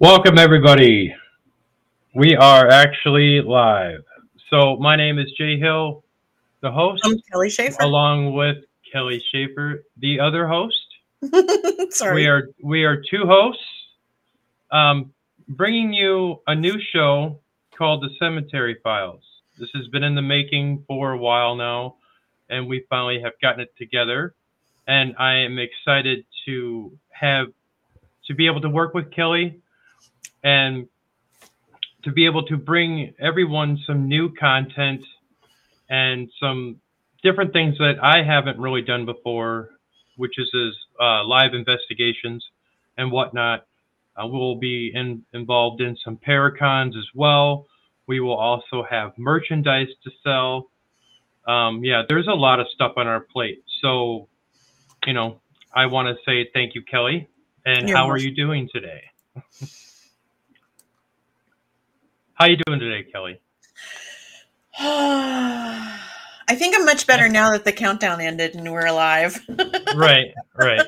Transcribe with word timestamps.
Welcome, 0.00 0.38
everybody. 0.38 1.14
We 2.14 2.34
are 2.34 2.66
actually 2.70 3.42
live. 3.42 4.00
So, 4.48 4.76
my 4.76 4.96
name 4.96 5.18
is 5.18 5.30
Jay 5.36 5.58
Hill, 5.58 6.02
the 6.62 6.72
host, 6.72 7.02
I'm 7.04 7.20
Kelly 7.30 7.50
Schaefer. 7.50 7.82
along 7.82 8.32
with 8.32 8.64
Kelly 8.90 9.22
Schaefer, 9.30 9.84
the 9.98 10.18
other 10.18 10.48
host. 10.48 10.86
Sorry. 11.90 12.14
We 12.14 12.26
are 12.28 12.48
we 12.62 12.84
are 12.84 12.96
two 12.96 13.26
hosts, 13.26 13.62
um, 14.72 15.12
bringing 15.48 15.92
you 15.92 16.40
a 16.46 16.54
new 16.54 16.80
show 16.94 17.38
called 17.76 18.02
The 18.02 18.08
Cemetery 18.18 18.78
Files. 18.82 19.22
This 19.58 19.68
has 19.74 19.86
been 19.88 20.02
in 20.02 20.14
the 20.14 20.22
making 20.22 20.82
for 20.88 21.12
a 21.12 21.18
while 21.18 21.56
now, 21.56 21.96
and 22.48 22.66
we 22.66 22.86
finally 22.88 23.20
have 23.20 23.34
gotten 23.42 23.60
it 23.60 23.76
together. 23.76 24.32
And 24.88 25.14
I 25.18 25.34
am 25.34 25.58
excited 25.58 26.24
to 26.46 26.90
have 27.10 27.48
to 28.28 28.34
be 28.34 28.46
able 28.46 28.62
to 28.62 28.70
work 28.70 28.94
with 28.94 29.10
Kelly 29.10 29.59
and 30.42 30.88
to 32.04 32.12
be 32.12 32.26
able 32.26 32.44
to 32.46 32.56
bring 32.56 33.12
everyone 33.18 33.78
some 33.86 34.08
new 34.08 34.32
content 34.34 35.02
and 35.88 36.30
some 36.40 36.80
different 37.22 37.52
things 37.52 37.76
that 37.78 37.96
I 38.02 38.22
haven't 38.22 38.58
really 38.58 38.82
done 38.82 39.04
before, 39.04 39.70
which 40.16 40.38
is, 40.38 40.48
is 40.54 40.74
uh, 41.00 41.24
live 41.24 41.52
investigations 41.54 42.44
and 42.96 43.12
whatnot. 43.12 43.66
Uh, 44.16 44.26
we'll 44.26 44.56
be 44.56 44.92
in, 44.94 45.22
involved 45.34 45.80
in 45.80 45.96
some 46.04 46.16
Paracons 46.16 46.96
as 46.96 47.06
well. 47.14 47.66
We 48.06 48.20
will 48.20 48.36
also 48.36 48.84
have 48.88 49.12
merchandise 49.18 49.88
to 50.04 50.10
sell. 50.24 50.70
Um, 51.46 51.84
yeah, 51.84 52.02
there's 52.08 52.26
a 52.26 52.32
lot 52.34 52.60
of 52.60 52.66
stuff 52.74 52.92
on 52.96 53.06
our 53.06 53.20
plate. 53.20 53.62
So, 53.82 54.28
you 55.06 55.12
know, 55.12 55.40
I 55.74 55.86
want 55.86 56.08
to 56.08 56.14
say 56.24 56.50
thank 56.52 56.74
you, 56.74 56.82
Kelly. 56.82 57.28
And 57.64 57.88
You're 57.88 57.96
how 57.96 58.08
are 58.08 58.18
you 58.18 58.34
doing 58.34 58.68
today? 58.72 59.02
how 62.40 62.46
you 62.46 62.56
doing 62.66 62.80
today, 62.80 63.06
Kelly? 63.12 63.38
I 64.78 66.54
think 66.54 66.74
I'm 66.74 66.86
much 66.86 67.06
better 67.06 67.28
now 67.28 67.50
that 67.52 67.64
the 67.66 67.72
countdown 67.72 68.20
ended 68.20 68.54
and 68.54 68.72
we're 68.72 68.86
alive. 68.86 69.38
right, 69.94 70.32
right, 70.56 70.86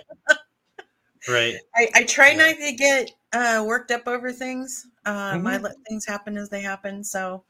right. 1.28 1.55
I, 1.77 1.89
I 1.95 2.05
try 2.05 2.33
not 2.33 2.56
to 2.56 2.73
get 2.73 3.11
uh, 3.34 3.62
worked 3.67 3.91
up 3.91 4.08
over 4.08 4.33
things. 4.33 4.86
Um, 5.05 5.47
I 5.47 5.58
Mhm. 5.58 5.62
let 5.62 5.77
things 5.86 6.06
happen 6.06 6.39
as 6.39 6.48
they 6.48 6.62
happen. 6.62 7.05
So 7.05 7.45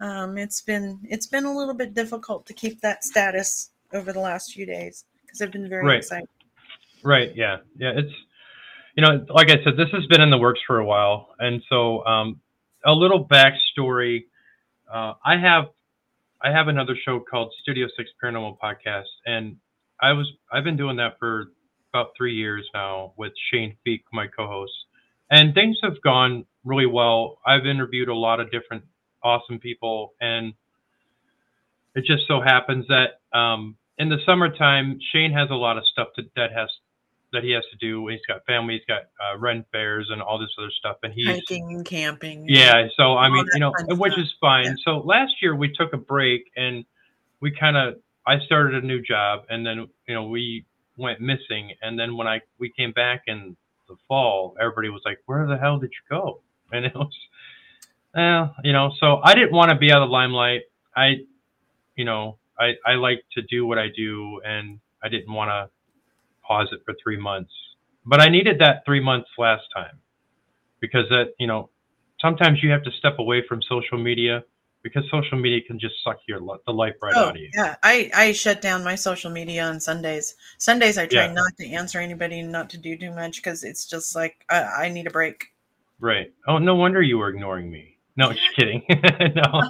um, 0.00 0.38
it's 0.38 0.60
been 0.60 1.00
it's 1.10 1.26
been 1.26 1.44
a 1.44 1.54
little 1.54 1.74
bit 1.74 1.94
difficult 1.94 2.46
to 2.46 2.52
keep 2.54 2.80
that 2.82 3.02
status 3.02 3.70
over 3.92 4.12
the 4.12 4.20
last 4.20 4.52
few 4.52 4.66
days 4.66 5.04
because 5.22 5.42
I've 5.42 5.50
been 5.50 5.68
very 5.68 5.84
Right. 5.84 5.98
excited. 5.98 6.28
Right. 7.02 7.34
Yeah. 7.34 7.56
Yeah. 7.76 7.92
It's, 7.96 8.12
you 8.94 9.02
know, 9.02 9.24
like 9.30 9.50
I 9.50 9.62
said, 9.64 9.76
this 9.76 9.90
has 9.92 10.06
been 10.06 10.20
in 10.20 10.30
the 10.30 10.38
works 10.38 10.60
for 10.66 10.78
a 10.78 10.84
while. 10.84 11.34
And 11.40 11.62
so, 11.68 12.04
um, 12.06 12.40
a 12.84 12.92
little 12.92 13.24
backstory. 13.26 14.24
Uh, 14.92 15.14
I 15.24 15.36
have, 15.36 15.66
I 16.40 16.50
have 16.50 16.68
another 16.68 16.96
show 17.04 17.20
called 17.20 17.52
Studio 17.62 17.86
Six 17.96 18.10
Paranormal 18.22 18.58
Podcast, 18.58 19.10
and 19.26 19.56
I 20.00 20.12
was, 20.12 20.30
I've 20.52 20.64
been 20.64 20.76
doing 20.76 20.96
that 20.96 21.18
for 21.18 21.48
about 21.92 22.12
three 22.16 22.34
years 22.34 22.68
now 22.74 23.12
with 23.16 23.32
Shane 23.50 23.76
Feek, 23.86 24.02
my 24.12 24.26
co-host, 24.26 24.72
and 25.30 25.54
things 25.54 25.78
have 25.82 26.00
gone 26.02 26.44
really 26.64 26.86
well. 26.86 27.38
I've 27.46 27.66
interviewed 27.66 28.08
a 28.08 28.14
lot 28.14 28.40
of 28.40 28.50
different 28.50 28.84
awesome 29.22 29.58
people, 29.58 30.14
and 30.20 30.54
it 31.94 32.04
just 32.04 32.28
so 32.28 32.40
happens 32.40 32.86
that 32.88 33.20
um, 33.36 33.76
in 33.98 34.08
the 34.08 34.18
summertime, 34.24 35.00
Shane 35.12 35.32
has 35.32 35.50
a 35.50 35.54
lot 35.54 35.76
of 35.76 35.84
stuff 35.90 36.08
to, 36.16 36.22
that 36.36 36.52
has 36.52 36.68
that 37.32 37.44
he 37.44 37.50
has 37.52 37.64
to 37.70 37.76
do. 37.76 38.06
He's 38.08 38.24
got 38.26 38.44
family, 38.46 38.74
he's 38.74 38.86
got 38.86 39.02
uh, 39.22 39.38
ren 39.38 39.64
fairs, 39.72 40.08
and 40.10 40.22
all 40.22 40.38
this 40.38 40.50
other 40.58 40.70
stuff, 40.70 40.96
and 41.02 41.12
he's 41.12 41.26
Hiking 41.26 41.74
and 41.74 41.84
camping. 41.84 42.46
yeah. 42.48 42.86
So 42.96 43.16
I 43.16 43.28
mean, 43.28 43.44
you 43.54 43.60
know, 43.60 43.72
which 43.90 44.14
stuff. 44.14 44.24
is 44.24 44.34
fine. 44.40 44.64
Yeah. 44.64 44.74
So 44.84 44.98
last 44.98 45.42
year 45.42 45.54
we 45.54 45.72
took 45.72 45.92
a 45.92 45.98
break 45.98 46.50
and 46.56 46.84
we 47.40 47.50
kind 47.50 47.76
of 47.76 47.96
I 48.26 48.38
started 48.40 48.82
a 48.82 48.86
new 48.86 49.00
job, 49.00 49.44
and 49.48 49.64
then 49.64 49.86
you 50.06 50.14
know 50.14 50.24
we 50.24 50.64
went 50.96 51.20
missing, 51.20 51.72
and 51.82 51.98
then 51.98 52.16
when 52.16 52.26
I 52.26 52.40
we 52.58 52.70
came 52.70 52.92
back 52.92 53.22
in 53.26 53.56
the 53.88 53.96
fall, 54.06 54.54
everybody 54.60 54.90
was 54.90 55.02
like, 55.04 55.18
"Where 55.26 55.46
the 55.46 55.56
hell 55.56 55.78
did 55.78 55.90
you 55.90 56.16
go?" 56.16 56.40
And 56.70 56.84
it 56.84 56.94
was, 56.94 57.16
well, 58.14 58.54
you 58.62 58.74
know, 58.74 58.92
so 59.00 59.22
I 59.24 59.34
didn't 59.34 59.52
want 59.52 59.70
to 59.70 59.76
be 59.76 59.90
out 59.90 60.02
of 60.02 60.10
the 60.10 60.12
limelight. 60.12 60.64
I, 60.94 61.24
you 61.96 62.04
know, 62.04 62.36
I 62.58 62.74
I 62.84 62.96
like 62.96 63.24
to 63.36 63.42
do 63.42 63.66
what 63.66 63.78
I 63.78 63.88
do, 63.96 64.42
and 64.44 64.78
I 65.02 65.08
didn't 65.08 65.32
want 65.32 65.48
to 65.48 65.70
pause 66.48 66.68
it 66.72 66.80
for 66.84 66.94
three 67.02 67.18
months. 67.18 67.52
But 68.06 68.20
I 68.20 68.28
needed 68.28 68.58
that 68.60 68.82
three 68.86 69.00
months 69.00 69.28
last 69.38 69.64
time 69.74 69.98
because 70.80 71.04
that 71.10 71.34
you 71.38 71.46
know 71.46 71.70
sometimes 72.20 72.62
you 72.62 72.70
have 72.70 72.82
to 72.84 72.90
step 72.92 73.18
away 73.18 73.44
from 73.46 73.60
social 73.68 73.98
media 73.98 74.42
because 74.82 75.04
social 75.10 75.38
media 75.38 75.60
can 75.66 75.78
just 75.78 75.94
suck 76.04 76.18
your 76.26 76.40
the 76.66 76.72
life 76.72 76.94
right 77.02 77.12
Oh, 77.16 77.26
out 77.26 77.30
of 77.30 77.36
you. 77.36 77.50
yeah. 77.52 77.76
I, 77.82 78.10
I 78.14 78.32
shut 78.32 78.62
down 78.62 78.84
my 78.84 78.94
social 78.94 79.30
media 79.30 79.64
on 79.64 79.80
Sundays. 79.80 80.36
Sundays, 80.58 80.98
I 80.98 81.06
try 81.06 81.26
Yeah. 81.26 81.32
not 81.32 81.52
to 81.58 81.66
answer 81.68 81.98
anybody 81.98 82.40
and 82.40 82.52
not 82.52 82.70
to 82.70 82.78
do 82.78 82.96
too 82.96 83.10
much 83.10 83.36
because 83.36 83.64
it's 83.64 83.86
just 83.86 84.14
like 84.14 84.44
I, 84.48 84.62
I 84.62 84.88
need 84.88 85.06
a 85.06 85.10
break. 85.10 85.46
Right. 86.00 86.32
Oh, 86.46 86.58
no 86.58 86.76
wonder 86.76 87.02
you 87.02 87.18
were 87.18 87.28
ignoring 87.28 87.70
me. 87.70 87.98
No, 88.16 88.32
just 88.32 88.54
kidding. 88.56 88.82
no, 88.88 89.62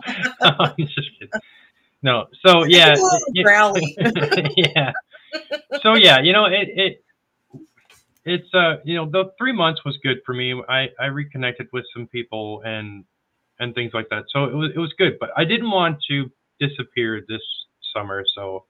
I'm 0.43 0.75
just 0.79 1.11
kidding. 1.19 1.41
No. 2.03 2.27
So 2.47 2.65
yeah, 2.69 2.95
growly. 3.43 3.97
yeah. 4.57 4.93
So 5.83 5.95
yeah, 5.95 6.21
you 6.21 6.33
know 6.33 6.47
it 6.47 6.69
it 6.75 7.05
it's 8.25 8.53
uh 8.55 8.77
you 8.85 8.97
know 8.97 9.09
the 9.09 9.31
three 9.39 9.53
months 9.53 9.85
was 9.85 9.97
good 10.03 10.19
for 10.25 10.35
me. 10.35 10.61
I 10.69 10.89
I 11.01 11.07
reconnected 11.07 11.69
with 11.73 11.85
some 11.95 12.07
people 12.07 12.63
and 12.65 13.05
and 13.61 13.75
things 13.75 13.93
like 13.95 14.09
that. 14.11 14.25
So 14.33 14.45
it 14.45 14.55
was 14.55 14.71
it 14.75 14.79
was 14.79 14.93
good, 14.99 15.19
but 15.19 15.31
I 15.37 15.45
didn't 15.45 15.71
want 15.71 15.99
to 16.11 16.31
disappear 16.61 17.25
this 17.29 17.43
summer. 17.95 18.25
So 18.35 18.65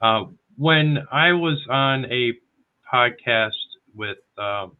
uh, 0.00 0.24
when 0.56 1.06
I 1.12 1.32
was 1.32 1.58
on 1.70 2.06
a 2.06 2.32
podcast 2.92 3.50
with 3.94 4.18
um, 4.38 4.76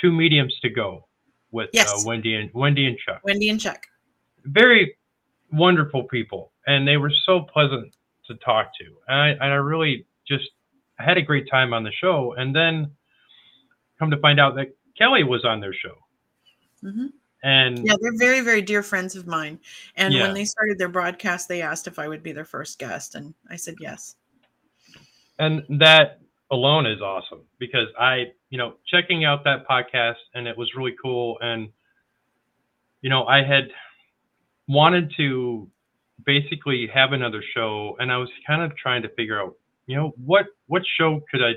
two 0.00 0.12
mediums 0.12 0.54
to 0.62 0.68
go 0.68 1.06
with 1.52 1.70
uh, 1.76 2.00
Wendy 2.04 2.34
and 2.34 2.50
Wendy 2.54 2.86
and 2.86 2.98
Chuck 2.98 3.20
Wendy 3.24 3.48
and 3.48 3.60
Chuck. 3.60 3.86
very 4.44 4.96
wonderful 5.52 6.04
people, 6.04 6.52
and 6.66 6.86
they 6.86 6.96
were 6.96 7.12
so 7.24 7.40
pleasant 7.40 7.94
to 8.26 8.34
talk 8.36 8.70
to. 8.78 8.84
And 9.08 9.20
I, 9.20 9.28
and 9.28 9.52
I 9.52 9.56
really 9.56 10.06
just 10.28 10.50
had 10.98 11.16
a 11.18 11.22
great 11.22 11.48
time 11.50 11.72
on 11.72 11.84
the 11.84 11.92
show. 11.92 12.34
And 12.36 12.54
then 12.54 12.90
come 13.98 14.10
to 14.10 14.16
find 14.18 14.40
out 14.40 14.54
that 14.56 14.74
Kelly 14.96 15.24
was 15.24 15.44
on 15.44 15.60
their 15.60 15.74
show, 15.74 15.96
hmm 16.82 17.06
and 17.42 17.86
Yeah, 17.86 17.94
they're 18.00 18.16
very, 18.16 18.40
very 18.40 18.62
dear 18.62 18.82
friends 18.82 19.14
of 19.14 19.26
mine. 19.26 19.60
And 19.96 20.14
Yeah. 20.14 20.22
when 20.22 20.34
they 20.34 20.44
started 20.44 20.78
their 20.78 20.88
broadcast, 20.88 21.48
they 21.48 21.62
asked 21.62 21.86
if 21.86 21.98
I 21.98 22.08
would 22.08 22.22
be 22.22 22.32
their 22.32 22.44
first 22.46 22.78
guest, 22.78 23.14
and 23.14 23.34
I 23.50 23.56
said 23.56 23.76
yes. 23.80 24.16
and 25.38 25.62
that 25.80 26.20
alone 26.50 26.86
is 26.86 27.02
awesome 27.02 27.42
because 27.58 27.88
I, 27.98 28.32
you 28.48 28.56
know, 28.56 28.76
checking 28.86 29.24
out 29.24 29.44
that 29.44 29.68
podcast 29.68 30.16
and 30.34 30.46
it 30.48 30.56
was 30.56 30.74
really 30.74 30.94
cool. 31.02 31.38
And 31.40 31.68
you 33.02 33.10
know, 33.10 33.26
I 33.26 33.42
had 33.42 33.70
wanted 34.66 35.12
to 35.18 35.70
basically 36.24 36.86
have 36.88 37.12
another 37.12 37.42
show, 37.54 37.96
and 38.00 38.10
I 38.10 38.16
was 38.16 38.30
kind 38.46 38.62
of 38.62 38.76
trying 38.76 39.02
to 39.02 39.08
figure 39.10 39.40
out, 39.40 39.54
you 39.86 39.96
know, 39.96 40.12
what 40.16 40.46
what 40.66 40.82
show 40.98 41.20
could 41.30 41.42
I 41.42 41.52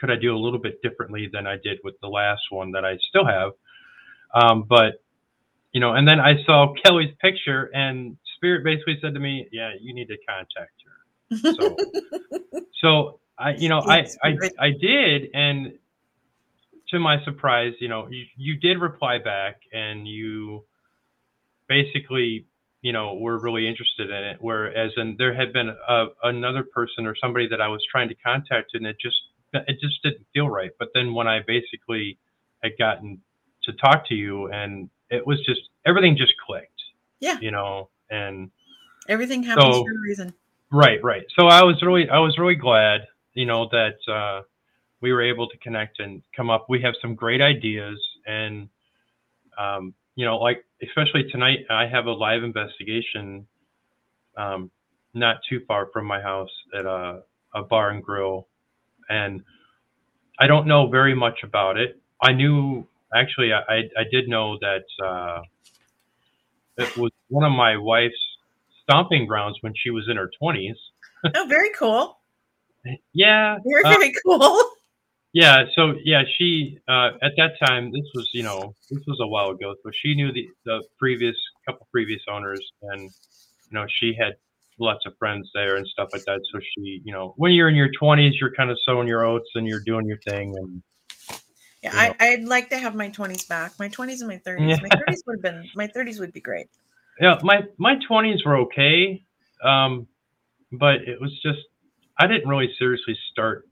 could 0.00 0.10
I 0.10 0.16
do 0.16 0.36
a 0.36 0.38
little 0.38 0.58
bit 0.58 0.82
differently 0.82 1.28
than 1.32 1.46
I 1.46 1.56
did 1.62 1.78
with 1.84 1.94
the 2.00 2.08
last 2.08 2.42
one 2.50 2.72
that 2.72 2.84
I 2.84 2.98
still 3.08 3.26
have. 3.26 3.52
Um, 4.34 4.64
but 4.68 5.02
you 5.72 5.80
know, 5.80 5.92
and 5.92 6.06
then 6.08 6.20
I 6.20 6.42
saw 6.44 6.72
Kelly's 6.84 7.14
picture, 7.20 7.70
and 7.74 8.16
Spirit 8.36 8.64
basically 8.64 8.98
said 9.00 9.14
to 9.14 9.20
me, 9.20 9.46
"Yeah, 9.52 9.72
you 9.80 9.94
need 9.94 10.08
to 10.08 10.16
contact 10.28 10.72
her." 10.84 11.52
So, 11.54 11.76
so 12.80 13.20
I, 13.38 13.54
you 13.54 13.68
know, 13.68 13.80
I, 13.80 14.06
I. 14.22 14.36
I 14.58 14.70
did, 14.70 15.28
and 15.34 15.74
to 16.88 16.98
my 16.98 17.22
surprise, 17.24 17.74
you 17.80 17.88
know, 17.88 18.08
you, 18.10 18.24
you 18.36 18.56
did 18.56 18.78
reply 18.80 19.18
back, 19.18 19.60
and 19.72 20.06
you 20.06 20.64
basically, 21.68 22.46
you 22.86 22.92
know, 22.92 23.14
were 23.14 23.36
really 23.40 23.66
interested 23.66 24.10
in 24.10 24.22
it. 24.30 24.36
Whereas, 24.38 24.92
and 24.94 25.18
there 25.18 25.34
had 25.34 25.52
been 25.52 25.70
a, 25.88 26.06
another 26.22 26.62
person 26.62 27.04
or 27.04 27.16
somebody 27.20 27.48
that 27.48 27.60
I 27.60 27.66
was 27.66 27.84
trying 27.90 28.08
to 28.10 28.14
contact, 28.14 28.74
and 28.74 28.86
it 28.86 28.96
just, 29.02 29.16
it 29.52 29.80
just 29.80 30.00
didn't 30.04 30.24
feel 30.32 30.48
right. 30.48 30.70
But 30.78 30.90
then 30.94 31.12
when 31.12 31.26
I 31.26 31.40
basically 31.44 32.16
had 32.62 32.78
gotten 32.78 33.20
to 33.64 33.72
talk 33.72 34.06
to 34.10 34.14
you, 34.14 34.52
and 34.52 34.88
it 35.10 35.26
was 35.26 35.44
just 35.44 35.62
everything 35.84 36.16
just 36.16 36.34
clicked. 36.46 36.80
Yeah. 37.18 37.40
You 37.40 37.50
know, 37.50 37.88
and 38.08 38.52
Everything 39.08 39.42
happens 39.42 39.74
So- 39.74 39.82
for 39.82 39.90
a 39.90 40.00
reason. 40.00 40.32
Right, 40.70 41.02
right. 41.02 41.24
So 41.36 41.46
I 41.48 41.64
was 41.64 41.82
really, 41.82 42.08
I 42.08 42.20
was 42.20 42.38
really 42.38 42.54
glad, 42.56 43.00
you 43.34 43.46
know, 43.46 43.68
that 43.72 43.98
uh, 44.12 44.42
we 45.00 45.12
were 45.12 45.22
able 45.22 45.48
to 45.48 45.56
connect 45.58 45.98
and 45.98 46.22
come 46.36 46.50
up. 46.50 46.66
We 46.68 46.80
have 46.82 46.94
some 47.02 47.16
great 47.16 47.40
ideas, 47.40 47.98
and 48.26 48.68
um, 49.58 49.94
you 50.16 50.24
know, 50.24 50.38
like 50.38 50.64
especially 50.82 51.24
tonight, 51.30 51.60
I 51.70 51.86
have 51.86 52.06
a 52.06 52.12
live 52.12 52.42
investigation, 52.42 53.46
um, 54.36 54.70
not 55.14 55.36
too 55.48 55.60
far 55.68 55.88
from 55.92 56.06
my 56.06 56.20
house 56.20 56.50
at 56.76 56.86
a, 56.86 57.20
a 57.54 57.62
bar 57.62 57.90
and 57.90 58.02
grill, 58.02 58.48
and 59.08 59.42
I 60.40 60.46
don't 60.46 60.66
know 60.66 60.88
very 60.88 61.14
much 61.14 61.40
about 61.44 61.76
it. 61.76 62.00
I 62.20 62.32
knew 62.32 62.88
actually, 63.14 63.52
I 63.52 63.60
I 63.68 63.76
I 63.98 64.04
did 64.10 64.28
know 64.28 64.58
that 64.60 65.04
uh, 65.04 65.42
it 66.78 66.96
was 66.96 67.12
one 67.28 67.44
of 67.44 67.52
my 67.52 67.76
wife's 67.76 68.14
stomping 68.82 69.26
grounds 69.26 69.58
when 69.60 69.74
she 69.76 69.90
was 69.90 70.08
in 70.10 70.16
her 70.16 70.30
twenties. 70.38 70.76
Oh, 71.34 71.46
very 71.48 71.70
cool. 71.78 72.18
Yeah, 73.12 73.58
Very, 73.64 73.84
uh, 73.84 73.88
very 73.90 74.12
cool. 74.24 74.70
Yeah. 75.36 75.64
So 75.74 75.92
yeah, 76.02 76.22
she 76.38 76.78
uh, 76.88 77.10
at 77.20 77.32
that 77.36 77.52
time 77.62 77.92
this 77.92 78.08
was 78.14 78.30
you 78.32 78.42
know 78.42 78.74
this 78.90 79.02
was 79.06 79.18
a 79.20 79.26
while 79.26 79.50
ago, 79.50 79.74
so 79.82 79.90
she 80.02 80.14
knew 80.14 80.32
the 80.32 80.48
the 80.64 80.82
previous 80.98 81.36
couple 81.66 81.86
previous 81.92 82.22
owners, 82.26 82.66
and 82.80 83.02
you 83.02 83.72
know 83.72 83.84
she 84.00 84.14
had 84.18 84.32
lots 84.78 85.04
of 85.04 85.12
friends 85.18 85.50
there 85.52 85.76
and 85.76 85.86
stuff 85.88 86.08
like 86.14 86.24
that. 86.24 86.40
So 86.50 86.58
she, 86.60 87.02
you 87.04 87.12
know, 87.12 87.34
when 87.36 87.52
you're 87.52 87.68
in 87.68 87.74
your 87.74 87.90
twenties, 87.98 88.40
you're 88.40 88.54
kind 88.54 88.70
of 88.70 88.78
sowing 88.86 89.06
your 89.06 89.26
oats 89.26 89.50
and 89.54 89.66
you're 89.66 89.84
doing 89.84 90.06
your 90.06 90.18
thing, 90.26 90.54
and 90.56 90.82
Yeah, 91.82 91.92
you 91.92 92.08
know. 92.08 92.14
I, 92.18 92.28
I'd 92.28 92.44
like 92.44 92.70
to 92.70 92.78
have 92.78 92.94
my 92.94 93.10
20s 93.10 93.46
back. 93.46 93.72
My 93.78 93.90
20s 93.90 94.20
and 94.20 94.28
my 94.28 94.38
30s. 94.46 94.68
Yeah. 94.70 94.78
My 94.82 94.88
30s 94.88 95.18
would 95.26 95.36
have 95.36 95.42
been, 95.42 95.68
my 95.74 95.86
30s 95.86 96.18
would 96.18 96.32
be 96.32 96.40
great. 96.40 96.68
yeah, 97.20 97.38
my 97.42 97.60
my 97.76 97.96
twenties 98.08 98.42
were 98.42 98.56
okay, 98.56 99.22
um, 99.62 100.06
but 100.72 101.02
it 101.06 101.20
was 101.20 101.32
just 101.42 101.60
I 102.18 102.26
didn't 102.26 102.48
really 102.48 102.74
seriously 102.78 103.18
start 103.30 103.65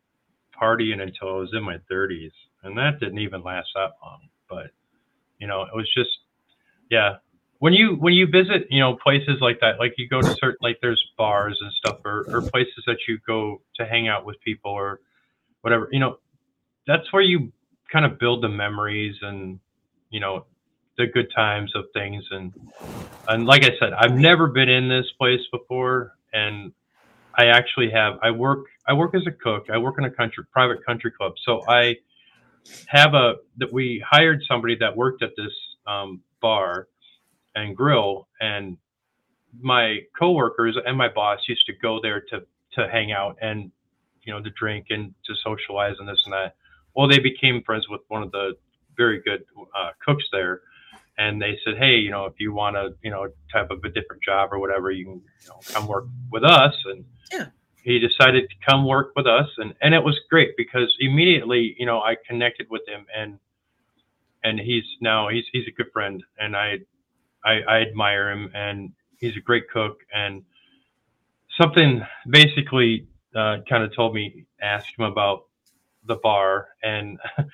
partying 0.64 1.02
until 1.02 1.28
I 1.28 1.38
was 1.38 1.50
in 1.52 1.62
my 1.62 1.78
thirties, 1.88 2.32
and 2.62 2.76
that 2.78 3.00
didn't 3.00 3.18
even 3.18 3.42
last 3.42 3.68
that 3.74 3.92
long. 4.02 4.28
But 4.48 4.70
you 5.38 5.46
know, 5.46 5.62
it 5.62 5.74
was 5.74 5.90
just 5.94 6.10
yeah. 6.90 7.16
When 7.58 7.72
you 7.72 7.96
when 7.96 8.14
you 8.14 8.26
visit, 8.26 8.66
you 8.70 8.80
know, 8.80 8.96
places 8.96 9.38
like 9.40 9.60
that, 9.60 9.78
like 9.78 9.94
you 9.96 10.08
go 10.08 10.20
to 10.20 10.36
certain 10.40 10.58
like 10.60 10.78
there's 10.82 11.02
bars 11.16 11.58
and 11.60 11.72
stuff, 11.72 12.00
or 12.04 12.24
or 12.28 12.42
places 12.42 12.84
that 12.86 12.98
you 13.08 13.18
go 13.26 13.62
to 13.76 13.86
hang 13.86 14.08
out 14.08 14.26
with 14.26 14.40
people 14.40 14.70
or 14.72 15.00
whatever, 15.62 15.88
you 15.92 16.00
know, 16.00 16.18
that's 16.86 17.12
where 17.12 17.22
you 17.22 17.52
kind 17.92 18.04
of 18.04 18.18
build 18.18 18.42
the 18.42 18.48
memories 18.48 19.16
and 19.22 19.60
you 20.10 20.20
know 20.20 20.44
the 20.98 21.06
good 21.06 21.28
times 21.34 21.72
of 21.74 21.84
things 21.94 22.24
and 22.30 22.52
and 23.28 23.46
like 23.46 23.64
I 23.64 23.70
said, 23.78 23.92
I've 23.94 24.14
never 24.16 24.48
been 24.48 24.68
in 24.68 24.88
this 24.88 25.06
place 25.18 25.40
before, 25.50 26.12
and 26.32 26.72
I 27.36 27.46
actually 27.46 27.90
have. 27.90 28.14
I 28.22 28.30
work. 28.30 28.66
I 28.86 28.92
work 28.92 29.14
as 29.14 29.22
a 29.26 29.32
cook. 29.32 29.66
I 29.72 29.78
work 29.78 29.96
in 29.98 30.04
a 30.04 30.10
country 30.10 30.44
private 30.52 30.84
country 30.84 31.10
club. 31.10 31.32
So 31.44 31.62
I 31.68 31.96
have 32.86 33.14
a 33.14 33.34
that 33.58 33.72
we 33.72 34.04
hired 34.08 34.42
somebody 34.48 34.76
that 34.80 34.96
worked 34.96 35.22
at 35.22 35.30
this 35.36 35.52
um, 35.86 36.20
bar 36.40 36.88
and 37.54 37.76
grill, 37.76 38.28
and 38.40 38.76
my 39.60 39.98
coworkers 40.18 40.76
and 40.84 40.96
my 40.96 41.08
boss 41.08 41.40
used 41.48 41.66
to 41.66 41.72
go 41.72 42.00
there 42.02 42.20
to 42.30 42.42
to 42.72 42.88
hang 42.88 43.12
out 43.12 43.36
and 43.40 43.70
you 44.22 44.32
know 44.32 44.42
to 44.42 44.50
drink 44.50 44.86
and 44.90 45.14
to 45.24 45.34
socialize 45.42 45.94
and 45.98 46.08
this 46.08 46.22
and 46.24 46.32
that. 46.32 46.56
Well, 46.94 47.08
they 47.08 47.18
became 47.18 47.62
friends 47.64 47.88
with 47.88 48.02
one 48.08 48.22
of 48.22 48.30
the 48.30 48.52
very 48.96 49.20
good 49.22 49.44
uh, 49.76 49.90
cooks 50.04 50.24
there 50.30 50.62
and 51.18 51.40
they 51.40 51.58
said, 51.64 51.76
"Hey, 51.78 51.96
you 51.96 52.10
know, 52.10 52.26
if 52.26 52.34
you 52.38 52.52
want 52.52 52.76
to, 52.76 52.94
you 53.02 53.10
know, 53.10 53.28
type 53.52 53.70
of 53.70 53.82
a 53.84 53.88
different 53.88 54.22
job 54.22 54.52
or 54.52 54.58
whatever, 54.58 54.90
you 54.90 55.04
can, 55.04 55.22
you 55.42 55.48
know, 55.48 55.60
come 55.72 55.86
work 55.86 56.06
with 56.30 56.44
us." 56.44 56.74
And 56.86 57.04
Yeah. 57.32 57.46
he 57.82 57.98
decided 57.98 58.48
to 58.48 58.56
come 58.66 58.86
work 58.86 59.12
with 59.16 59.26
us, 59.26 59.48
and 59.58 59.74
and 59.80 59.94
it 59.94 60.02
was 60.02 60.18
great 60.30 60.56
because 60.56 60.94
immediately, 61.00 61.74
you 61.78 61.86
know, 61.86 62.00
I 62.00 62.16
connected 62.26 62.66
with 62.70 62.82
him, 62.88 63.06
and 63.16 63.38
and 64.42 64.58
he's 64.58 64.84
now 65.00 65.28
he's 65.28 65.44
he's 65.52 65.66
a 65.68 65.72
good 65.72 65.90
friend, 65.92 66.22
and 66.38 66.56
I 66.56 66.78
I, 67.44 67.60
I 67.68 67.80
admire 67.80 68.30
him, 68.30 68.50
and 68.54 68.92
he's 69.18 69.36
a 69.36 69.40
great 69.40 69.68
cook, 69.70 70.00
and 70.12 70.44
something 71.60 72.02
basically 72.28 73.06
uh, 73.34 73.58
kind 73.68 73.84
of 73.84 73.94
told 73.94 74.14
me 74.14 74.46
ask 74.60 74.86
him 74.98 75.04
about 75.04 75.44
the 76.06 76.16
bar 76.16 76.68
and 76.82 77.18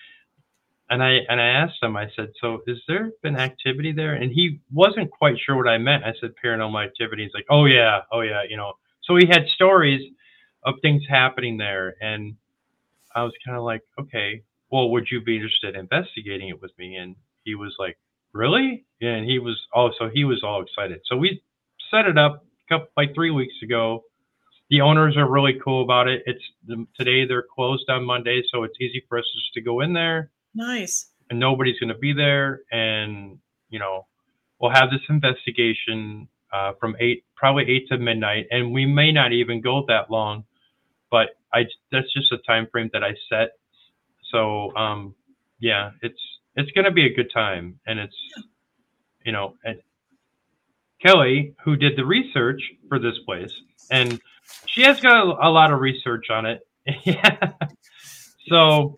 and 0.91 1.03
I 1.03 1.21
and 1.29 1.41
I 1.41 1.47
asked 1.47 1.83
him. 1.83 1.97
I 1.97 2.11
said, 2.17 2.33
"So, 2.41 2.63
is 2.67 2.79
there 2.89 3.13
been 3.23 3.37
activity 3.37 3.93
there?" 3.93 4.15
And 4.15 4.33
he 4.33 4.61
wasn't 4.73 5.11
quite 5.11 5.37
sure 5.39 5.57
what 5.57 5.69
I 5.69 5.79
meant. 5.79 6.05
I 6.05 6.13
said, 6.21 6.33
"Paranormal 6.45 6.85
activity." 6.85 7.23
He's 7.23 7.33
like, 7.33 7.47
"Oh 7.49 7.65
yeah, 7.65 8.03
oh 8.13 8.21
yeah," 8.21 8.43
you 8.49 8.57
know. 8.57 8.75
So 9.03 9.17
he 9.17 9.27
had 9.27 9.47
stories 9.55 10.13
of 10.65 10.75
things 10.83 11.03
happening 11.09 11.57
there, 11.57 11.95
and 12.03 12.35
I 13.15 13.23
was 13.23 13.33
kind 13.47 13.57
of 13.57 13.63
like, 13.63 13.83
"Okay, 14.01 14.43
well, 14.71 14.91
would 14.91 15.09
you 15.11 15.21
be 15.21 15.37
interested 15.37 15.75
in 15.75 15.81
investigating 15.83 16.49
it 16.49 16.61
with 16.61 16.73
me?" 16.77 16.97
And 16.97 17.15
he 17.45 17.55
was 17.55 17.75
like, 17.79 17.97
"Really?" 18.33 18.85
And 19.01 19.25
he 19.25 19.39
was 19.39 19.61
oh, 19.75 19.83
also 19.83 20.11
he 20.11 20.25
was 20.25 20.43
all 20.43 20.61
excited. 20.61 21.01
So 21.05 21.17
we 21.17 21.41
set 21.91 22.07
it 22.07 22.19
up 22.19 22.45
a 22.67 22.75
couple 22.75 22.89
like 22.97 23.15
three 23.15 23.31
weeks 23.31 23.55
ago. 23.63 24.05
The 24.71 24.81
owners 24.81 25.17
are 25.17 25.29
really 25.29 25.55
cool 25.65 25.83
about 25.83 26.09
it. 26.09 26.23
It's 26.27 26.45
today 26.99 27.27
they're 27.27 27.47
closed 27.55 27.89
on 27.89 28.05
Monday, 28.05 28.43
so 28.51 28.65
it's 28.65 28.81
easy 28.81 29.05
for 29.09 29.19
us 29.19 29.25
just 29.35 29.55
to 29.55 29.61
go 29.61 29.81
in 29.81 29.93
there 29.93 30.31
Nice. 30.55 31.07
and 31.31 31.39
nobody's 31.39 31.79
going 31.79 31.93
to 31.93 31.99
be 31.99 32.13
there 32.13 32.61
and 32.73 33.39
you 33.69 33.79
know 33.79 34.07
we'll 34.61 34.71
have 34.73 34.91
this 34.91 35.01
investigation 35.09 36.29
uh, 36.53 36.73
from 36.81 36.97
eight 37.01 37.25
probably 37.37 37.65
eight 37.69 37.87
to 37.89 37.99
midnight 37.99 38.47
and 38.51 38.73
we 38.73 38.85
may 38.87 39.13
not 39.13 39.33
even 39.33 39.61
go 39.61 39.85
that 39.89 40.11
long 40.11 40.45
but 41.11 41.29
i 41.53 41.65
that's 41.93 42.13
just 42.13 42.33
a 42.33 42.39
time 42.47 42.67
frame 42.71 42.91
that 42.93 43.05
i 43.05 43.15
set. 43.29 43.51
So 44.31 44.75
um 44.77 45.15
yeah 45.61 45.91
it's 46.03 46.21
it's 46.57 46.71
going 46.73 46.85
to 46.85 46.91
be 46.91 47.07
a 47.07 47.15
good 47.15 47.31
time 47.33 47.79
and 47.87 47.99
it's 47.99 48.17
you 49.25 49.33
know 49.33 49.55
and 49.65 49.79
kelly 51.01 51.55
who 51.65 51.77
did 51.77 51.97
the 51.97 52.05
research 52.05 52.61
for 52.89 52.99
this 52.99 53.19
place 53.25 53.53
and 53.91 54.21
she 54.67 54.83
has 54.83 55.01
got 55.01 55.17
a, 55.27 55.49
a 55.49 55.51
lot 55.51 55.73
of 55.73 55.81
research 55.81 56.27
on 56.31 56.47
it. 56.47 56.61
Yeah. 57.05 57.53
So 58.49 58.97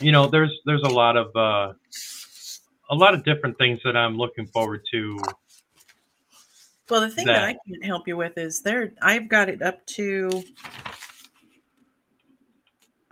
you 0.00 0.12
know 0.12 0.26
there's 0.26 0.52
there's 0.64 0.82
a 0.82 0.88
lot 0.88 1.16
of 1.16 1.34
uh 1.36 1.72
a 2.90 2.94
lot 2.94 3.14
of 3.14 3.24
different 3.24 3.56
things 3.58 3.78
that 3.84 3.96
i'm 3.96 4.16
looking 4.16 4.46
forward 4.46 4.82
to 4.90 5.18
Well, 6.90 7.02
the 7.02 7.10
thing 7.10 7.26
that, 7.26 7.44
I 7.44 7.52
can't 7.52 7.84
help 7.84 8.08
you 8.08 8.16
with 8.16 8.36
is 8.36 8.62
there. 8.62 8.92
I've 9.00 9.28
got 9.28 9.48
it 9.48 9.62
up 9.62 9.86
to 9.86 10.42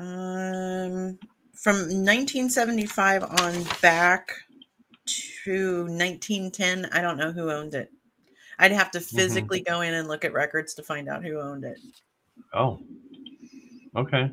um 0.01 1.19
from 1.55 1.77
1975 1.77 3.23
on 3.23 3.65
back 3.81 4.33
to 5.45 5.85
1910. 5.85 6.87
I 6.93 7.01
don't 7.01 7.17
know 7.17 7.33
who 7.33 7.51
owned 7.51 7.75
it. 7.75 7.91
I'd 8.59 8.73
have 8.73 8.91
to 8.93 9.01
physically 9.01 9.61
go 9.61 9.81
in 9.83 9.95
and 9.95 10.09
look 10.09 10.25
at 10.25 10.33
records 10.33 10.75
to 10.75 10.83
find 10.83 11.09
out 11.09 11.23
who 11.25 11.39
owned 11.41 11.65
it. 11.65 11.79
oh 12.55 12.81
okay 13.95 14.31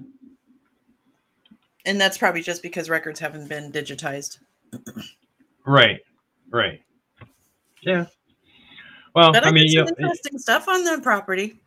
And 1.86 2.00
that's 2.02 2.18
probably 2.18 2.42
just 2.42 2.62
because 2.64 2.90
records 2.90 3.20
haven't 3.20 3.48
been 3.48 3.72
digitized. 3.72 4.40
right 5.66 6.00
right 6.52 6.80
yeah 7.82 8.06
well 9.14 9.32
But 9.32 9.46
I, 9.46 9.50
i 9.50 9.52
mean 9.52 9.66
you 9.68 9.86
some 9.86 9.96
know, 9.98 10.08
interesting 10.10 10.38
stuff 10.38 10.68
on 10.68 10.84
the 10.84 11.00
property. 11.02 11.60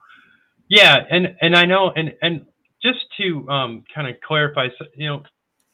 yeah 0.68 0.98
and 1.10 1.34
and 1.40 1.56
i 1.56 1.64
know 1.64 1.90
and 1.96 2.14
and 2.22 2.44
just 2.82 3.00
to 3.18 3.48
um 3.48 3.84
kind 3.94 4.06
of 4.08 4.14
clarify 4.26 4.68
so, 4.78 4.84
you 4.96 5.08
know 5.08 5.22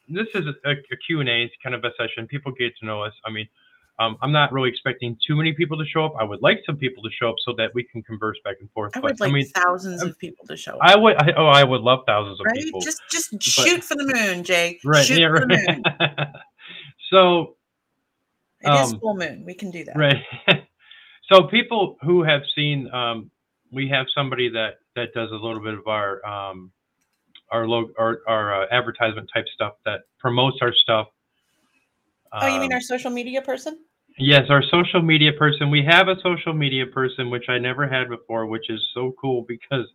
this 0.08 0.26
is 0.34 0.44
a, 0.66 0.70
a 0.70 0.96
q&a 1.06 1.50
kind 1.62 1.74
of 1.74 1.84
a 1.84 1.90
session 1.98 2.26
people 2.28 2.52
get 2.52 2.72
to 2.78 2.86
know 2.86 3.02
us 3.02 3.12
i 3.26 3.30
mean 3.30 3.48
um, 3.98 4.16
i'm 4.22 4.32
not 4.32 4.52
really 4.52 4.68
expecting 4.68 5.16
too 5.26 5.36
many 5.36 5.52
people 5.52 5.76
to 5.78 5.84
show 5.86 6.04
up 6.04 6.14
i 6.18 6.24
would 6.24 6.42
like 6.42 6.58
some 6.66 6.76
people 6.76 7.02
to 7.02 7.10
show 7.10 7.28
up 7.28 7.36
so 7.44 7.52
that 7.56 7.70
we 7.74 7.82
can 7.84 8.02
converse 8.02 8.36
back 8.44 8.56
and 8.60 8.70
forth 8.72 8.92
I 8.96 9.00
but 9.00 9.12
would 9.12 9.20
like 9.20 9.30
i 9.30 9.32
mean 9.32 9.46
thousands 9.48 10.02
of 10.02 10.18
people 10.18 10.46
to 10.46 10.56
show 10.56 10.72
up. 10.72 10.78
i 10.82 10.96
would 10.96 11.16
I, 11.16 11.32
oh 11.36 11.46
i 11.46 11.62
would 11.64 11.80
love 11.82 12.00
thousands 12.06 12.40
of 12.40 12.46
right? 12.46 12.56
people 12.56 12.80
Just 12.80 13.00
just 13.10 13.42
shoot 13.42 13.82
for 13.84 13.94
the 13.96 14.12
moon, 14.14 14.44
Jay. 14.44 14.78
right 14.84 15.04
Shoot 15.04 15.20
yeah 15.20 15.28
for 15.28 15.40
the 15.40 15.46
moon. 15.46 15.82
so 17.10 17.56
It 18.60 18.68
is 18.82 18.92
Um, 18.94 19.00
full 19.00 19.16
moon. 19.16 19.44
We 19.44 19.54
can 19.54 19.70
do 19.70 19.84
that. 19.84 19.96
Right. 19.96 20.22
so 21.30 21.44
people 21.48 21.96
who 22.02 22.22
have 22.22 22.42
seen, 22.54 22.88
um, 22.92 23.30
we 23.70 23.88
have 23.88 24.06
somebody 24.14 24.48
that 24.50 24.78
that 24.96 25.12
does 25.14 25.30
a 25.30 25.34
little 25.34 25.60
bit 25.62 25.74
of 25.74 25.86
our 25.86 26.24
um, 26.24 26.72
our 27.50 27.66
log 27.68 27.90
our, 27.98 28.20
our 28.26 28.62
uh, 28.62 28.66
advertisement 28.70 29.28
type 29.34 29.44
stuff 29.54 29.74
that 29.84 30.00
promotes 30.18 30.58
our 30.62 30.72
stuff. 30.72 31.08
Oh, 32.42 32.46
you 32.46 32.60
mean 32.60 32.72
Um, 32.72 32.76
our 32.76 32.80
social 32.80 33.10
media 33.10 33.40
person? 33.42 33.78
Yes, 34.18 34.48
our 34.48 34.62
social 34.62 35.02
media 35.02 35.32
person. 35.32 35.70
We 35.70 35.82
have 35.84 36.08
a 36.08 36.16
social 36.20 36.52
media 36.52 36.86
person, 36.86 37.30
which 37.30 37.48
I 37.48 37.58
never 37.58 37.88
had 37.88 38.08
before, 38.08 38.46
which 38.46 38.70
is 38.70 38.80
so 38.94 39.14
cool 39.20 39.42
because 39.42 39.86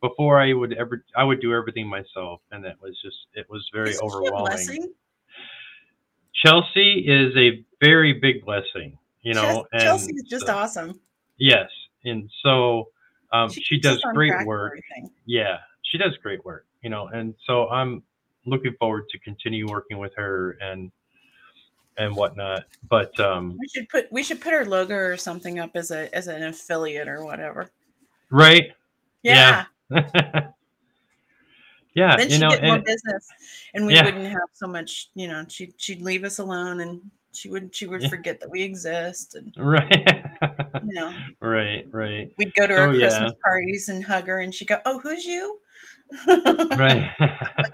before 0.00 0.40
I 0.40 0.52
would 0.52 0.72
ever, 0.74 1.04
I 1.16 1.24
would 1.24 1.40
do 1.40 1.52
everything 1.54 1.88
myself, 1.88 2.40
and 2.52 2.64
that 2.64 2.80
was 2.80 3.00
just, 3.02 3.16
it 3.34 3.46
was 3.48 3.68
very 3.72 3.90
Isn't 3.90 4.00
she 4.00 4.06
overwhelming. 4.06 4.92
Chelsea 6.44 7.04
is 7.06 7.34
a 7.36 7.64
very 7.82 8.12
big 8.12 8.44
blessing, 8.44 8.98
you 9.22 9.34
know, 9.34 9.66
Chelsea 9.72 10.12
is 10.12 10.24
just 10.28 10.46
so- 10.46 10.54
awesome. 10.54 11.00
Yes, 11.38 11.70
and 12.04 12.30
so 12.42 12.88
um, 13.32 13.50
she, 13.50 13.76
us 13.76 13.82
does 13.82 14.04
great 14.14 14.32
work. 14.44 14.78
Yeah, 15.24 15.58
she 15.82 15.98
does 15.98 16.16
great 16.22 16.44
work, 16.44 16.66
you 16.82 16.90
know, 16.90 17.08
and 17.08 17.34
so 17.46 17.68
I'm 17.68 18.02
looking 18.44 18.74
forward 18.78 19.04
to 19.10 19.18
continue 19.20 19.66
working 19.68 19.98
with 19.98 20.12
her 20.16 20.56
and 20.60 20.92
and 21.98 22.14
whatnot. 22.14 22.64
But 22.88 23.18
um, 23.20 23.56
We 23.58 23.68
should 23.68 23.88
put 23.88 24.10
we 24.12 24.22
should 24.22 24.40
put 24.40 24.52
her 24.52 24.64
logo 24.64 24.94
or 24.94 25.16
something 25.16 25.58
up 25.58 25.70
as 25.74 25.90
a 25.90 26.14
as 26.14 26.28
an 26.28 26.42
affiliate 26.42 27.08
or 27.08 27.24
whatever. 27.24 27.70
right, 28.30 28.72
Yeah. 29.22 29.64
Yeah. 29.90 30.48
Yeah, 31.94 32.14
then 32.18 32.26
you 32.28 32.34
she'd 32.34 32.40
know, 32.42 32.50
get 32.50 32.62
more 32.62 32.74
and 32.74 32.84
business, 32.84 33.26
and 33.72 33.86
we 33.86 33.94
Yeah. 33.94 34.04
wouldn't 34.04 34.26
have 34.26 34.50
so 34.52 34.66
much. 34.66 35.08
You 35.14 35.28
know, 35.28 35.46
she'd 35.48 35.72
she'd 35.78 36.02
leave 36.02 36.24
us 36.24 36.38
alone, 36.38 36.80
and 36.80 37.00
she 37.32 37.48
would 37.48 37.74
she 37.74 37.86
would 37.86 38.02
Yeah. 38.02 38.08
forget 38.10 38.38
that 38.40 38.50
we 38.50 38.62
exist, 38.62 39.34
and 39.34 39.50
right, 39.58 40.22
you 40.82 40.92
know, 40.92 41.14
right, 41.40 41.86
right, 41.90 42.30
we'd 42.36 42.54
go 42.54 42.66
to 42.66 42.74
her 42.74 42.88
Oh, 42.88 42.92
yeah. 42.92 43.08
Christmas 43.08 43.32
parties 43.42 43.88
and 43.88 44.04
hug 44.04 44.26
her, 44.26 44.40
and 44.40 44.54
she'd 44.54 44.68
go, 44.68 44.78
"Oh, 44.84 44.98
who's 44.98 45.24
you?" 45.24 45.58
right. 46.76 47.10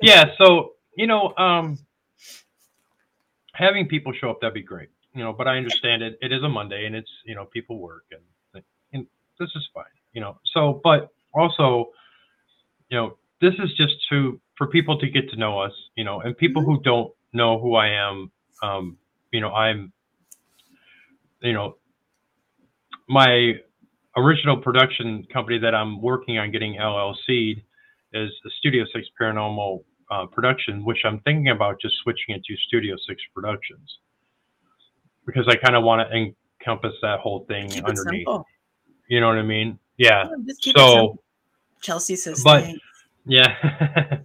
yeah, 0.00 0.24
so 0.36 0.72
you 0.96 1.06
know, 1.06 1.34
um, 1.36 1.78
having 3.52 3.86
people 3.88 4.12
show 4.12 4.30
up 4.30 4.40
that'd 4.40 4.54
be 4.54 4.62
great. 4.62 4.88
You 5.14 5.22
know, 5.22 5.32
but 5.32 5.46
I 5.46 5.56
understand 5.56 6.02
it. 6.02 6.18
It 6.22 6.32
is 6.32 6.42
a 6.42 6.48
Monday, 6.48 6.86
and 6.86 6.96
it's 6.96 7.10
you 7.26 7.34
know 7.34 7.44
people 7.44 7.78
work, 7.78 8.04
and 8.10 8.64
and 8.92 9.06
this 9.38 9.50
is 9.54 9.68
fine. 9.74 9.84
You 10.12 10.20
know, 10.20 10.38
so 10.54 10.80
but 10.82 11.10
also, 11.34 11.90
you 12.88 12.96
know, 12.96 13.18
this 13.40 13.54
is 13.62 13.74
just 13.76 13.94
to 14.10 14.40
for 14.56 14.66
people 14.66 14.98
to 14.98 15.08
get 15.08 15.30
to 15.30 15.36
know 15.36 15.58
us. 15.60 15.72
You 15.96 16.04
know, 16.04 16.20
and 16.20 16.36
people 16.36 16.62
who 16.62 16.80
don't 16.82 17.12
know 17.32 17.60
who 17.60 17.74
I 17.74 17.88
am. 17.88 18.30
Um, 18.62 18.98
you 19.32 19.40
know, 19.40 19.52
I'm. 19.52 19.92
You 21.40 21.52
know, 21.52 21.76
my 23.08 23.54
original 24.16 24.56
production 24.56 25.26
company 25.32 25.58
that 25.58 25.74
I'm 25.74 26.00
working 26.00 26.38
on 26.38 26.52
getting 26.52 26.76
LLC'd 26.76 27.62
is 28.12 28.30
the 28.44 28.50
Studio 28.58 28.84
Six 28.94 29.08
Paranormal 29.20 29.82
uh, 30.12 30.26
Production, 30.26 30.84
which 30.84 30.98
I'm 31.04 31.20
thinking 31.20 31.48
about 31.48 31.80
just 31.80 31.94
switching 32.02 32.34
it 32.34 32.44
to 32.44 32.56
Studio 32.68 32.96
Six 33.08 33.22
Productions 33.34 33.98
because 35.24 35.46
I 35.48 35.56
kind 35.56 35.74
of 35.76 35.84
want 35.84 36.08
to 36.08 36.14
encompass 36.14 36.92
that 37.02 37.20
whole 37.20 37.44
thing 37.46 37.68
Keep 37.68 37.84
underneath. 37.84 38.26
You 39.08 39.20
know 39.20 39.28
what 39.28 39.38
I 39.38 39.42
mean? 39.42 39.78
Yeah. 39.96 40.28
Just 40.46 40.60
keep 40.60 40.76
it. 40.76 40.80
So 40.80 41.18
Chelsea 41.80 42.16
says, 42.16 42.42
but- 42.44 42.62
thanks. 42.64 42.80
yeah. 43.26 43.54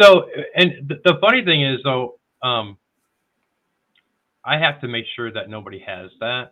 so 0.00 0.28
and 0.54 0.88
th- 0.88 1.00
the 1.04 1.16
funny 1.20 1.42
thing 1.44 1.64
is 1.64 1.80
though, 1.82 2.18
um, 2.42 2.76
I 4.44 4.58
have 4.58 4.80
to 4.82 4.88
make 4.88 5.06
sure 5.16 5.32
that 5.32 5.48
nobody 5.48 5.82
has 5.86 6.10
that, 6.20 6.50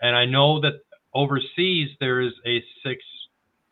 and 0.00 0.16
I 0.16 0.24
know 0.24 0.60
that 0.62 0.80
overseas 1.12 1.90
there 2.00 2.22
is 2.22 2.32
a 2.46 2.64
six 2.82 3.02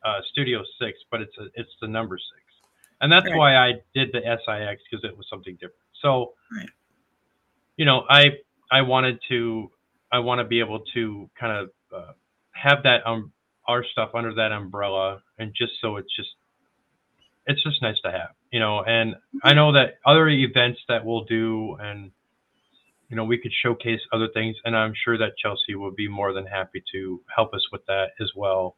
uh, 0.04 0.20
Studio 0.30 0.62
Six, 0.78 0.98
but 1.10 1.22
it's 1.22 1.32
a 1.38 1.46
it's 1.54 1.70
the 1.80 1.88
number 1.88 2.18
six, 2.18 2.44
and 3.00 3.10
that's 3.12 3.26
Right. 3.26 3.36
why 3.36 3.56
I 3.56 3.72
did 3.94 4.12
the 4.12 4.20
SIX 4.20 4.82
because 4.90 5.04
it 5.04 5.16
was 5.16 5.26
something 5.28 5.54
different. 5.54 5.74
So, 6.02 6.34
Right. 6.52 6.68
you 7.76 7.84
know, 7.84 8.04
I 8.08 8.38
I 8.70 8.82
wanted 8.82 9.20
to 9.28 9.70
I 10.12 10.18
want 10.20 10.40
to 10.40 10.44
be 10.44 10.60
able 10.60 10.80
to 10.94 11.30
kind 11.38 11.58
of 11.58 11.70
uh, 11.94 12.12
have 12.52 12.82
that 12.84 13.06
um 13.06 13.32
our 13.66 13.84
stuff 13.84 14.10
under 14.14 14.34
that 14.34 14.52
umbrella, 14.52 15.22
and 15.38 15.54
just 15.54 15.72
so 15.80 15.96
it's 15.96 16.14
just 16.16 16.30
it's 17.46 17.62
just 17.62 17.80
nice 17.82 18.00
to 18.04 18.10
have, 18.10 18.30
you 18.50 18.60
know. 18.60 18.82
And 18.84 19.16
I 19.42 19.54
know 19.54 19.72
that 19.72 19.98
other 20.04 20.28
events 20.28 20.80
that 20.88 21.04
we'll 21.04 21.24
do, 21.24 21.76
and 21.80 22.10
you 23.08 23.16
know, 23.16 23.24
we 23.24 23.38
could 23.38 23.52
showcase 23.62 24.00
other 24.12 24.28
things, 24.34 24.56
and 24.64 24.76
I'm 24.76 24.92
sure 25.04 25.16
that 25.18 25.32
Chelsea 25.42 25.74
will 25.74 25.90
be 25.92 26.08
more 26.08 26.32
than 26.32 26.46
happy 26.46 26.82
to 26.92 27.22
help 27.34 27.54
us 27.54 27.66
with 27.72 27.84
that 27.86 28.10
as 28.20 28.30
well. 28.36 28.76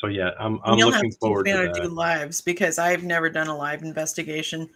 So 0.00 0.08
yeah, 0.08 0.30
I'm 0.38 0.60
I'm 0.64 0.78
You'll 0.78 0.90
have 0.90 0.98
looking 1.00 1.12
to 1.12 1.18
forward 1.18 1.46
to 1.46 1.72
to 1.72 1.80
do 1.82 1.88
lives 1.88 2.40
because 2.40 2.78
I've 2.78 3.02
never 3.04 3.30
done 3.30 3.48
a 3.48 3.56
live 3.56 3.82
investigation. 3.82 4.68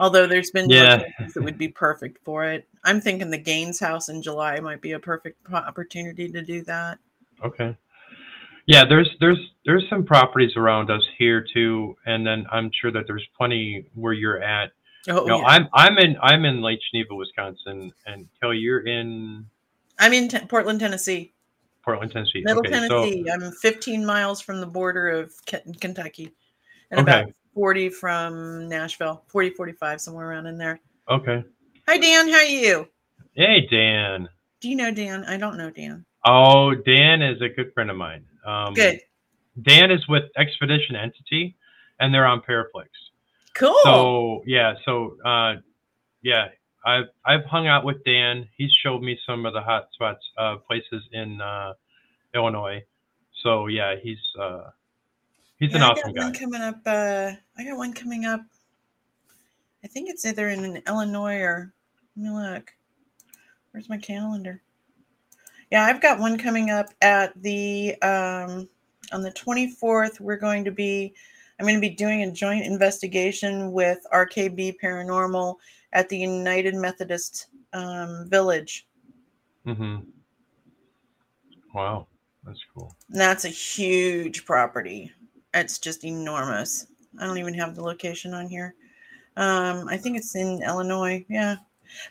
Although 0.00 0.26
there's 0.26 0.50
been 0.50 0.68
Yeah. 0.70 1.02
that 1.34 1.42
would 1.42 1.58
be 1.58 1.68
perfect 1.68 2.18
for 2.24 2.44
it. 2.44 2.66
I'm 2.84 3.00
thinking 3.00 3.30
the 3.30 3.38
Gaines 3.38 3.78
house 3.78 4.08
in 4.08 4.22
July 4.22 4.58
might 4.60 4.80
be 4.80 4.92
a 4.92 4.98
perfect 4.98 5.38
opportunity 5.52 6.28
to 6.30 6.42
do 6.42 6.62
that. 6.64 6.98
Okay. 7.44 7.76
Yeah, 8.66 8.84
there's 8.84 9.10
there's 9.20 9.38
there's 9.64 9.84
some 9.90 10.04
properties 10.04 10.56
around 10.56 10.90
us 10.90 11.02
here 11.18 11.44
too, 11.52 11.96
and 12.06 12.26
then 12.26 12.46
I'm 12.52 12.70
sure 12.80 12.92
that 12.92 13.04
there's 13.06 13.26
plenty 13.36 13.86
where 13.94 14.12
you're 14.12 14.42
at. 14.42 14.70
Oh, 15.08 15.22
You 15.22 15.26
know, 15.28 15.38
yeah. 15.40 15.46
I'm 15.46 15.68
I'm 15.74 15.98
in 15.98 16.16
I'm 16.22 16.44
in 16.44 16.62
Lake 16.62 16.78
Geneva, 16.92 17.14
Wisconsin, 17.16 17.92
and 18.06 18.28
Kelly, 18.40 18.58
you're 18.58 18.86
in 18.86 19.44
I'm 19.98 20.12
in 20.12 20.28
Ten- 20.28 20.46
Portland, 20.46 20.78
Tennessee, 20.80 21.32
Portland, 21.84 22.12
Tennessee. 22.12 22.42
Middle 22.44 22.60
okay, 22.60 22.70
Tennessee. 22.70 23.24
I'm 23.30 23.50
15 23.52 24.04
miles 24.06 24.40
from 24.40 24.60
the 24.60 24.66
border 24.66 25.08
of 25.08 25.32
Ken- 25.46 25.74
Kentucky 25.80 26.32
and 26.90 27.00
Okay. 27.00 27.22
about 27.22 27.32
40 27.54 27.88
from 27.90 28.68
Nashville, 28.68 29.24
40, 29.28 29.50
45, 29.50 30.00
somewhere 30.00 30.30
around 30.30 30.46
in 30.46 30.56
there. 30.58 30.80
okay. 31.08 31.44
Hi, 31.88 31.98
Dan. 31.98 32.28
How 32.28 32.36
are 32.36 32.44
you? 32.44 32.88
Hey, 33.34 33.66
Dan. 33.66 34.28
Do 34.60 34.68
you 34.68 34.76
know 34.76 34.92
Dan? 34.92 35.24
I 35.24 35.36
don't 35.36 35.56
know 35.58 35.68
Dan. 35.70 36.04
Oh, 36.24 36.74
Dan 36.74 37.20
is 37.22 37.40
a 37.42 37.48
good 37.48 37.74
friend 37.74 37.90
of 37.90 37.96
mine. 37.96 38.24
Um, 38.46 38.72
Good. 38.74 39.00
Dan 39.62 39.90
is 39.90 40.06
with 40.06 40.24
Expedition 40.36 40.94
Entity, 40.94 41.56
and 41.98 42.14
they're 42.14 42.24
on 42.26 42.40
Paraflix. 42.40 42.86
Cool. 43.54 43.74
So 43.82 44.42
yeah, 44.46 44.74
so 44.84 45.16
uh, 45.24 45.56
yeah, 46.22 46.48
I've 46.84 47.06
I've 47.24 47.44
hung 47.44 47.66
out 47.68 47.84
with 47.84 48.02
Dan. 48.04 48.48
He's 48.56 48.72
showed 48.82 49.02
me 49.02 49.18
some 49.26 49.46
of 49.46 49.52
the 49.54 49.60
hot 49.62 49.88
spots, 49.92 50.24
uh, 50.38 50.56
places 50.56 51.02
in 51.12 51.40
uh, 51.40 51.74
Illinois. 52.34 52.82
So 53.42 53.66
yeah, 53.68 53.96
he's 54.02 54.18
uh, 54.40 54.70
he's 55.58 55.70
Yeah, 55.70 55.76
an 55.76 55.82
I 55.82 55.88
awesome 55.90 56.12
got 56.12 56.24
one 56.24 56.32
guy. 56.32 56.38
coming 56.38 56.60
up. 56.62 56.80
Uh, 56.86 57.32
I 57.58 57.64
got 57.64 57.76
one 57.76 57.92
coming 57.92 58.24
up. 58.24 58.40
I 59.84 59.88
think 59.88 60.10
it's 60.10 60.24
either 60.24 60.48
in 60.50 60.82
Illinois 60.86 61.40
or 61.40 61.72
let 62.16 62.22
me 62.24 62.30
look. 62.30 62.72
Where's 63.72 63.88
my 63.88 63.98
calendar? 63.98 64.62
Yeah, 65.70 65.84
I've 65.84 66.02
got 66.02 66.18
one 66.18 66.36
coming 66.36 66.70
up 66.70 66.88
at 67.00 67.32
the 67.42 67.94
um, 68.02 68.68
on 69.12 69.22
the 69.22 69.32
24th. 69.32 70.20
We're 70.20 70.36
going 70.36 70.64
to 70.64 70.70
be. 70.70 71.14
I'm 71.58 71.66
going 71.66 71.76
to 71.76 71.80
be 71.80 71.94
doing 71.94 72.22
a 72.24 72.32
joint 72.32 72.66
investigation 72.66 73.72
with 73.72 73.98
RKB 74.12 74.76
Paranormal 74.82 75.56
at 75.92 76.08
the 76.08 76.18
United 76.18 76.74
Methodist 76.74 77.46
um, 77.72 78.28
Village. 78.28 78.86
hmm 79.64 79.98
Wow, 81.74 82.06
that's 82.44 82.60
cool. 82.74 82.94
And 83.10 83.20
that's 83.20 83.44
a 83.44 83.48
huge 83.48 84.44
property. 84.44 85.10
It's 85.54 85.78
just 85.78 86.04
enormous. 86.04 86.86
I 87.18 87.26
don't 87.26 87.38
even 87.38 87.54
have 87.54 87.74
the 87.74 87.82
location 87.82 88.34
on 88.34 88.46
here. 88.46 88.74
Um, 89.36 89.88
I 89.88 89.96
think 89.96 90.18
it's 90.18 90.34
in 90.34 90.62
Illinois. 90.62 91.24
Yeah. 91.28 91.56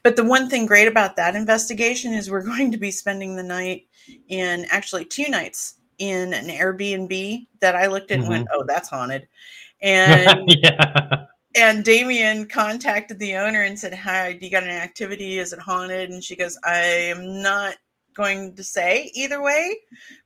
But 0.04 0.16
the 0.16 0.24
one 0.24 0.50
thing 0.50 0.66
great 0.66 0.88
about 0.88 1.16
that 1.16 1.36
investigation 1.36 2.14
is 2.14 2.30
we're 2.30 2.42
going 2.46 2.72
to 2.72 2.78
be 2.78 2.92
spending 2.92 3.36
the 3.36 3.44
night 3.44 3.86
in 4.30 4.66
actually 4.70 5.06
two 5.06 5.30
nights 5.30 5.76
in 6.00 6.34
an 6.34 6.48
Airbnb 6.48 7.48
that 7.60 7.76
I 7.76 7.86
looked 7.86 8.10
at 8.12 8.20
and 8.20 8.28
went, 8.28 8.48
oh, 8.54 8.64
that's 8.68 8.90
haunted. 8.90 9.28
And 9.84 10.44
yeah. 10.62 11.26
And 11.56 11.84
Damien 11.84 12.48
contacted 12.48 13.20
the 13.20 13.36
owner 13.36 13.64
and 13.64 13.78
said, 13.78 13.94
Hi, 13.94 14.34
do 14.34 14.46
you 14.46 14.52
got 14.52 14.64
an 14.64 14.70
activity? 14.70 15.40
Is 15.40 15.54
it 15.54 15.60
haunted? 15.60 16.10
And 16.10 16.24
she 16.24 16.36
goes, 16.36 16.58
I 16.64 16.80
am 16.80 17.42
not 17.42 17.76
going 18.14 18.56
to 18.56 18.64
say 18.64 19.12
either 19.14 19.42
way, 19.42 19.78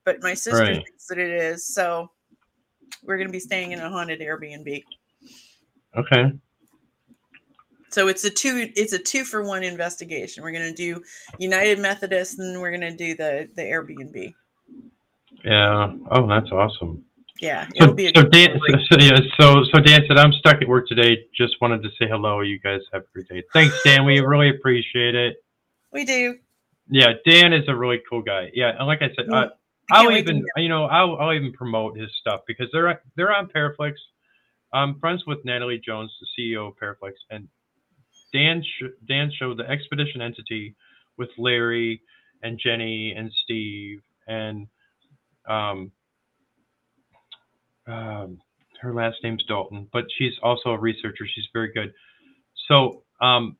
but 0.03 0.21
my 0.21 0.33
sister 0.33 0.59
Right. 0.59 0.83
thinks 0.83 1.07
that 1.07 1.17
it 1.17 1.31
is. 1.31 1.67
So 1.67 2.09
we're 3.03 3.17
going 3.17 3.27
to 3.27 3.31
be 3.31 3.39
staying 3.39 3.71
in 3.71 3.79
a 3.79 3.89
haunted 3.89 4.19
Airbnb. 4.19 4.83
Okay. 5.95 6.31
So 7.89 8.09
it's 8.09 8.25
a 8.25 8.29
two 8.29 8.69
it's 8.75 8.91
a 8.91 8.99
two 8.99 9.23
for 9.23 9.43
one 9.43 9.63
investigation. 9.63 10.43
We're 10.43 10.51
going 10.51 10.69
to 10.69 10.73
do 10.73 11.01
United 11.39 11.79
Methodist 11.79 12.39
and 12.39 12.59
we're 12.59 12.71
going 12.77 12.81
to 12.81 12.95
do 12.95 13.15
the 13.15 13.47
the 13.55 13.61
Airbnb. 13.61 14.33
Yeah. 15.45 15.93
Oh, 16.11 16.27
that's 16.27 16.51
awesome. 16.51 17.04
Yeah, 17.41 17.67
So, 17.67 17.83
it'll 17.83 17.93
be 17.95 18.05
a 18.07 18.11
so 18.15 18.23
good 18.23 18.31
Dan, 18.31 18.57
story. 18.57 18.85
so, 18.89 18.97
yeah, 18.99 19.19
so 19.39 19.63
so 19.73 19.79
Dan 19.81 20.01
said 20.07 20.17
I'm 20.17 20.31
stuck 20.33 20.61
at 20.61 20.67
work 20.67 20.87
today. 20.87 21.25
Just 21.35 21.55
wanted 21.59 21.83
to 21.83 21.89
say 21.99 22.07
hello. 22.09 22.39
You 22.41 22.59
guys 22.59 22.79
have 22.93 23.01
a 23.03 23.05
great 23.13 23.27
day. 23.27 23.43
Thanks, 23.53 23.75
Dan. 23.83 24.05
We 24.05 24.19
really 24.21 24.49
appreciate 24.49 25.15
it. 25.15 25.37
We 25.91 26.05
do. 26.05 26.37
Yeah, 26.89 27.13
Dan 27.27 27.51
is 27.51 27.65
a 27.67 27.75
really 27.75 28.01
cool 28.09 28.21
guy. 28.21 28.51
Yeah, 28.53 28.71
and 28.77 28.87
like 28.87 29.01
I 29.01 29.09
said, 29.15 29.25
Well, 29.27 29.43
uh, 29.43 29.47
I, 29.91 30.03
I'll 30.03 30.11
even 30.13 30.45
you 30.55 30.69
know 30.69 30.85
I'll 30.85 31.17
I'll 31.17 31.33
even 31.33 31.51
promote 31.51 31.97
his 31.97 32.09
stuff 32.19 32.41
because 32.47 32.67
they're 32.71 33.01
they're 33.17 33.33
on 33.33 33.47
Paraflix. 33.47 33.93
I'm 34.73 34.99
friends 34.99 35.23
with 35.27 35.43
Natalie 35.43 35.81
Jones, 35.85 36.11
the 36.21 36.27
CEO 36.41 36.69
of 36.69 36.75
Paraflix, 36.77 37.13
and 37.31 37.47
Dan 38.33 38.63
sh- 38.63 38.93
Dan 39.07 39.31
showed 39.37 39.57
the 39.57 39.69
expedition 39.69 40.21
entity 40.21 40.75
with 41.17 41.29
Larry 41.37 42.01
and 42.43 42.59
Jenny 42.63 43.13
and 43.15 43.31
Steve 43.43 44.01
and 44.27 44.67
um 45.49 45.91
um 47.87 48.39
her 48.81 48.93
last 48.93 49.17
name's 49.23 49.43
Dalton, 49.45 49.87
but 49.93 50.05
she's 50.17 50.33
also 50.43 50.69
a 50.71 50.77
researcher. 50.79 51.25
She's 51.33 51.47
very 51.53 51.71
good. 51.71 51.93
So 52.67 53.03
um 53.21 53.57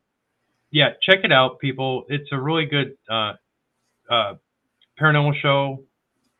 yeah, 0.70 0.90
check 1.02 1.20
it 1.24 1.32
out, 1.32 1.58
people. 1.58 2.04
It's 2.08 2.28
a 2.32 2.40
really 2.40 2.66
good 2.66 2.96
uh 3.10 3.34
uh 4.10 4.34
paranormal 5.00 5.40
show. 5.40 5.82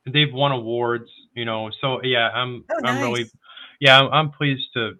They've 0.06 0.32
won 0.32 0.52
awards, 0.52 1.10
you 1.34 1.44
know. 1.44 1.70
So 1.80 2.02
yeah, 2.02 2.28
I'm 2.30 2.64
Oh, 2.70 2.80
I'm 2.84 3.02
really 3.02 3.30
yeah, 3.80 4.00
I'm, 4.00 4.12
I'm 4.12 4.30
pleased 4.30 4.68
to 4.74 4.92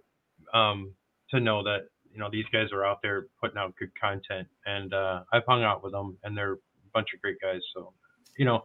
um 0.55 0.93
to 1.31 1.41
know 1.41 1.63
that 1.65 1.89
you 2.13 2.19
know 2.19 2.31
these 2.31 2.47
guys 2.53 2.69
are 2.73 2.85
out 2.85 3.01
there 3.03 3.27
putting 3.41 3.59
out 3.59 3.75
good 3.79 3.91
content, 4.01 4.49
and 4.65 4.95
uh, 4.95 5.23
I've 5.33 5.45
hung 5.47 5.63
out 5.65 5.83
with 5.83 5.93
them, 5.93 6.17
and 6.25 6.37
they're 6.37 6.55
a 6.55 6.59
bunch 6.95 7.09
of 7.15 7.21
great 7.21 7.37
guys. 7.43 7.61
So 7.75 7.93
you 8.39 8.45
know, 8.45 8.65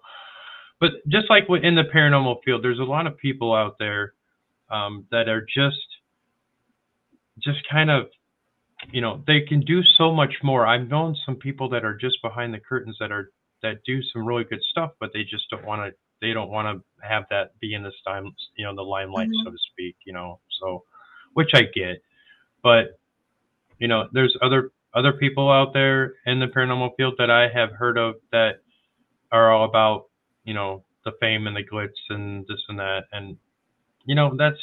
but 0.81 0.91
just 1.07 1.29
like 1.29 1.45
in 1.63 1.75
the 1.75 1.83
paranormal 1.83 2.43
field, 2.43 2.63
there's 2.63 2.79
a 2.79 2.83
lot 2.83 3.07
of 3.07 3.17
people 3.17 3.53
out 3.53 3.77
there 3.79 4.13
um, 4.69 5.05
that 5.11 5.29
are 5.29 5.41
just 5.41 5.77
just 7.39 7.59
kind 7.71 7.89
of 7.89 8.07
you 8.91 9.01
know 9.01 9.23
they 9.27 9.41
can 9.41 9.61
do 9.61 9.81
so 9.97 10.11
much 10.11 10.33
more 10.43 10.65
i've 10.67 10.88
known 10.88 11.15
some 11.25 11.35
people 11.35 11.69
that 11.69 11.85
are 11.85 11.95
just 11.95 12.21
behind 12.21 12.53
the 12.53 12.59
curtains 12.59 12.97
that 13.00 13.11
are 13.11 13.31
that 13.61 13.77
do 13.85 14.01
some 14.11 14.25
really 14.25 14.43
good 14.43 14.61
stuff 14.71 14.91
but 15.00 15.11
they 15.13 15.23
just 15.23 15.50
don't 15.50 15.65
want 15.65 15.81
to 15.81 15.95
they 16.19 16.33
don't 16.33 16.50
want 16.50 16.67
to 16.67 17.07
have 17.07 17.23
that 17.29 17.57
be 17.59 17.73
in 17.73 17.83
this 17.83 17.93
time 18.05 18.25
you 18.57 18.65
know 18.65 18.75
the 18.75 18.81
limelight 18.81 19.29
Mhm. 19.29 19.43
so 19.43 19.51
to 19.51 19.57
speak 19.71 19.95
you 20.05 20.13
know 20.13 20.39
so 20.59 20.83
which 21.33 21.51
i 21.53 21.61
get 21.63 22.01
but 22.63 23.00
you 23.79 23.88
know 23.88 24.07
there's 24.13 24.35
other 24.41 24.71
other 24.93 25.13
people 25.13 25.51
out 25.51 25.73
there 25.73 26.15
in 26.25 26.39
the 26.39 26.47
paranormal 26.47 26.95
field 26.97 27.15
that 27.17 27.29
i 27.29 27.47
have 27.47 27.71
heard 27.71 27.97
of 27.97 28.15
that 28.31 28.61
are 29.31 29.51
all 29.51 29.65
about 29.65 30.05
you 30.43 30.53
know 30.53 30.83
the 31.05 31.12
fame 31.19 31.48
and 31.48 31.55
the 31.55 31.63
glitz 31.63 31.89
and 32.10 32.45
this 32.48 32.60
and 32.67 32.79
that 32.79 33.05
and 33.12 33.38
you 34.05 34.15
know 34.15 34.36
that's 34.36 34.60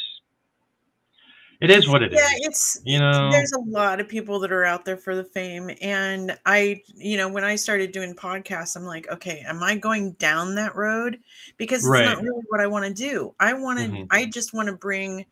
it 1.61 1.69
is 1.69 1.87
what 1.89 2.01
it 2.01 2.13
is. 2.13 2.19
yeah, 2.19 2.29
it's 2.47 2.79
you 2.85 2.99
know 2.99 3.29
there's 3.31 3.51
a 3.51 3.59
lot 3.59 3.99
of 3.99 4.07
people 4.07 4.39
that 4.39 4.51
are 4.51 4.63
out 4.63 4.85
there 4.85 4.95
for 4.97 5.15
the 5.15 5.23
fame 5.23 5.69
and 5.81 6.37
i 6.45 6.81
you 6.95 7.17
know 7.17 7.27
when 7.27 7.43
i 7.43 7.55
started 7.55 7.91
doing 7.91 8.13
podcasts 8.13 8.75
i'm 8.77 8.85
like 8.85 9.09
okay 9.09 9.43
am 9.47 9.61
i 9.61 9.75
going 9.75 10.13
down 10.13 10.55
that 10.55 10.75
road 10.75 11.19
because 11.57 11.81
it's 11.81 11.89
Right. 11.89 12.05
not 12.05 12.21
really 12.21 12.43
what 12.47 12.61
i 12.61 12.67
want 12.67 12.85
to 12.85 12.93
do 12.93 13.33
i 13.39 13.51
want 13.53 13.77
to 13.79 13.85
Mhm. 13.85 14.07
i 14.11 14.25
just 14.25 14.53
want 14.53 14.67
to 14.67 14.75
bring 14.75 15.25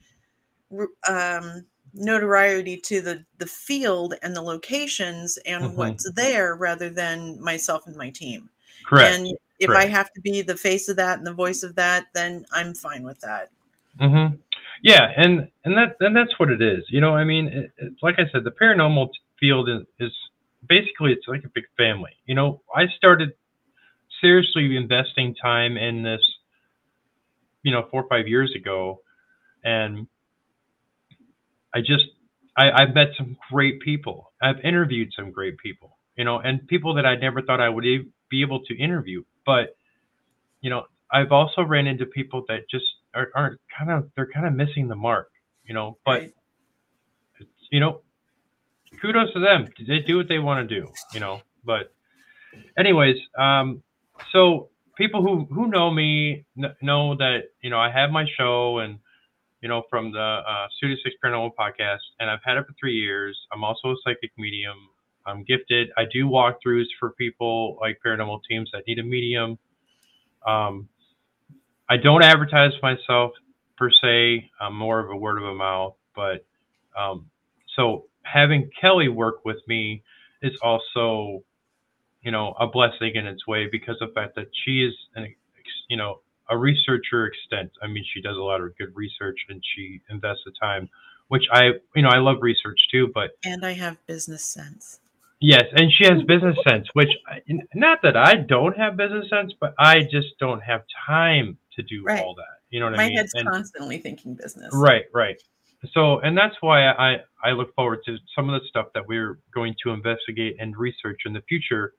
um 1.08 1.66
notoriety 1.94 2.78
to 2.78 3.02
the 3.02 3.26
the 3.38 3.46
field 3.46 4.14
and 4.22 4.36
the 4.36 4.42
locations 4.42 5.38
and 5.46 5.64
Mhm. 5.64 5.76
what's 5.76 6.12
there 6.12 6.56
rather 6.56 6.90
than 6.90 7.42
myself 7.42 7.88
and 7.88 7.96
my 7.96 8.10
team 8.10 8.50
correct 8.86 9.16
and 9.16 9.38
if 9.60 9.70
i 9.70 9.86
have 9.86 10.12
to 10.14 10.22
be 10.22 10.42
the 10.42 10.58
face 10.58 10.90
of 10.90 10.96
that 10.96 11.18
and 11.18 11.28
the 11.28 11.34
voice 11.34 11.64
of 11.64 11.76
that 11.76 12.06
then 12.14 12.46
i'm 12.54 12.74
fine 12.74 13.04
with 13.04 13.20
that 13.22 13.50
hmm 14.00 14.28
Yeah, 14.84 15.12
and 15.18 15.50
and 15.66 15.78
that 15.78 15.96
and 16.00 16.16
that's 16.16 16.40
what 16.40 16.50
it 16.50 16.62
is. 16.62 16.84
You 16.90 17.02
know, 17.02 17.16
I 17.16 17.24
mean, 17.24 17.48
it, 17.48 17.72
it, 17.78 17.94
like 18.02 18.16
I 18.20 18.30
said, 18.32 18.44
the 18.44 18.52
paranormal 18.52 19.10
field 19.40 19.70
is, 19.70 19.82
is 20.00 20.12
basically 20.68 21.14
it's 21.14 21.28
like 21.28 21.44
a 21.44 21.50
big 21.50 21.66
family. 21.78 22.12
You 22.26 22.36
know, 22.36 22.62
I 22.76 22.88
started 22.96 23.32
seriously 24.22 24.76
investing 24.76 25.36
time 25.36 25.78
in 25.78 26.04
this, 26.04 26.22
you 27.64 27.72
know, 27.72 27.88
four 27.92 28.04
or 28.04 28.10
five 28.10 28.28
years 28.28 28.54
ago, 28.56 29.02
and 29.64 30.08
I 31.74 31.80
just 31.80 32.06
I, 32.58 32.72
I've 32.72 32.94
met 32.94 33.10
some 33.18 33.38
great 33.52 33.82
people. 33.82 34.32
I've 34.42 34.60
interviewed 34.64 35.10
some 35.16 35.32
great 35.32 35.58
people. 35.58 35.98
You 36.18 36.24
know, 36.26 36.40
and 36.40 36.68
people 36.68 36.96
that 36.96 37.06
I 37.06 37.16
never 37.16 37.42
thought 37.44 37.62
I 37.62 37.70
would 37.70 37.86
e- 37.86 38.10
be 38.30 38.42
able 38.42 38.62
to 38.66 38.76
interview. 38.78 39.24
But 39.48 39.76
you 40.62 40.70
know, 40.70 40.84
I've 41.12 41.32
also 41.32 41.64
ran 41.64 41.88
into 41.88 42.06
people 42.06 42.44
that 42.50 42.70
just 42.70 42.86
are, 43.16 43.30
aren't 43.34 43.60
kind 43.76 43.90
of 43.90 44.12
they're 44.16 44.30
kind 44.32 44.46
of 44.46 44.54
missing 44.54 44.88
the 44.88 44.96
mark. 44.96 45.32
You 45.66 45.74
know, 45.74 45.98
but 46.06 46.22
right? 46.22 46.34
it's, 47.40 47.50
you 47.72 47.80
know, 47.80 48.02
kudos 49.02 49.34
to 49.34 49.40
them. 49.40 49.70
They 49.88 50.00
do 50.00 50.18
what 50.18 50.28
they 50.28 50.40
want 50.40 50.68
to 50.68 50.82
do, 50.82 50.88
you 51.14 51.20
know. 51.20 51.42
But, 51.66 51.94
anyways, 52.78 53.18
um, 53.38 53.82
so 54.32 54.70
people 54.98 55.22
who 55.22 55.46
who 55.54 55.68
know 55.68 55.90
me 55.92 56.46
kn- 56.58 56.76
know 56.82 57.16
that 57.16 57.44
you 57.62 57.70
know 57.70 57.80
I 57.80 57.92
have 57.92 58.12
my 58.12 58.26
show 58.38 58.80
and 58.80 59.00
you 59.62 59.70
know 59.70 59.84
from 59.90 60.12
the 60.12 60.20
uh, 60.20 60.68
Studio 60.78 60.98
Six 61.04 61.16
Paranormal 61.24 61.52
podcast, 61.58 62.04
and 62.20 62.30
I've 62.30 62.44
had 62.44 62.58
it 62.58 62.66
for 62.66 62.74
three 62.80 62.96
years. 62.96 63.38
I'm 63.54 63.64
also 63.64 63.92
a 63.92 63.96
psychic 64.04 64.32
medium. 64.38 64.78
I'm 65.28 65.44
gifted. 65.44 65.90
I 65.98 66.04
do 66.12 66.26
walkthroughs 66.26 66.88
for 67.00 67.12
people 67.12 67.78
like 67.82 68.00
paranormal 68.06 68.42
teams 68.50 68.70
that 68.74 68.84
need 68.88 69.00
a 69.00 69.04
medium. 69.04 69.60
Um, 70.46 70.88
I 71.90 71.98
don't 71.98 72.24
advertise 72.24 72.72
myself 72.82 73.32
per 73.78 73.92
se. 73.92 74.50
I'm 74.60 74.76
more 74.76 75.00
of 75.00 75.10
a 75.12 75.16
word 75.16 75.38
of 75.38 75.44
a 75.44 75.54
mouth, 75.54 75.96
but 76.16 76.46
um, 76.98 77.30
so 77.76 78.06
having 78.24 78.70
Kelly 78.80 79.08
work 79.08 79.46
with 79.46 79.58
me 79.68 80.04
is 80.42 80.58
also, 80.62 81.44
you 82.22 82.32
know, 82.32 82.56
a 82.60 82.68
blessing 82.68 83.16
in 83.16 83.28
its 83.28 83.46
way 83.48 83.68
because 83.72 83.96
of 84.02 84.10
the 84.10 84.14
fact 84.14 84.36
that 84.36 84.48
she 84.66 84.84
is 84.84 84.94
an, 85.16 85.34
you 85.90 85.98
know, 85.98 86.22
a 86.50 86.58
researcher 86.58 87.26
extent. 87.26 87.72
I 87.84 87.88
mean, 87.88 88.04
she 88.14 88.22
does 88.22 88.38
a 88.38 88.42
lot 88.42 88.62
of 88.62 88.78
good 88.78 88.96
research 88.96 89.38
and 89.50 89.62
she 89.76 90.02
invests 90.10 90.44
the 90.46 90.54
time, 90.60 90.90
which 91.28 91.44
I, 91.52 91.72
you 91.96 92.02
know, 92.02 92.10
I 92.10 92.20
love 92.20 92.38
research 92.42 92.80
too, 92.92 93.12
but 93.14 93.32
and 93.44 93.66
i 93.66 93.74
have 93.74 94.06
business 94.08 94.44
sense 94.44 95.00
Yes, 95.40 95.66
and 95.76 95.92
she 95.92 96.06
has 96.06 96.24
business 96.24 96.58
sense, 96.68 96.88
which 96.94 97.12
I- 97.28 97.42
not 97.76 98.02
that 98.02 98.18
I 98.18 98.36
don't 98.36 98.76
have 98.76 98.98
business 98.98 99.30
sense, 99.30 99.54
but 99.60 99.76
I 99.78 100.02
just 100.04 100.38
don't 100.40 100.62
have 100.62 100.84
time 101.06 101.58
to 101.76 101.84
do 101.84 102.04
Right. 102.04 102.24
all 102.24 102.34
that. 102.36 102.62
You 102.72 102.80
know 102.80 102.88
what 102.88 102.98
my 102.98 103.04
I 103.04 103.08
mean? 103.08 103.16
My 103.16 103.20
head's 103.22 103.34
And- 103.36 103.48
constantly 103.48 104.00
thinking 104.00 104.34
business 104.36 104.74
right, 104.74 105.06
right. 105.14 105.42
So, 105.94 106.20
and 106.22 106.36
that's 106.38 106.56
why 106.62 106.88
I 106.90 107.24
I 107.44 107.52
look 107.52 107.74
forward 107.76 108.04
to 108.06 108.18
some 108.36 108.50
of 108.50 108.60
the 108.60 108.68
stuff 108.68 108.92
that 108.94 109.08
we're 109.08 109.38
going 109.54 109.76
to 109.84 109.92
investigate 109.92 110.56
and 110.60 110.76
research 110.76 111.22
in 111.26 111.34
the 111.34 111.42
future. 111.42 111.94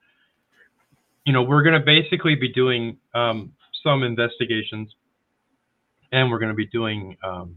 You 1.25 1.33
know, 1.33 1.43
we're 1.43 1.63
going 1.63 1.79
to 1.79 1.85
basically 1.87 2.35
be 2.35 2.49
doing 2.49 2.99
um, 3.15 3.53
some 3.85 4.03
investigations, 4.03 4.97
and 6.11 6.29
we're 6.29 6.41
going 6.41 6.51
to 6.51 6.57
be 6.57 6.67
doing 6.67 7.17
um, 7.23 7.57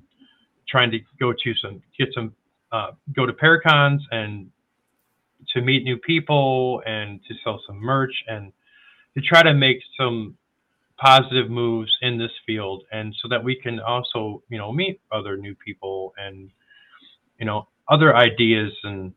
trying 0.69 0.91
to 0.91 0.99
go 1.19 1.33
to 1.33 1.55
some 1.55 1.81
get 1.97 2.13
some 2.13 2.35
uh, 2.71 2.91
go 3.13 3.25
to 3.25 3.33
Paracons 3.33 3.99
and 4.11 4.49
to 5.53 5.61
meet 5.61 5.83
new 5.83 5.97
people 5.97 6.81
and 6.85 7.19
to 7.27 7.33
sell 7.43 7.61
some 7.67 7.77
merch 7.77 8.13
and 8.27 8.51
to 9.15 9.21
try 9.21 9.43
to 9.43 9.53
make 9.53 9.77
some 9.97 10.37
positive 10.97 11.49
moves 11.49 11.91
in 12.01 12.17
this 12.17 12.31
field. 12.45 12.83
And 12.91 13.13
so 13.21 13.27
that 13.29 13.43
we 13.43 13.55
can 13.55 13.79
also 13.79 14.43
you 14.49 14.57
know 14.57 14.71
meet 14.71 15.01
other 15.11 15.37
new 15.37 15.55
people 15.55 16.13
and 16.17 16.49
you 17.39 17.45
know 17.45 17.67
other 17.89 18.15
ideas 18.15 18.71
and 18.83 19.11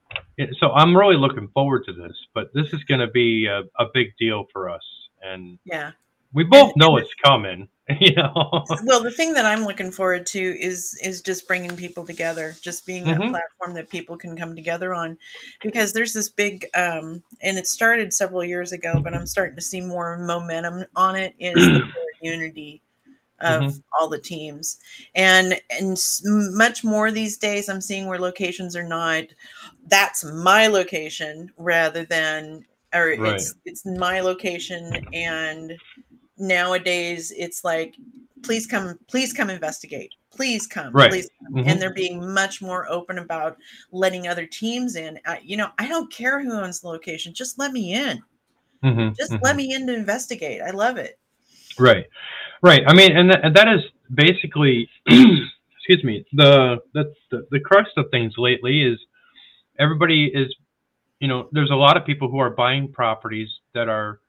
so 0.59 0.73
i'm 0.73 0.97
really 0.97 1.17
looking 1.17 1.47
forward 1.55 1.85
to 1.85 1.93
this 1.93 2.17
but 2.35 2.53
this 2.55 2.67
is 2.73 2.83
going 2.85 2.99
to 2.99 3.07
be 3.07 3.47
a, 3.47 3.61
a 3.79 3.87
big 3.93 4.09
deal 4.19 4.47
for 4.53 4.69
us. 4.69 4.83
And 5.23 5.59
yeah 5.65 5.93
we 6.35 6.45
both 6.45 6.71
And- 6.73 6.77
know 6.77 6.97
and 6.97 7.05
it's 7.07 7.15
coming 7.25 7.69
you 8.01 8.15
know 8.15 8.65
well 8.85 9.03
the 9.03 9.11
thing 9.11 9.35
that 9.35 9.45
i'm 9.45 9.65
looking 9.65 9.91
forward 9.93 10.25
to 10.25 10.41
is 10.59 10.99
is 11.03 11.21
just 11.21 11.47
bringing 11.47 11.77
people 11.77 12.05
together 12.05 12.57
just 12.63 12.87
being 12.87 13.05
that 13.05 13.19
Mhm. 13.21 13.31
platform 13.31 13.75
that 13.75 13.91
people 13.91 14.17
can 14.17 14.37
come 14.37 14.55
together 14.55 14.95
on 14.95 15.19
because 15.63 15.93
there's 15.93 16.15
this 16.15 16.31
big 16.31 16.67
um 16.75 17.23
and 17.43 17.59
it 17.59 17.67
started 17.67 18.13
several 18.13 18.43
years 18.43 18.73
ago 18.73 19.01
but 19.05 19.13
i'm 19.15 19.27
starting 19.27 19.55
to 19.57 19.63
see 19.63 19.81
more 19.83 20.17
momentum 20.19 20.85
on 20.97 21.15
it 21.15 21.35
is 21.39 21.55
the 21.55 21.87
unity 22.23 22.81
of 23.41 23.63
Mhm. 23.65 23.83
all 23.99 24.09
the 24.09 24.19
teams 24.19 24.79
and 25.15 25.61
and 25.69 25.99
much 26.57 26.85
more 26.85 27.11
these 27.11 27.37
days 27.37 27.69
i'm 27.69 27.83
seeing 27.83 28.07
where 28.07 28.19
locations 28.19 28.75
are 28.77 28.89
not 28.89 29.25
that's 29.89 30.25
my 30.25 30.69
location 30.69 31.51
rather 31.59 32.05
than 32.07 32.65
or 32.95 33.09
Right. 33.19 33.35
it's 33.35 33.57
it's 33.67 33.85
my 33.85 34.21
location 34.21 35.05
and 35.13 35.77
nowadays 36.37 37.33
it's 37.37 37.65
like 37.65 37.95
please 38.43 38.67
come 38.67 38.99
please 39.09 39.33
come 39.33 39.51
investigate 39.51 40.11
please 40.33 40.67
come 40.67 40.93
Right. 40.93 41.11
please 41.11 41.29
come. 41.43 41.55
Mhm. 41.55 41.71
and 41.71 41.81
they're 41.81 41.95
being 41.95 42.33
much 42.35 42.61
more 42.61 42.91
open 42.91 43.19
about 43.19 43.57
letting 43.93 44.27
other 44.27 44.47
teams 44.47 44.97
in 44.97 45.19
I, 45.27 45.41
you 45.45 45.57
know 45.57 45.71
i 45.79 45.87
don't 45.87 46.13
care 46.13 46.43
who 46.43 46.53
owns 46.53 46.81
the 46.81 46.89
location 46.89 47.33
just 47.33 47.59
let 47.59 47.73
me 47.73 47.95
in 47.95 48.23
Mhm, 48.83 49.17
just 49.17 49.33
mhm. 49.33 49.41
let 49.43 49.57
me 49.57 49.73
in 49.75 49.87
to 49.87 49.95
investigate 49.95 50.61
i 50.61 50.71
love 50.71 50.97
it 50.97 51.19
Right, 51.79 52.07
right. 52.63 52.83
I 52.87 52.95
mean, 52.95 53.17
and 53.17 53.31
that, 53.31 53.45
and 53.45 53.57
that 53.57 53.69
is 53.69 53.81
basically, 54.15 54.89
excuse 55.07 56.05
me, 56.05 56.25
the, 56.33 56.79
the 56.93 57.13
the 57.31 57.47
the 57.51 57.61
crux 57.61 57.91
of 57.97 58.07
things 58.11 58.35
lately 58.39 58.83
is 58.83 58.99
everybody 59.79 60.27
is, 60.27 60.55
you 61.21 61.29
know, 61.29 61.49
there's 61.53 61.71
a 61.71 61.75
lot 61.75 61.97
of 61.97 62.05
people 62.05 62.31
who 62.31 62.39
are 62.39 62.51
buying 62.51 62.93
properties 62.93 63.49
that 63.75 63.89
are, 63.89 64.21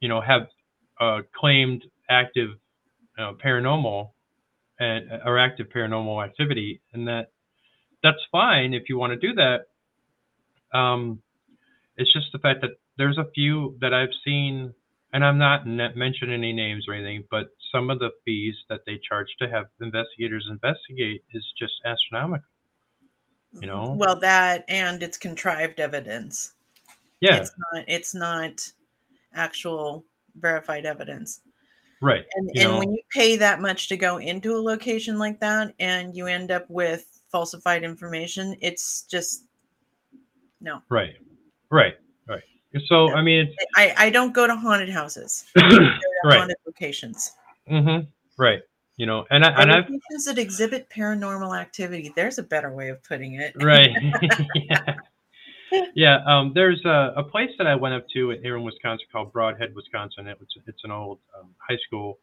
you 0.00 0.08
know, 0.08 0.20
have 0.20 0.48
uh, 1.00 1.20
claimed 1.34 1.84
active 2.08 2.50
uh, 3.18 3.32
paranormal 3.44 4.10
and 4.78 5.08
or 5.24 5.38
active 5.38 5.68
paranormal 5.74 6.24
activity, 6.24 6.80
and 6.92 7.06
that 7.08 7.30
that's 8.02 8.18
fine 8.30 8.74
if 8.74 8.88
you 8.88 8.98
want 8.98 9.12
to 9.12 9.16
do 9.16 9.34
that. 9.34 9.66
Um, 10.76 11.20
it's 11.96 12.12
just 12.12 12.26
the 12.32 12.38
fact 12.38 12.60
that 12.62 12.70
there's 12.98 13.18
a 13.18 13.26
few 13.34 13.76
that 13.80 13.94
I've 13.94 14.14
seen 14.24 14.74
and 15.14 15.24
I'm 15.24 15.38
not 15.38 15.64
mentioning 15.64 16.34
any 16.34 16.52
names 16.52 16.86
or 16.88 16.94
anything, 16.94 17.22
but 17.30 17.46
some 17.70 17.88
of 17.88 18.00
the 18.00 18.10
fees 18.24 18.56
that 18.68 18.80
they 18.84 19.00
charge 19.08 19.28
to 19.40 19.48
have 19.48 19.66
investigators 19.80 20.44
investigate 20.50 21.22
is 21.32 21.44
just 21.56 21.72
astronomical. 21.84 22.44
You 23.60 23.68
know? 23.68 23.94
well 23.96 24.18
that 24.18 24.64
and 24.66 25.00
it's 25.00 25.16
contrived 25.16 25.78
evidence 25.78 26.54
Yeah, 27.20 27.36
it's 27.36 27.52
not 27.56 27.84
it's 27.86 28.12
not 28.12 28.68
actual 29.32 30.04
verified 30.36 30.84
evidence 30.84 31.40
right. 32.00 32.24
and 32.34 32.50
and 32.56 32.72
know? 32.72 32.78
when 32.78 32.92
you 32.92 33.02
pay 33.10 33.36
that 33.36 33.60
much 33.60 33.88
to 33.88 33.96
go 33.96 34.18
into 34.18 34.54
a 34.56 34.60
location 34.60 35.18
like 35.18 35.38
that 35.40 35.72
and 35.78 36.16
you 36.16 36.26
end 36.26 36.50
up 36.50 36.64
with 36.68 37.06
falsified 37.30 37.82
information 37.82 38.56
it's 38.60 39.02
just 39.02 39.44
no 40.60 40.80
Right, 40.88 41.14
right, 41.70 41.94
right. 42.28 42.42
So 42.86 43.10
I 43.12 43.22
mean, 43.22 43.46
it's 43.46 43.56
i 43.76 43.94
i 43.96 44.10
don't 44.10 44.34
go 44.34 44.46
to 44.46 44.56
haunted 44.56 44.88
houses 44.90 45.44
I 45.56 45.68
to 45.68 46.00
right. 46.24 46.38
haunted 46.38 46.56
locations 46.66 47.32
hmm 47.68 47.98
Right. 48.36 48.60
you 48.96 49.06
know, 49.06 49.24
and 49.30 49.44
I 49.44 49.50
and 49.62 49.72
I've 49.72 49.84
locations 49.84 50.24
that 50.26 50.38
exhibit 50.38 50.88
paranormal 50.90 51.56
activity. 51.58 52.12
There's 52.16 52.38
a 52.38 52.42
better 52.42 52.72
way 52.72 52.88
of 52.88 53.02
putting 53.04 53.34
it. 53.34 53.54
right. 53.62 53.90
yeah. 54.54 54.96
Yeah, 55.94 56.18
um, 56.26 56.52
there's 56.54 56.82
a, 56.84 57.12
a 57.16 57.22
place 57.22 57.50
that 57.58 57.66
I 57.66 57.74
went 57.74 57.94
up 57.94 58.06
to 58.14 58.30
here 58.42 58.56
in 58.56 58.62
Wisconsin 58.62 59.06
called 59.10 59.32
Brodhead, 59.32 59.74
Wisconsin. 59.74 60.26
It 60.26 60.38
was, 60.38 60.48
it's 60.66 60.82
an 60.84 60.90
old 60.90 61.18
um, 61.38 61.50
high 61.58 61.78
school 61.86 62.18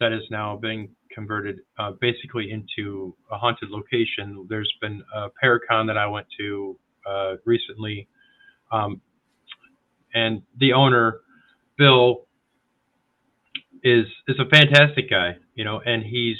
that 0.00 0.12
is 0.12 0.22
now 0.30 0.56
being 0.56 0.88
converted 1.12 1.60
uh, 1.78 1.92
basically 2.00 2.50
into 2.50 3.14
a 3.30 3.38
haunted 3.38 3.70
location. 3.70 4.46
There's 4.48 4.72
been 4.80 5.02
a 5.14 5.28
Paracon 5.42 5.86
that 5.86 5.98
I 5.98 6.06
went 6.06 6.26
to 6.38 6.78
uh, 7.08 7.34
recently, 7.44 8.08
um, 8.72 9.00
and 10.14 10.42
the 10.58 10.72
owner, 10.72 11.20
Bill, 11.76 12.26
is 13.82 14.06
is 14.28 14.36
a 14.38 14.48
fantastic 14.48 15.08
guy, 15.08 15.36
you 15.54 15.64
know, 15.64 15.80
and 15.84 16.02
he's 16.02 16.36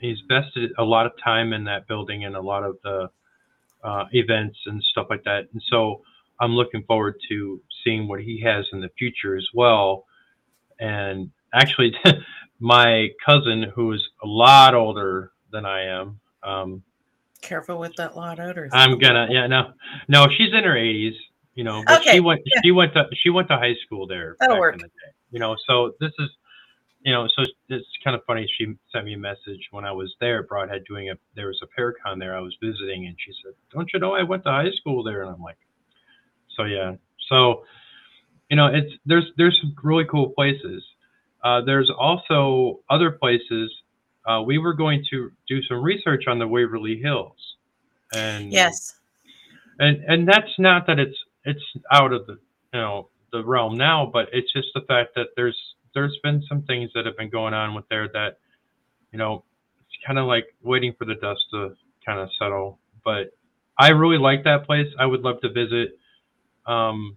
he's 0.00 0.18
vested 0.28 0.70
a 0.78 0.84
lot 0.84 1.06
of 1.06 1.12
time 1.22 1.52
in 1.52 1.64
that 1.64 1.86
building 1.88 2.24
and 2.24 2.36
a 2.36 2.40
lot 2.40 2.62
of 2.64 2.76
the 2.82 3.08
uh, 3.84 4.04
events 4.12 4.58
and 4.66 4.82
stuff 4.82 5.06
like 5.10 5.22
that. 5.24 5.48
And 5.52 5.62
so 5.70 6.02
I'm 6.40 6.52
looking 6.52 6.82
forward 6.84 7.16
to 7.28 7.60
seeing 7.84 8.08
what 8.08 8.20
he 8.20 8.40
has 8.40 8.64
in 8.72 8.80
the 8.80 8.90
future 8.98 9.36
as 9.36 9.46
well. 9.54 10.06
And 10.80 11.30
actually, 11.52 11.94
my 12.60 13.08
cousin, 13.24 13.66
who 13.74 13.92
is 13.92 14.02
a 14.22 14.26
lot 14.26 14.74
older 14.74 15.32
than 15.52 15.66
I 15.66 15.84
am, 15.84 16.20
um, 16.42 16.82
careful 17.42 17.78
with 17.78 17.94
that 17.96 18.16
lot 18.16 18.40
odor. 18.40 18.68
I'm 18.72 18.98
gonna, 18.98 19.28
yeah, 19.30 19.46
no, 19.46 19.72
no, 20.08 20.26
she's 20.36 20.52
in 20.52 20.64
her 20.64 20.74
80s, 20.74 21.14
you 21.54 21.62
know, 21.62 21.82
but 21.86 22.00
okay. 22.00 22.12
she 22.12 22.20
went, 22.20 22.40
yeah. 22.46 22.60
she 22.64 22.70
went 22.70 22.94
to, 22.94 23.04
she 23.22 23.30
went 23.30 23.48
to 23.48 23.56
high 23.56 23.74
school 23.84 24.06
there. 24.06 24.36
That'll 24.40 24.58
work. 24.58 24.78
The 24.78 24.88
you 25.30 25.38
know, 25.38 25.56
so 25.66 25.92
this 26.00 26.12
is, 26.18 26.30
you 27.04 27.12
know, 27.12 27.28
so 27.36 27.44
it's 27.68 27.86
kind 28.02 28.16
of 28.16 28.24
funny. 28.26 28.50
She 28.58 28.74
sent 28.90 29.04
me 29.04 29.12
a 29.12 29.18
message 29.18 29.68
when 29.70 29.84
I 29.84 29.92
was 29.92 30.14
there 30.20 30.40
at 30.40 30.48
Brodhead 30.48 30.86
doing 30.86 31.10
a, 31.10 31.14
there 31.36 31.48
was 31.48 31.60
a 31.62 31.80
Paracon 31.80 32.18
there 32.18 32.34
I 32.36 32.40
was 32.40 32.56
visiting, 32.62 33.06
and 33.06 33.14
she 33.18 33.32
said, 33.44 33.52
"Don't 33.72 33.90
you 33.92 34.00
know 34.00 34.14
I 34.14 34.22
went 34.22 34.42
to 34.44 34.50
high 34.50 34.70
school 34.80 35.02
there?" 35.04 35.22
And 35.22 35.30
I'm 35.30 35.42
like, 35.42 35.58
so 36.56 36.64
yeah, 36.64 36.94
so 37.28 37.64
you 38.50 38.56
know, 38.56 38.66
it's 38.66 38.92
there's 39.04 39.24
there's 39.36 39.58
some 39.60 39.74
really 39.82 40.04
cool 40.04 40.30
places. 40.30 40.82
Uh, 41.42 41.60
there's 41.60 41.90
also 41.90 42.80
other 42.88 43.10
places. 43.10 43.70
Uh, 44.26 44.40
we 44.40 44.56
were 44.56 44.72
going 44.72 45.04
to 45.10 45.30
do 45.46 45.62
some 45.64 45.82
research 45.82 46.24
on 46.26 46.38
the 46.38 46.48
Waverly 46.48 46.98
Hills, 47.00 47.56
and 48.14 48.50
yes, 48.50 48.96
and 49.78 50.02
and 50.06 50.26
that's 50.26 50.58
not 50.58 50.86
that 50.86 50.98
it's 50.98 51.16
it's 51.44 51.62
out 51.92 52.12
of 52.12 52.26
the 52.26 52.38
you 52.72 52.80
know 52.80 53.08
the 53.32 53.44
realm 53.44 53.76
now, 53.76 54.08
but 54.10 54.28
it's 54.32 54.52
just 54.52 54.68
the 54.74 54.82
fact 54.82 55.10
that 55.16 55.28
there's 55.36 55.58
there's 55.94 56.18
been 56.22 56.42
some 56.48 56.62
things 56.62 56.90
that 56.94 57.06
have 57.06 57.16
been 57.16 57.30
going 57.30 57.54
on 57.54 57.74
with 57.74 57.88
there 57.88 58.08
that, 58.12 58.38
you 59.12 59.18
know, 59.18 59.44
it's 59.86 59.96
kind 60.06 60.18
of 60.18 60.26
like 60.26 60.46
waiting 60.62 60.94
for 60.98 61.04
the 61.04 61.14
dust 61.14 61.40
to 61.52 61.74
kind 62.04 62.20
of 62.20 62.28
settle. 62.38 62.78
But 63.04 63.32
I 63.78 63.88
really 63.88 64.18
like 64.18 64.44
that 64.44 64.66
place. 64.66 64.86
I 64.98 65.06
would 65.06 65.22
love 65.22 65.40
to 65.42 65.48
visit. 65.52 65.98
Um, 66.66 67.16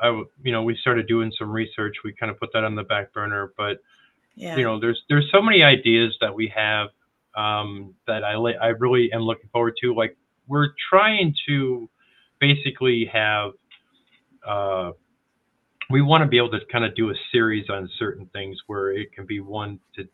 I, 0.00 0.08
you 0.42 0.52
know, 0.52 0.62
we 0.62 0.76
started 0.80 1.06
doing 1.06 1.32
some 1.38 1.50
research. 1.50 1.96
We 2.04 2.12
kind 2.12 2.30
of 2.30 2.38
put 2.38 2.50
that 2.52 2.64
on 2.64 2.74
the 2.74 2.82
back 2.82 3.12
burner, 3.12 3.52
but 3.56 3.78
yeah. 4.34 4.56
you 4.56 4.64
know, 4.64 4.78
there's 4.78 5.02
there's 5.08 5.28
so 5.32 5.40
many 5.40 5.62
ideas 5.62 6.16
that 6.20 6.34
we 6.34 6.52
have 6.54 6.88
um, 7.36 7.94
that 8.06 8.22
I 8.22 8.34
I 8.34 8.68
really 8.68 9.10
am 9.12 9.22
looking 9.22 9.48
forward 9.50 9.74
to. 9.82 9.94
Like 9.94 10.16
we're 10.46 10.68
trying 10.90 11.34
to 11.48 11.88
basically 12.38 13.08
have 13.12 13.52
uh, 14.46 14.92
we 15.90 16.02
want 16.02 16.22
to 16.22 16.28
be 16.28 16.38
able 16.38 16.50
to 16.50 16.60
kind 16.70 16.84
of 16.84 16.94
do 16.94 17.10
a 17.10 17.14
series 17.32 17.68
on 17.70 17.88
certain 17.98 18.26
things 18.32 18.58
where 18.66 18.90
it 18.90 19.12
can 19.12 19.26
be 19.26 19.40
one 19.40 19.78
to 19.96 20.04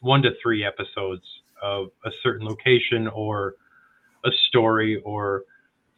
one 0.00 0.22
to 0.22 0.30
three 0.42 0.64
episodes 0.64 1.24
of 1.62 1.88
a 2.04 2.10
certain 2.22 2.46
location 2.46 3.06
or 3.08 3.54
a 4.24 4.30
story 4.48 5.00
or 5.04 5.44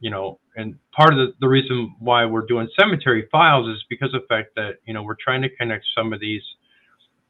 you 0.00 0.10
know 0.10 0.38
and 0.56 0.76
part 0.92 1.12
of 1.12 1.18
the, 1.18 1.32
the 1.40 1.48
reason 1.48 1.94
why 1.98 2.24
we're 2.26 2.46
doing 2.46 2.68
cemetery 2.78 3.26
files 3.32 3.68
is 3.68 3.82
because 3.88 4.12
of 4.14 4.22
the 4.22 4.26
fact 4.28 4.54
that 4.56 4.74
you 4.86 4.94
know 4.94 5.02
we're 5.02 5.16
trying 5.22 5.42
to 5.42 5.48
connect 5.56 5.84
some 5.96 6.12
of 6.12 6.20
these 6.20 6.42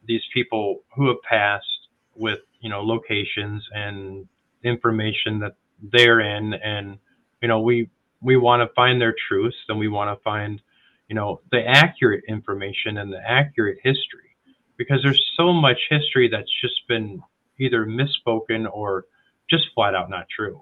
these 0.06 0.22
people 0.32 0.82
who 0.94 1.08
have 1.08 1.20
passed 1.28 1.66
with 2.14 2.40
you 2.60 2.70
know 2.70 2.82
locations 2.82 3.64
and 3.72 4.26
information 4.62 5.40
that 5.40 5.56
they're 5.92 6.20
in. 6.20 6.54
And 6.54 6.98
you 7.42 7.48
know 7.48 7.60
we 7.60 7.90
we 8.20 8.36
want 8.36 8.68
to 8.68 8.74
find 8.74 9.00
their 9.00 9.14
truths 9.28 9.56
and 9.68 9.78
we 9.78 9.88
want 9.88 10.16
to 10.16 10.22
find 10.22 10.60
you 11.08 11.14
know, 11.14 11.40
the 11.50 11.66
accurate 11.66 12.24
information 12.28 12.98
and 12.98 13.12
the 13.12 13.20
accurate 13.28 13.78
history 13.82 14.36
because 14.76 15.00
there's 15.02 15.22
so 15.36 15.52
much 15.52 15.78
history 15.90 16.28
that's 16.28 16.50
just 16.60 16.86
been 16.88 17.22
either 17.58 17.86
misspoken 17.86 18.66
or 18.72 19.06
just 19.48 19.64
flat 19.74 19.94
out 19.94 20.10
not 20.10 20.26
true. 20.28 20.60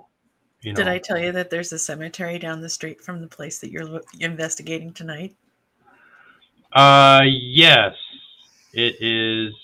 You 0.61 0.73
know? 0.73 0.77
Did 0.77 0.89
I 0.89 0.99
tell 0.99 1.19
you 1.19 1.33
that 1.33 1.51
there's 1.51 1.73
a 1.73 1.79
cemetery 1.79 2.39
down 2.39 2.61
the 2.61 2.69
street 2.69 3.01
from 3.01 3.21
the 3.21 3.27
place 3.27 3.59
that 3.61 3.71
you're 3.71 4.01
investigating 4.21 4.93
tonight? 4.93 5.35
Uh, 6.73 7.23
yes, 7.25 7.95
it 8.73 8.97
is. 9.01 9.55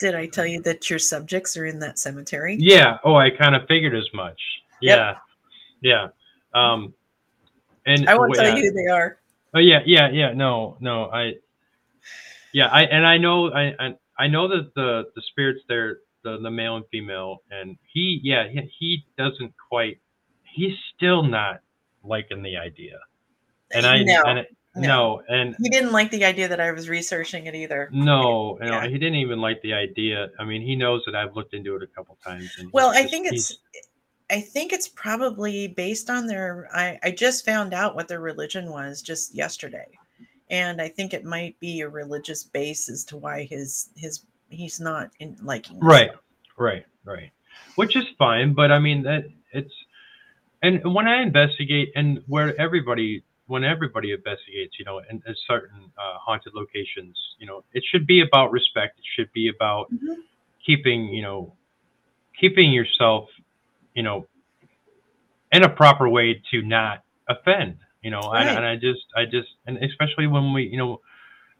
Did 0.00 0.14
I 0.14 0.26
tell 0.26 0.46
you 0.46 0.62
that 0.62 0.88
your 0.90 0.98
subjects 0.98 1.56
are 1.56 1.66
in 1.66 1.78
that 1.80 1.98
cemetery? 1.98 2.56
Yeah. 2.58 2.98
Oh, 3.04 3.16
I 3.16 3.30
kind 3.30 3.54
of 3.54 3.66
figured 3.68 3.94
as 3.94 4.08
much. 4.14 4.40
Yeah. 4.80 5.08
Yep. 5.08 5.16
Yeah. 5.82 6.08
Um, 6.54 6.94
and 7.86 8.08
I 8.08 8.16
won't 8.16 8.34
tell 8.34 8.56
you 8.56 8.64
who 8.64 8.72
they 8.72 8.90
are. 8.90 9.18
Oh 9.54 9.58
yeah, 9.58 9.80
yeah, 9.86 10.10
yeah. 10.10 10.32
No, 10.32 10.76
no. 10.80 11.04
I, 11.06 11.34
yeah, 12.52 12.66
I 12.66 12.82
and 12.82 13.06
I 13.06 13.18
know 13.18 13.50
I 13.50 13.74
I, 13.78 13.94
I 14.18 14.26
know 14.26 14.48
that 14.48 14.74
the 14.74 15.04
the 15.14 15.22
spirits 15.30 15.60
there, 15.68 15.98
the 16.22 16.38
the 16.42 16.50
male 16.50 16.76
and 16.76 16.84
female, 16.90 17.38
and 17.50 17.76
he, 17.92 18.20
yeah, 18.22 18.48
he, 18.48 18.60
he 18.78 19.06
doesn't 19.16 19.52
quite. 19.68 19.98
He's 20.54 20.74
still 20.94 21.22
not 21.22 21.60
liking 22.04 22.42
the 22.42 22.56
idea, 22.56 22.98
and 23.72 23.86
I 23.86 24.02
no. 24.02 24.22
and 24.26 24.38
it, 24.40 24.56
no. 24.74 24.86
no. 24.88 25.22
and 25.28 25.56
he 25.62 25.70
didn't 25.70 25.92
like 25.92 26.10
the 26.10 26.24
idea 26.24 26.48
that 26.48 26.60
I 26.60 26.72
was 26.72 26.88
researching 26.88 27.46
it 27.46 27.54
either. 27.54 27.88
No, 27.92 28.58
yeah. 28.60 28.70
no, 28.70 28.80
he 28.82 28.98
didn't 28.98 29.16
even 29.16 29.40
like 29.40 29.62
the 29.62 29.72
idea. 29.72 30.28
I 30.38 30.44
mean, 30.44 30.62
he 30.62 30.76
knows 30.76 31.02
that 31.06 31.14
I've 31.14 31.34
looked 31.34 31.54
into 31.54 31.74
it 31.76 31.82
a 31.82 31.86
couple 31.86 32.18
times. 32.24 32.50
well, 32.72 32.90
I 32.90 33.04
think 33.04 33.28
it's 33.32 33.58
I 34.30 34.40
think 34.40 34.72
it's 34.72 34.88
probably 34.88 35.68
based 35.68 36.10
on 36.10 36.26
their. 36.26 36.68
I, 36.72 36.98
I 37.02 37.10
just 37.10 37.44
found 37.44 37.72
out 37.72 37.94
what 37.94 38.08
their 38.08 38.20
religion 38.20 38.70
was 38.70 39.00
just 39.00 39.34
yesterday, 39.34 39.86
and 40.50 40.80
I 40.80 40.88
think 40.88 41.14
it 41.14 41.24
might 41.24 41.58
be 41.60 41.80
a 41.80 41.88
religious 41.88 42.42
base 42.44 42.88
as 42.88 43.04
to 43.06 43.16
why 43.16 43.44
his 43.44 43.90
his 43.96 44.24
he's 44.50 44.80
not 44.80 45.10
in 45.20 45.36
liking. 45.42 45.80
Right, 45.80 46.10
right, 46.56 46.84
right. 47.04 47.30
Which 47.76 47.96
is 47.96 48.04
fine, 48.18 48.52
but 48.52 48.70
I 48.70 48.78
mean 48.78 49.02
that 49.04 49.24
it's 49.52 49.72
and 50.62 50.82
when 50.94 51.08
I 51.08 51.22
investigate 51.22 51.92
and 51.96 52.22
where 52.26 52.58
everybody 52.60 53.22
when 53.46 53.64
everybody 53.64 54.12
investigates, 54.12 54.78
you 54.78 54.84
know, 54.84 54.98
in, 55.10 55.22
in 55.26 55.34
certain 55.46 55.90
uh, 55.96 56.18
haunted 56.18 56.52
locations, 56.54 57.16
you 57.38 57.46
know, 57.46 57.64
it 57.72 57.82
should 57.90 58.06
be 58.06 58.20
about 58.20 58.52
respect. 58.52 58.98
It 58.98 59.04
should 59.16 59.32
be 59.32 59.48
about 59.48 59.90
mm-hmm. 59.90 60.20
keeping, 60.64 61.06
you 61.06 61.22
know, 61.22 61.54
keeping 62.38 62.70
yourself 62.70 63.28
you 63.94 64.02
know, 64.02 64.26
in 65.52 65.62
a 65.62 65.68
proper 65.68 66.08
way 66.08 66.42
to 66.50 66.62
not 66.62 67.02
offend, 67.28 67.78
you 68.02 68.10
know, 68.10 68.20
right. 68.20 68.46
and, 68.46 68.58
and 68.58 68.66
I 68.66 68.76
just, 68.76 69.06
I 69.16 69.24
just, 69.24 69.48
and 69.66 69.78
especially 69.78 70.26
when 70.26 70.52
we, 70.52 70.64
you 70.64 70.78
know, 70.78 71.00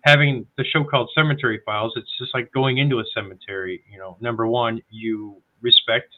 having 0.03 0.47
the 0.57 0.65
show 0.65 0.85
called 0.85 1.11
Cemetery 1.15 1.61
Files, 1.65 1.93
it's 1.97 2.11
just 2.19 2.35
like 2.35 2.53
going 2.53 2.79
into 2.79 2.99
a 2.99 3.05
cemetery. 3.15 3.83
You 3.91 3.99
know, 3.99 4.17
number 4.21 4.47
one, 4.47 4.81
you 4.91 5.37
respect 5.61 6.15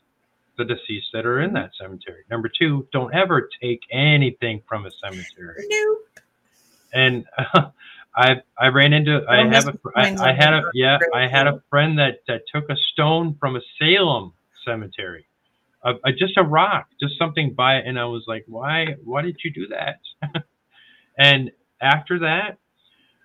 the 0.58 0.64
deceased 0.64 1.08
that 1.12 1.26
are 1.26 1.40
in 1.40 1.52
that 1.54 1.70
cemetery. 1.80 2.24
Number 2.30 2.50
two, 2.56 2.86
don't 2.92 3.14
ever 3.14 3.48
take 3.62 3.80
anything 3.90 4.62
from 4.68 4.86
a 4.86 4.90
cemetery. 5.02 5.64
Nope. 5.68 5.98
And 6.92 7.24
uh, 7.54 7.70
I 8.14 8.42
I 8.58 8.68
ran 8.68 8.92
into 8.92 9.24
I 9.28 9.46
have 9.48 9.68
a 9.68 9.78
I, 9.96 10.30
I 10.30 10.32
had 10.32 10.52
a 10.52 10.62
yeah 10.74 10.98
I 11.14 11.28
had 11.28 11.46
a 11.46 11.62
friend 11.70 11.98
that 11.98 12.22
that 12.26 12.42
took 12.52 12.68
a 12.68 12.76
stone 12.92 13.36
from 13.38 13.56
a 13.56 13.60
Salem 13.78 14.32
cemetery 14.64 15.26
a, 15.84 15.92
a, 16.04 16.12
just 16.12 16.36
a 16.36 16.42
rock, 16.42 16.88
just 17.00 17.18
something 17.18 17.54
by 17.54 17.76
it, 17.76 17.86
and 17.86 17.98
I 17.98 18.04
was 18.04 18.24
like, 18.26 18.44
why 18.46 18.96
why 19.04 19.22
did 19.22 19.38
you 19.44 19.52
do 19.52 19.68
that? 19.68 20.42
and 21.18 21.50
after 21.80 22.18
that, 22.20 22.58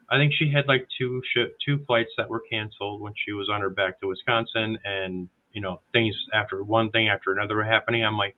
I 0.10 0.18
think 0.18 0.34
she 0.34 0.52
had 0.52 0.68
like 0.68 0.88
two 0.98 1.22
sh- 1.34 1.54
two 1.66 1.84
flights 1.86 2.12
that 2.18 2.30
were 2.30 2.44
canceled 2.50 3.02
when 3.02 3.14
she 3.16 3.32
was 3.34 3.50
on 3.50 3.62
her 3.62 3.70
back 3.70 4.00
to 4.00 4.08
Wisconsin, 4.08 4.78
and 4.84 5.30
you 5.52 5.62
know 5.62 5.82
things 5.94 6.16
after 6.34 6.64
one 6.64 6.92
thing 6.92 7.10
after 7.10 7.32
another 7.32 7.56
were 7.56 7.64
happening. 7.64 8.06
I'm 8.06 8.18
like, 8.18 8.36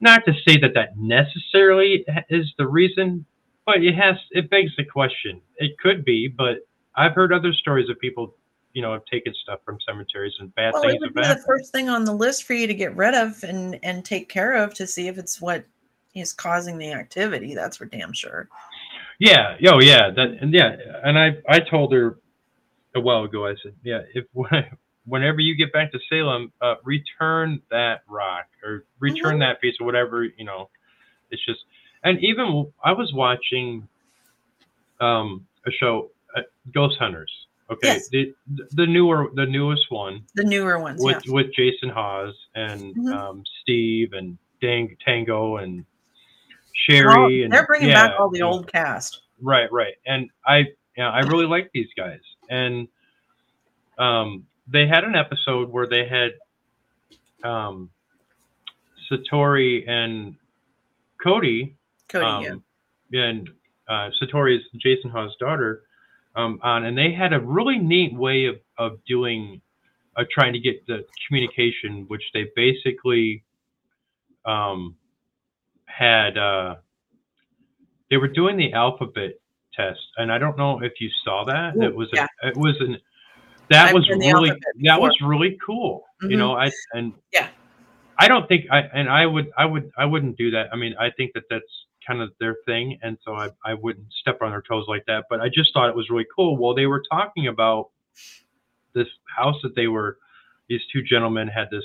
not 0.00 0.24
to 0.26 0.32
say 0.46 0.58
that 0.60 0.74
that 0.74 0.98
necessarily 0.98 2.04
is 2.28 2.52
the 2.58 2.66
reason, 2.66 3.24
but 3.64 3.82
it 3.82 3.94
has 3.94 4.16
it 4.32 4.50
begs 4.50 4.72
the 4.76 4.84
question. 4.84 5.40
It 5.56 5.78
could 5.78 6.04
be, 6.04 6.28
but 6.28 6.66
I've 6.96 7.14
heard 7.14 7.32
other 7.32 7.52
stories 7.52 7.88
of 7.88 7.98
people 7.98 8.36
you 8.74 8.82
know 8.82 8.92
have 8.92 9.04
taken 9.06 9.32
stuff 9.42 9.60
from 9.64 9.78
cemeteries 9.86 10.34
and 10.40 10.54
bad 10.54 10.74
well, 10.74 10.82
things 10.82 10.94
it 10.94 11.00
would 11.00 11.14
be 11.14 11.22
the 11.22 11.42
first 11.46 11.72
thing 11.72 11.88
on 11.88 12.04
the 12.04 12.12
list 12.12 12.44
for 12.44 12.52
you 12.52 12.66
to 12.66 12.74
get 12.74 12.94
rid 12.94 13.14
of 13.14 13.42
and 13.44 13.78
and 13.82 14.04
take 14.04 14.28
care 14.28 14.52
of 14.52 14.74
to 14.74 14.86
see 14.86 15.08
if 15.08 15.16
it's 15.16 15.40
what 15.40 15.64
is 16.14 16.32
causing 16.32 16.78
the 16.78 16.92
activity. 16.92 17.54
That's 17.54 17.76
for 17.76 17.86
damn 17.86 18.12
sure. 18.12 18.48
Yeah. 19.18 19.56
Oh, 19.66 19.80
yeah. 19.80 20.10
That 20.10 20.36
and 20.40 20.52
yeah. 20.52 20.76
And 21.04 21.18
I 21.18 21.36
I 21.48 21.60
told 21.60 21.92
her 21.92 22.18
a 22.94 23.00
while 23.00 23.24
ago. 23.24 23.46
I 23.46 23.54
said, 23.62 23.74
yeah, 23.82 24.02
if 24.14 24.26
whenever 25.06 25.40
you 25.40 25.56
get 25.56 25.72
back 25.72 25.92
to 25.92 25.98
Salem, 26.08 26.52
uh, 26.60 26.76
return 26.84 27.60
that 27.70 28.02
rock 28.08 28.46
or 28.64 28.84
return 29.00 29.36
Mhm. 29.36 29.40
that 29.40 29.60
piece 29.60 29.76
or 29.80 29.86
whatever. 29.86 30.24
You 30.24 30.44
know, 30.44 30.68
it's 31.30 31.44
just 31.44 31.60
and 32.02 32.18
even 32.20 32.72
I 32.82 32.92
was 32.92 33.12
watching 33.12 33.88
um, 35.00 35.46
a 35.66 35.70
show, 35.70 36.10
uh, 36.36 36.42
Ghost 36.72 36.96
Hunters. 36.98 37.46
Okay, 37.70 37.88
Yes. 37.88 38.08
the 38.10 38.34
the 38.72 38.86
newer 38.86 39.30
the 39.34 39.46
newest 39.46 39.90
one 39.90 40.22
The 40.34 40.44
newer 40.44 40.78
ones. 40.78 41.00
with 41.02 41.22
yeah. 41.26 41.32
with 41.32 41.52
Jason 41.54 41.88
Hawes 41.88 42.34
and 42.54 42.94
Mhm. 42.94 43.14
um, 43.14 43.44
Steve 43.62 44.12
and 44.12 44.36
Dave 44.60 44.96
Tango 45.04 45.56
and 45.56 45.84
Shari 46.74 47.44
and 47.44 47.52
they're 47.52 47.66
bringing 47.66 47.88
yeah, 47.88 48.08
back 48.08 48.20
all 48.20 48.28
the 48.30 48.38
yeah. 48.40 48.44
old 48.44 48.70
cast. 48.70 49.22
Right, 49.40 49.70
right. 49.72 49.94
And 50.06 50.30
I, 50.46 50.66
yeah, 50.96 51.10
I 51.10 51.20
really 51.20 51.46
like 51.46 51.70
these 51.72 51.88
guys. 51.96 52.20
And 52.50 52.88
um, 53.98 54.46
they 54.68 54.86
had 54.86 55.04
an 55.04 55.14
episode 55.14 55.70
where 55.70 55.86
they 55.86 56.06
had 56.06 56.32
um, 57.42 57.90
Satori 59.10 59.88
and 59.88 60.34
Cody, 61.22 61.76
Cody, 62.08 62.24
um, 62.24 62.62
yeah. 63.10 63.22
and 63.22 63.50
uh, 63.88 64.08
is 64.08 64.60
Jason 64.76 65.10
Hawes' 65.10 65.36
daughter, 65.38 65.83
um, 66.36 66.58
on, 66.62 66.84
and 66.84 66.96
they 66.96 67.12
had 67.12 67.32
a 67.32 67.40
really 67.40 67.78
neat 67.78 68.14
way 68.14 68.46
of 68.46 68.56
of 68.78 69.04
doing, 69.06 69.60
uh, 70.16 70.24
trying 70.30 70.52
to 70.52 70.58
get 70.58 70.86
the 70.86 71.04
communication, 71.26 72.04
which 72.08 72.22
they 72.32 72.50
basically 72.56 73.44
um, 74.44 74.96
had. 75.86 76.36
Uh, 76.36 76.76
they 78.10 78.16
were 78.16 78.28
doing 78.28 78.56
the 78.56 78.72
alphabet 78.72 79.32
test, 79.74 80.00
and 80.16 80.30
I 80.32 80.38
don't 80.38 80.56
know 80.58 80.80
if 80.82 80.92
you 81.00 81.08
saw 81.24 81.44
that. 81.44 81.76
Ooh, 81.76 81.82
it 81.82 81.94
was 81.94 82.08
yeah. 82.12 82.26
a, 82.42 82.48
it 82.48 82.56
was 82.56 82.76
an 82.80 82.98
that 83.70 83.88
I've 83.88 83.94
was 83.94 84.08
really 84.08 84.52
that 84.84 85.00
was 85.00 85.16
really 85.22 85.58
cool. 85.64 86.04
You 86.22 86.36
Mhm. 86.36 86.38
know, 86.38 86.56
I 86.56 86.70
and 86.92 87.14
Yeah. 87.32 87.48
I 88.18 88.28
don't 88.28 88.46
think 88.48 88.66
I 88.70 88.80
and 88.80 89.08
I 89.08 89.26
would 89.26 89.50
I 89.56 89.64
would 89.64 89.90
I 89.96 90.04
wouldn't 90.04 90.36
do 90.36 90.50
that. 90.52 90.72
I 90.72 90.76
mean, 90.76 90.94
I 90.98 91.10
think 91.10 91.32
that 91.34 91.44
that's 91.50 91.86
kind 92.06 92.20
of 92.22 92.32
their 92.40 92.56
thing, 92.66 92.98
and 93.02 93.18
so 93.24 93.34
I 93.34 93.50
I 93.64 93.74
wouldn't 93.74 94.12
step 94.12 94.38
on 94.42 94.50
their 94.50 94.62
toes 94.62 94.86
like 94.88 95.04
that. 95.06 95.24
But 95.30 95.40
I 95.40 95.48
just 95.48 95.72
thought 95.72 95.88
it 95.88 95.96
was 95.96 96.10
really 96.10 96.26
cool. 96.34 96.56
Well, 96.56 96.74
they 96.74 96.86
were 96.86 97.02
talking 97.10 97.46
about 97.48 97.90
this 98.94 99.08
house 99.36 99.56
that 99.62 99.74
they 99.74 99.86
were. 99.88 100.18
These 100.68 100.82
two 100.92 101.02
gentlemen 101.02 101.48
had 101.48 101.70
this 101.70 101.84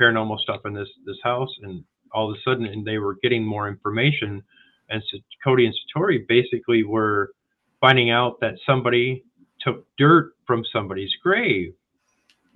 paranormal 0.00 0.38
stuff 0.40 0.62
in 0.64 0.74
this 0.74 0.88
this 1.04 1.18
house, 1.22 1.54
and 1.62 1.84
all 2.12 2.30
of 2.30 2.36
a 2.36 2.40
sudden, 2.42 2.66
and 2.66 2.86
they 2.86 2.98
were 2.98 3.16
getting 3.22 3.44
more 3.44 3.68
information. 3.68 4.42
And 4.88 5.02
so 5.10 5.18
Cody 5.42 5.66
and 5.66 5.74
Satori 5.74 6.26
basically 6.26 6.84
were 6.84 7.32
finding 7.80 8.10
out 8.10 8.40
that 8.40 8.54
somebody 8.64 9.24
took 9.60 9.84
dirt 9.96 10.34
from 10.46 10.64
somebody's 10.72 11.14
grave, 11.16 11.74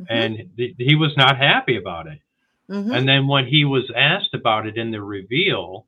Mhm. 0.01 0.07
and 0.09 0.51
th- 0.57 0.77
he 0.79 0.95
was 0.95 1.17
not 1.17 1.37
happy 1.37 1.77
about 1.77 2.07
it. 2.07 2.21
Mhm. 2.69 2.95
And 2.97 3.09
then 3.09 3.27
when 3.27 3.47
he 3.47 3.65
was 3.65 3.91
asked 3.91 4.33
about 4.33 4.67
it 4.67 4.77
in 4.77 4.93
the 4.93 5.03
reveal, 5.03 5.87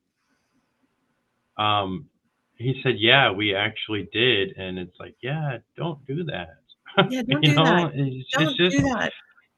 um, 1.62 2.06
he 2.56 2.80
said, 2.82 2.96
"Yeah, 2.98 3.30
we 3.30 3.54
actually 3.54 4.08
did." 4.12 4.56
And 4.56 4.78
it's 4.78 4.98
like, 4.98 5.16
"Yeah, 5.20 5.58
don't 5.76 6.04
do 6.06 6.24
that." 6.24 6.58
Yeah, 7.10 7.22
don't 7.28 7.42
you 7.42 7.50
do 7.50 7.54
know, 7.54 7.64
that. 7.64 7.92
it's, 7.94 8.30
Don't 8.32 8.48
it's 8.48 8.56
just 8.56 8.76
do 8.76 8.82
that. 8.82 9.12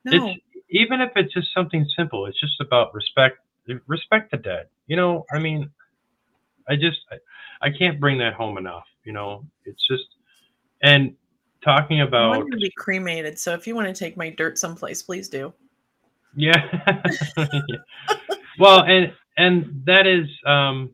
No. 0.04 0.28
it's 0.28 0.40
even 0.70 1.00
if 1.00 1.12
it's 1.16 1.32
just 1.32 1.48
something 1.54 1.86
simple. 1.96 2.26
It's 2.26 2.38
just 2.40 2.60
about 2.60 2.94
respect. 2.94 3.38
Respect 3.86 4.30
the 4.30 4.36
dead. 4.36 4.66
You 4.86 4.96
know, 4.96 5.24
I 5.32 5.38
mean, 5.38 5.70
I 6.68 6.76
just 6.76 6.98
I, 7.10 7.66
I 7.66 7.70
can't 7.70 7.98
bring 7.98 8.18
that 8.18 8.34
home 8.34 8.58
enough. 8.58 8.84
You 9.04 9.12
know, 9.12 9.44
it's 9.64 9.86
just 9.86 10.04
and 10.82 11.14
talking 11.64 12.02
about. 12.02 12.24
I'm 12.24 12.36
about 12.36 12.40
going 12.42 12.52
to 12.52 12.58
be 12.58 12.72
cremated, 12.76 13.38
so 13.38 13.54
if 13.54 13.66
you 13.66 13.74
want 13.74 13.88
to 13.88 13.94
take 13.94 14.16
my 14.16 14.30
dirt 14.30 14.58
someplace, 14.58 15.02
please 15.02 15.28
do. 15.28 15.52
Yeah. 16.36 16.60
well, 18.58 18.82
and 18.82 19.12
and 19.36 19.82
that 19.86 20.06
is 20.06 20.28
um 20.46 20.90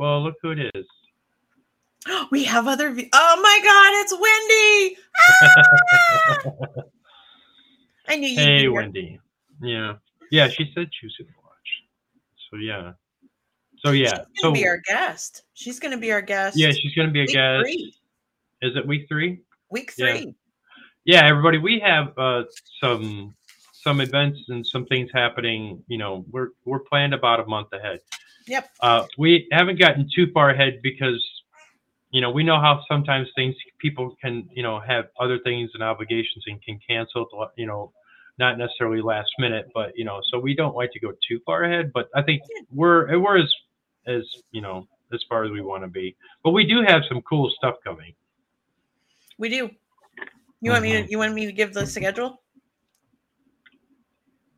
well, 0.00 0.22
look 0.22 0.34
who 0.42 0.50
it 0.52 0.70
is. 0.74 0.86
We 2.30 2.44
have 2.44 2.66
other. 2.66 2.90
vi- 2.92 3.10
Oh 3.12 3.40
my 3.42 3.60
God, 3.62 3.92
it's 4.00 4.14
Wendy! 4.24 4.96
Ah! 6.76 6.82
I 8.08 8.16
knew 8.16 8.28
you'd 8.28 8.38
hey. 8.38 8.68
Wendy. 8.68 9.20
Yeah. 9.62 9.94
Yeah, 10.30 10.48
she 10.48 10.70
said 10.74 10.88
she 10.92 11.06
was 11.06 11.14
gonna 11.18 11.30
watch. 11.44 11.84
So 12.50 12.56
yeah. 12.56 12.92
So 13.84 13.90
yeah. 13.92 14.08
She's 14.08 14.12
gonna 14.12 14.26
So 14.40 14.52
be 14.52 14.66
our 14.66 14.78
guest. 14.78 15.42
She's 15.54 15.78
going 15.78 15.92
to 15.92 15.98
be 15.98 16.10
our 16.12 16.22
guest. 16.22 16.56
yeah, 16.56 16.70
she's 16.72 16.94
gonna 16.94 17.10
be 17.10 17.20
a 17.20 17.22
week 17.24 17.32
guest. 17.32 17.62
three. 17.62 17.94
Is 18.62 18.76
it 18.76 18.86
week 18.86 19.06
three? 19.08 19.40
Week 19.70 19.92
Yeah. 19.98 20.12
three. 20.16 20.34
yeah 21.04 21.26
everybody 21.26 21.58
we 21.58 21.78
have 21.80 22.12
uh 22.18 22.42
some 22.82 23.34
some 23.72 24.00
events 24.00 24.38
and 24.48 24.66
some 24.66 24.84
things 24.86 25.10
happening 25.14 25.82
you 25.88 25.96
know 25.98 26.24
we're 26.30 26.48
we're 26.66 26.80
planned 26.80 27.14
about 27.14 27.40
a 27.40 27.46
month 27.46 27.68
ahead 27.72 28.00
Yep. 28.50 28.68
uh 28.80 29.06
we 29.16 29.46
haven't 29.52 29.78
gotten 29.78 30.08
too 30.14 30.26
far 30.34 30.50
ahead 30.50 30.80
because 30.82 31.22
you 32.10 32.20
know 32.20 32.30
we 32.32 32.42
know 32.42 32.58
how 32.60 32.82
sometimes 32.88 33.28
things 33.36 33.54
people 33.78 34.16
can 34.20 34.48
you 34.52 34.62
know 34.64 34.80
have 34.80 35.04
other 35.20 35.38
things 35.38 35.70
and 35.74 35.82
obligations 35.84 36.42
and 36.48 36.60
can 36.66 36.76
cancel 36.84 37.22
at 37.22 37.28
the 37.30 37.36
la- 37.36 37.54
you 37.56 37.66
know 37.70 37.92
not 38.38 38.58
necessarily 38.58 39.00
last 39.00 39.30
minute 39.38 39.66
but 39.72 39.88
you 39.96 40.04
know 40.04 40.18
so 40.30 40.38
we 40.40 40.52
don't 40.60 40.74
like 40.74 40.90
to 40.92 40.98
go 40.98 41.12
too 41.28 41.38
far 41.46 41.62
ahead 41.64 41.92
but 41.94 42.08
i 42.16 42.22
think 42.22 42.42
we're 42.72 43.16
we're 43.20 43.38
as 43.38 43.50
as 44.08 44.22
you 44.50 44.60
know 44.60 44.88
as 45.12 45.20
far 45.28 45.44
as 45.44 45.50
we 45.52 45.60
want 45.60 45.82
to 45.84 45.88
be 45.88 46.16
but 46.42 46.50
we 46.50 46.64
do 46.66 46.82
have 46.82 47.02
some 47.08 47.20
cool 47.22 47.48
stuff 47.56 47.76
coming 47.84 48.12
We 49.38 49.48
do. 49.48 49.70
You 50.60 50.72
want 50.72 50.82
me 50.82 50.90
Mm-hmm. 50.92 51.04
to? 51.06 51.10
You 51.12 51.18
want 51.22 51.32
me 51.34 51.46
to 51.46 51.52
give 51.52 51.72
the 51.72 51.86
schedule? 51.86 52.42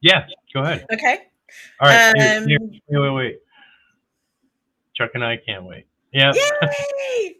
yeah 0.00 0.26
go 0.55 0.61
ahead 0.62 0.85
Okay. 0.92 1.14
all 1.81 1.88
right 1.88 2.16
here- 2.16 2.38
Um, 2.38 2.48
here, 2.48 2.59
wait 2.88 2.98
wait 3.05 3.14
wait 3.20 3.37
chuck 4.94 5.11
and 5.14 5.24
i 5.24 5.37
can't 5.37 5.64
wait 5.64 5.87
yeah 6.12 6.33
Yay! 6.35 7.37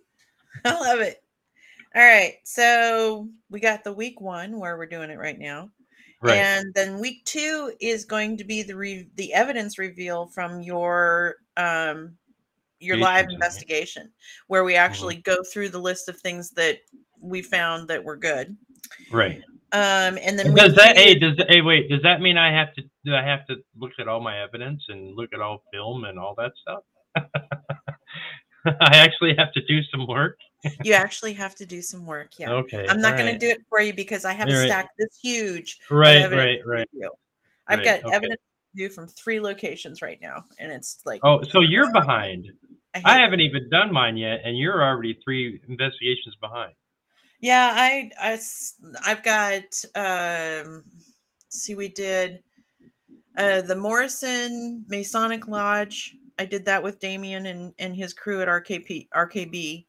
I 0.65 0.79
love 0.81 1.01
it. 1.01 1.23
All 1.95 2.03
right. 2.03 2.35
So 2.45 3.29
we 3.51 3.61
got 3.61 3.85
the 3.85 3.93
week 3.93 4.21
one 4.21 4.59
where 4.59 4.77
we're 4.79 4.87
doing 4.87 5.11
it 5.11 5.19
right 5.19 5.39
now. 5.39 5.71
right 6.23 6.39
And 6.39 6.73
then 6.75 7.01
week 7.01 7.25
two 7.25 7.73
is 7.81 8.05
going 8.05 8.37
to 8.39 8.45
be 8.45 8.63
the 8.63 8.77
re- 8.77 9.09
the 9.17 9.35
evidence 9.35 9.79
reveal 9.79 10.27
from 10.29 10.63
your 10.63 11.37
um 11.57 12.17
your 12.79 12.97
live 12.97 13.29
Investigation, 13.29 14.11
where 14.49 14.65
we 14.65 14.75
actually 14.75 15.17
Mm-hmm. 15.17 15.31
go 15.37 15.43
through 15.53 15.69
the 15.69 15.79
list 15.79 16.09
of 16.09 16.19
things 16.19 16.51
that 16.53 16.79
we 17.21 17.43
found 17.43 17.89
that 17.89 18.03
were 18.03 18.17
good. 18.17 18.57
right 19.11 19.41
Um, 19.73 20.19
and 20.23 20.39
then 20.39 20.55
does 20.55 20.75
that 20.75 20.97
hey 20.97 21.15
does 21.15 21.37
hey 21.49 21.61
wait 21.61 21.89
does 21.89 22.03
that 22.03 22.21
mean 22.21 22.37
i 22.37 22.53
have 22.53 22.75
to 22.75 22.83
do 23.05 23.15
i 23.15 23.23
have 23.23 23.47
to 23.47 23.57
look 23.77 23.93
at 23.99 24.09
all 24.09 24.21
my 24.21 24.43
evidence 24.43 24.83
and 24.89 25.17
look 25.17 25.31
at 25.33 25.41
all 25.41 25.63
film 25.73 26.05
and 26.05 26.19
all 26.19 26.35
that 26.37 26.53
stuff 26.61 26.83
i 28.67 28.97
actually 28.97 29.35
have 29.37 29.53
to 29.53 29.63
do 29.67 29.83
some 29.85 30.07
work 30.07 30.39
you 30.85 30.93
actually 30.93 31.33
have 31.33 31.57
to 31.57 31.67
do 31.67 31.83
some 31.83 32.07
work. 32.07 32.39
Yeah. 32.39 32.53
okay 32.53 32.87
I'm 32.89 33.01
not 33.01 33.15
going 33.17 33.27
alright. 33.27 33.41
to 33.41 33.47
do 33.47 33.51
it 33.51 33.63
for 33.69 33.81
you 33.81 33.93
because 33.93 34.25
I 34.25 34.33
have 34.33 34.49
a 34.49 34.53
Alright. 34.53 34.69
stack 34.69 34.91
this 34.97 35.19
huge. 35.21 35.81
right 35.91 36.31
right 36.31 36.61
right. 36.65 36.89
I've 37.67 37.79
Right, 37.81 37.85
got 37.85 38.05
okay. 38.05 38.15
evidence 38.15 38.41
to 38.41 38.77
do 38.77 38.89
from 38.89 39.09
three 39.09 39.41
locations 39.41 40.03
right 40.03 40.21
now, 40.23 40.45
and 40.61 40.71
it's 40.71 41.01
like 41.05 41.21
oh 41.25 41.43
so 41.43 41.61
you're 41.63 41.91
behind 41.93 42.47
hate 42.95 43.03
i 43.05 43.19
haven't 43.19 43.41
even 43.41 43.69
done 43.71 43.93
mine 43.93 44.17
yet 44.17 44.41
and 44.45 44.57
you're 44.57 44.85
already 44.85 45.19
three 45.25 45.61
investigations 45.69 46.37
behind 46.41 46.73
Yeah, 47.41 47.73
I, 47.75 48.11
I 48.21 48.39
I've 49.05 49.23
got. 49.25 49.65
Um, 49.97 50.85
see, 51.49 51.75
we 51.75 51.89
did 51.89 52.41
uh, 53.37 53.63
the 53.63 53.75
Morrison 53.75 54.85
Masonic 54.89 55.49
Lodge. 55.49 56.15
I 56.39 56.45
did 56.45 56.65
that 56.67 56.83
with 56.83 56.99
Damien 57.01 57.47
and 57.47 57.75
and 57.79 57.95
his 57.97 58.13
crew 58.15 58.41
at 58.43 58.49
RKP 58.49 59.09
RKB. 59.15 59.85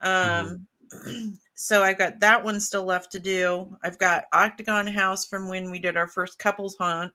Um, 0.00 0.66
so 1.54 1.82
I've 1.82 1.98
got 1.98 2.20
that 2.20 2.42
one 2.44 2.60
still 2.60 2.84
left 2.84 3.12
to 3.12 3.20
do. 3.20 3.76
I've 3.82 3.98
got 3.98 4.24
Octagon 4.32 4.86
House 4.86 5.26
from 5.26 5.48
when 5.48 5.70
we 5.70 5.78
did 5.78 5.96
our 5.96 6.08
first 6.08 6.38
couples 6.38 6.76
hunt. 6.78 7.12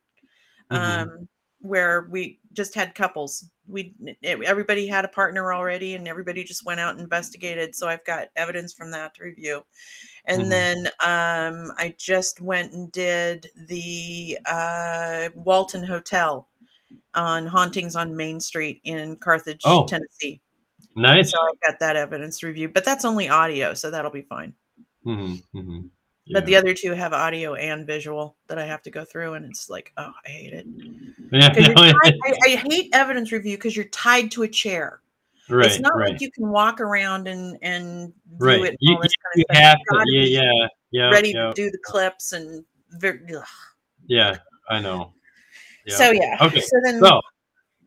Mhm. 0.72 0.78
um, 0.78 1.30
where 1.60 2.08
we 2.12 2.40
just 2.54 2.76
had 2.76 2.94
couples. 2.94 3.46
We 3.68 3.94
it- 4.22 4.42
everybody 4.44 4.86
had 4.88 5.06
a 5.06 5.10
partner 5.10 5.54
already, 5.54 5.96
and 5.96 6.08
everybody 6.08 6.44
just 6.44 6.66
went 6.66 6.80
out 6.80 6.92
and 6.92 7.02
investigated. 7.02 7.74
So 7.76 7.88
I've 7.88 8.04
got 8.06 8.28
evidence 8.36 8.74
from 8.74 8.92
that 8.92 9.16
to 9.16 9.24
review. 9.24 9.66
And 10.26 10.44
Mhm. 10.44 10.50
then 10.50 10.78
um, 11.04 11.74
I 11.78 11.96
just 11.98 12.42
went 12.42 12.74
and 12.74 12.92
did 12.92 13.50
the 13.56 14.38
uh, 14.46 15.30
Walton 15.36 15.84
Hotel 15.84 16.48
on 17.18 17.46
hauntings 17.48 17.96
on 17.96 18.16
Main 18.16 18.40
Street 18.40 18.80
in 18.86 19.18
Carthage, 19.18 19.62
Oh. 19.66 19.86
Tennessee. 19.86 20.40
nice 20.96 21.32
So 21.32 21.40
I've 21.42 21.60
got 21.72 21.80
that 21.80 21.96
evidence 21.96 22.42
review, 22.44 22.70
but 22.70 22.86
that's 22.86 23.04
only 23.06 23.28
audio, 23.28 23.74
so 23.74 23.92
that'll 23.92 24.12
be 24.12 24.22
fine. 24.22 24.54
Mhm, 25.06 25.42
mhm. 25.54 25.90
But 26.34 26.46
the 26.46 26.56
other 26.58 26.74
two 26.74 26.92
have 26.94 27.14
audio 27.14 27.54
and 27.56 27.88
visual 27.88 28.36
that 28.48 28.58
I 28.60 28.66
have 28.66 28.82
to 28.84 28.90
go 28.92 29.06
through, 29.06 29.36
and 29.36 29.46
it's 29.46 29.70
like, 29.70 29.94
oh, 29.98 30.12
I 30.26 30.30
hate 30.30 30.54
it. 30.54 30.66
yeah, 31.32 31.48
no, 31.74 31.74
tied- 31.74 31.96
I, 32.04 32.34
I 32.46 32.50
hate 32.56 32.90
evidence 32.94 33.32
review 33.32 33.58
because 33.58 33.76
you're 33.76 33.86
tied 33.86 34.32
to 34.32 34.44
a 34.44 34.48
chair. 34.48 35.02
right 35.50 35.66
it's 35.68 35.80
not 35.80 35.96
right 35.96 36.12
like 36.12 36.22
you 36.22 36.30
can 36.32 36.50
walk 36.50 36.82
around 36.82 37.28
and 37.30 37.58
and 37.62 38.14
view 38.38 38.48
right 38.48 38.62
it. 38.74 38.78
You, 38.82 38.98
you 39.36 39.46
of 39.50 39.56
have 39.58 39.78
to 39.78 40.04
yeah 40.08 40.42
yeah 40.42 40.68
yeah 40.92 41.10
ready 41.10 41.32
yeah. 41.32 41.48
to 41.48 41.54
do 41.54 41.72
the 41.72 41.80
clips 41.86 42.34
and 42.34 42.66
ugh. 43.02 43.44
Yeah, 44.08 44.38
I 44.70 44.82
know. 44.82 45.14
Yeah. 45.88 45.96
So 45.96 46.12
yeah. 46.12 46.38
Okay, 46.42 46.62
So 46.62 46.80
then, 46.84 47.00
So 47.00 47.22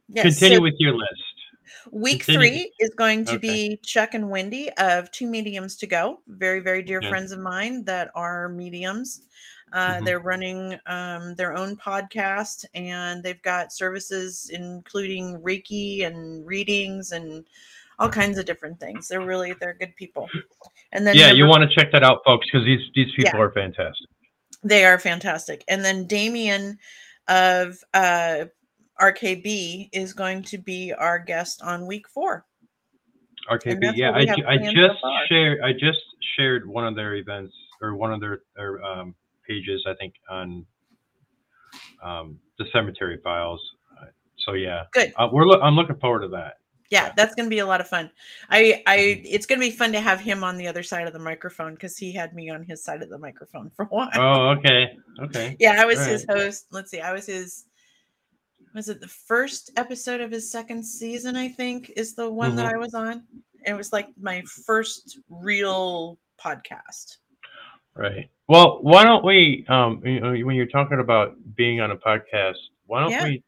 yeah, 0.09 0.23
continue 0.23 0.57
so 0.59 0.63
with 0.63 0.75
your 0.79 0.97
list. 0.97 1.13
week 1.93 2.25
continue. 2.25 2.49
three 2.49 2.73
is 2.81 2.91
going 2.97 3.25
to 3.27 3.33
Okay. 3.35 3.39
be 3.71 3.77
Chuck 3.85 4.15
and 4.15 4.29
Wendy 4.31 4.71
of 4.79 5.11
Two 5.11 5.27
Mediums 5.27 5.77
to 5.77 5.87
Go. 5.87 6.21
Very, 6.27 6.61
very 6.61 6.83
dear 6.83 7.01
Yeah. 7.03 7.11
friends 7.11 7.31
of 7.33 7.41
mine 7.41 7.85
that 7.85 8.11
are 8.15 8.49
mediums. 8.49 9.23
Uh, 9.73 9.97
Mhm. 9.99 10.05
They're 10.05 10.19
running 10.21 10.79
um, 10.87 11.35
their 11.37 11.55
own 11.57 11.77
podcast, 11.77 12.65
and 12.75 13.23
they've 13.23 13.41
got 13.43 13.73
services 13.73 14.51
including 14.53 15.39
Reiki 15.41 16.05
and 16.07 16.45
readings 16.45 17.13
and 17.13 17.47
all 18.01 18.09
kinds 18.09 18.39
of 18.39 18.47
different 18.47 18.81
things. 18.81 19.07
They're 19.09 19.21
really 19.21 19.53
they're 19.61 19.75
good 19.75 19.95
people. 19.95 20.29
And 20.93 21.07
then 21.07 21.15
Yeah, 21.15 21.31
you 21.33 21.47
want 21.47 21.69
to 21.69 21.73
check 21.77 21.93
that 21.93 22.03
out, 22.03 22.23
folks, 22.25 22.47
because 22.51 22.65
these 22.65 22.81
these 22.95 23.13
people 23.15 23.39
Yeah. 23.39 23.45
are 23.45 23.53
fantastic. 23.53 24.09
They 24.65 24.85
are 24.85 24.99
fantastic. 24.99 25.63
And 25.69 25.85
then 25.85 26.07
Damien 26.07 26.79
of 27.31 27.79
uh, 27.95 28.45
RKB 29.01 29.89
is 29.93 30.13
going 30.13 30.43
to 30.43 30.59
be 30.59 30.93
our 30.93 31.19
guest 31.19 31.63
on 31.63 31.87
week 31.87 32.07
four. 32.09 32.45
RKB, 33.51 33.97
yeah, 33.97 34.11
I, 34.11 34.21
I 34.21 34.59
planned 34.59 34.77
so 34.77 34.87
just 34.89 35.01
shared 35.29 35.61
I 35.63 35.73
just 35.73 35.99
shared 36.37 36.69
one 36.69 36.87
of 36.87 36.95
their 36.95 37.15
events 37.15 37.55
or 37.81 37.97
one 37.97 38.13
of 38.13 38.21
their 38.21 38.43
their 38.55 38.85
um, 38.85 39.15
pages, 39.49 39.83
I 39.87 39.95
think, 39.95 40.15
on 40.29 40.67
um, 42.03 42.39
the 42.59 42.67
cemetery 42.73 43.19
files. 43.25 43.61
Uh, 44.01 44.07
So 44.45 44.53
yeah, 44.53 44.85
Good. 44.93 45.13
uh, 45.17 45.29
we're 45.33 45.47
loo- 45.47 45.61
I'm 45.61 45.75
looking 45.75 45.97
forward 45.97 46.21
to 46.23 46.29
that. 46.29 46.59
Yeah, 46.91 47.13
that's 47.17 47.37
going 47.37 47.47
to 47.47 47.51
be 47.51 47.61
a 47.61 47.67
lot 47.67 47.81
of 47.81 47.87
fun. 47.89 48.11
I, 48.51 48.83
I, 48.87 48.97
Mhm. 48.99 49.23
it's 49.25 49.47
going 49.47 49.61
to 49.61 49.67
be 49.67 49.71
fun 49.71 49.93
to 49.93 50.01
have 50.01 50.21
him 50.21 50.43
on 50.43 50.57
the 50.57 50.67
other 50.67 50.83
side 50.83 51.07
of 51.07 51.13
the 51.13 51.21
microphone 51.21 51.75
because 51.75 51.97
he 51.97 52.11
had 52.13 52.35
me 52.35 52.51
on 52.51 52.65
his 52.65 52.83
side 52.83 53.01
of 53.01 53.09
the 53.09 53.19
microphone 53.19 53.71
for 53.77 53.85
a 53.85 53.87
while. 53.89 54.11
Oh, 54.17 54.49
okay, 54.59 54.97
okay. 55.21 55.57
yeah, 55.61 55.81
I 55.81 55.85
was 55.85 55.99
all 56.01 56.05
his 56.07 56.27
host. 56.29 56.67
Let's 56.73 56.91
see, 56.91 57.01
I 57.01 57.13
was 57.13 57.27
his. 57.27 57.65
Was 58.75 58.89
it 58.89 59.01
the 59.01 59.09
first 59.09 59.71
episode 59.77 60.21
of 60.21 60.31
his 60.31 60.51
second 60.51 60.85
season? 60.85 61.37
I 61.37 61.49
think 61.49 61.93
is 61.97 62.15
the 62.15 62.31
one 62.31 62.55
that 62.57 62.67
Mhm. 62.71 62.75
I 62.75 62.79
was 62.79 62.95
on. 62.95 63.25
It 63.67 63.75
was 63.75 63.93
like 63.93 64.09
my 64.21 64.43
first 64.43 65.19
real 65.29 66.19
podcast. 66.43 67.19
Right. 67.95 68.31
Well, 68.49 68.79
why 68.83 69.05
don't 69.05 69.25
we, 69.25 69.65
um, 69.69 70.01
you 70.05 70.21
know, 70.21 70.33
when 70.45 70.55
you're 70.57 70.67
talking 70.67 71.01
about 71.01 71.37
being 71.57 71.81
on 71.81 71.91
a 71.91 71.97
podcast, 71.97 72.57
why 72.87 73.01
don't 73.03 73.11
Yeah. 73.11 73.25
we, 73.25 73.43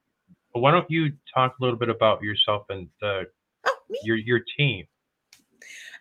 why 0.52 0.70
don't 0.70 0.90
you 0.90 1.12
talk 1.34 1.54
a 1.60 1.64
little 1.64 1.78
bit 1.78 1.88
about 1.88 2.22
yourself 2.22 2.66
and 2.68 2.88
uh, 3.02 3.22
Oh, 3.92 3.94
your 4.04 4.16
your 4.16 4.40
team? 4.58 4.86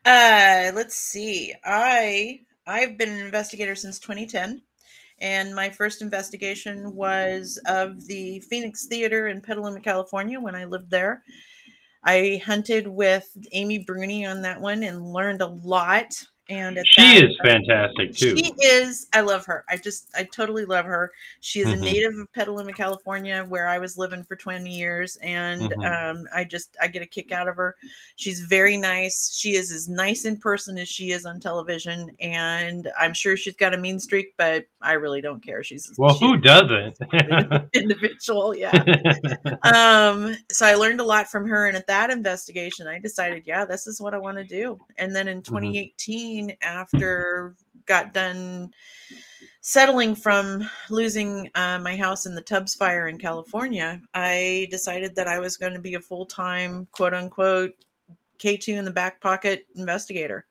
Uh, 0.06 0.72
let's 0.74 0.96
see. 0.96 1.54
I 1.64 2.42
I've 2.66 2.98
been 2.98 3.10
an 3.10 3.26
investigator 3.26 3.76
since 3.76 4.00
2010, 4.00 4.62
and 5.20 5.56
my 5.56 5.70
first 5.70 6.02
investigation 6.02 6.96
was 6.96 7.60
of 7.66 8.06
the 8.08 8.40
Phoenix 8.42 8.88
Theater 8.88 9.28
in 9.28 9.42
Petaluma, 9.42 9.80
California, 9.80 10.40
when 10.40 10.56
I 10.56 10.66
lived 10.66 10.90
there. 10.90 11.24
I 12.04 12.42
hunted 12.44 12.88
with 12.88 13.30
Amy 13.52 13.80
Bruni 13.80 14.26
on 14.26 14.42
that 14.42 14.60
one 14.60 14.84
and 14.84 15.14
learned 15.14 15.42
a 15.42 15.48
lot. 15.48 16.12
And 16.52 16.78
at 16.78 16.86
She 16.88 17.02
that- 17.02 17.24
is 17.30 17.38
fantastic 17.44 18.14
too. 18.14 18.36
She 18.36 18.54
is. 18.62 19.08
I 19.14 19.22
love 19.22 19.46
her. 19.46 19.64
I 19.70 19.78
just, 19.78 20.10
I 20.16 20.24
totally 20.26 20.66
love 20.66 20.84
her. 20.86 21.12
She 21.40 21.62
is 21.62 21.68
Mhm. 21.68 21.74
a 21.74 21.76
native 21.78 22.18
of 22.18 22.34
Petaluma, 22.34 22.74
California, 22.74 23.46
where 23.48 23.68
I 23.70 23.80
was 23.80 23.98
living 23.98 24.24
for 24.26 24.36
20 24.36 24.70
years. 24.70 25.18
And 25.22 25.62
Mhm. 25.62 26.12
um, 26.12 26.28
I 26.36 26.44
just, 26.44 26.76
I 26.82 26.88
get 26.88 27.02
a 27.02 27.06
kick 27.06 27.32
out 27.32 27.48
of 27.48 27.56
her. 27.56 27.76
She's 28.18 28.42
very 28.42 28.76
nice. 28.76 29.34
She 29.34 29.56
is 29.56 29.72
as 29.72 29.88
nice 29.88 30.26
in 30.26 30.36
person 30.38 30.78
as 30.78 30.90
she 30.90 31.12
is 31.12 31.26
on 31.26 31.40
television. 31.40 32.12
And 32.20 32.92
I'm 33.00 33.14
sure 33.14 33.38
she's 33.38 33.56
got 33.56 33.74
a 33.74 33.78
mean 33.78 33.98
streak, 34.00 34.34
but 34.38 34.66
I 34.82 34.94
really 34.94 35.22
don't 35.22 35.42
care. 35.44 35.64
She's, 35.64 35.90
well, 35.98 36.14
she's 36.16 36.20
who 36.20 36.38
doesn't? 36.38 36.98
individual. 37.74 38.54
Yeah. 38.56 38.72
um 39.64 40.36
so 40.52 40.66
i 40.66 40.74
learned 40.76 41.00
a 41.00 41.04
lot 41.04 41.30
from 41.30 41.48
her 41.48 41.68
and 41.68 41.78
at 41.78 41.86
that 41.88 42.10
investigation 42.10 42.88
i 42.88 42.98
decided 43.00 43.44
yeah 43.46 43.64
this 43.64 43.88
is 43.88 44.02
what 44.02 44.14
i 44.14 44.18
want 44.18 44.38
to 44.38 44.44
do 44.44 44.80
and 44.98 45.16
then 45.16 45.28
in 45.28 45.42
2018 45.42 46.41
after 46.62 47.56
got 47.86 48.14
done 48.14 48.72
settling 49.62 50.16
from 50.16 50.68
losing 50.90 51.50
uh, 51.56 51.78
my 51.80 51.96
house 51.96 52.26
in 52.26 52.34
the 52.34 52.42
tubbs 52.42 52.74
fire 52.74 53.08
in 53.08 53.18
california 53.18 54.02
i 54.14 54.68
decided 54.72 55.16
that 55.16 55.28
i 55.28 55.40
was 55.40 55.58
going 55.58 55.74
to 55.74 55.80
be 55.80 55.96
a 55.96 56.00
full-time 56.00 56.88
quote 56.92 57.14
unquote 57.14 57.74
k2 58.40 58.78
in 58.78 58.86
the 58.86 58.92
back 58.92 59.22
pocket 59.22 59.68
investigator 59.76 60.46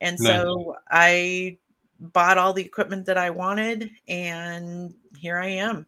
and 0.00 0.16
Nice. 0.20 0.32
so 0.32 0.76
i 0.90 1.56
bought 1.98 2.38
all 2.38 2.52
the 2.52 2.64
equipment 2.64 3.06
that 3.06 3.18
i 3.18 3.30
wanted 3.30 3.90
and 4.06 4.94
here 5.16 5.38
i 5.38 5.46
am 5.46 5.86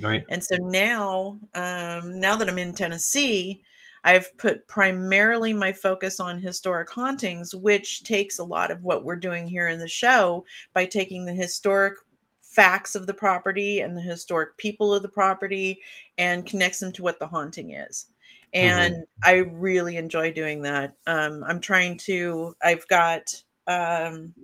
right. 0.00 0.24
and 0.28 0.42
so 0.42 0.56
now, 0.56 1.38
um, 1.54 2.18
now 2.18 2.36
that 2.36 2.48
I'm 2.48 2.58
in 2.58 2.74
Tennessee, 2.74 3.62
I've 4.04 4.36
put 4.38 4.66
primarily 4.66 5.52
my 5.52 5.72
focus 5.72 6.20
on 6.20 6.40
historic 6.40 6.90
hauntings, 6.90 7.54
which 7.54 8.02
takes 8.02 8.38
a 8.38 8.44
lot 8.44 8.70
of 8.70 8.82
what 8.82 9.04
we're 9.04 9.16
doing 9.16 9.46
here 9.46 9.68
in 9.68 9.78
the 9.78 9.88
show 9.88 10.44
by 10.72 10.86
taking 10.86 11.24
the 11.24 11.34
historic 11.34 11.94
facts 12.42 12.94
of 12.94 13.06
the 13.06 13.14
property 13.14 13.80
and 13.80 13.96
the 13.96 14.00
historic 14.00 14.56
people 14.56 14.92
of 14.92 15.02
the 15.02 15.08
property 15.08 15.80
and 16.18 16.46
connects 16.46 16.80
them 16.80 16.92
to 16.92 17.02
what 17.02 17.18
the 17.18 17.26
haunting 17.26 17.72
is. 17.72 18.06
And 18.52 19.04
I 19.22 19.34
really 19.34 19.96
enjoy 19.96 20.32
doing 20.32 20.62
that. 20.62 20.94
Um, 21.06 21.44
I'm 21.44 21.60
trying 21.60 21.96
to, 21.98 22.56
I've 22.62 22.86
got 22.88 23.22
um, 23.68 24.34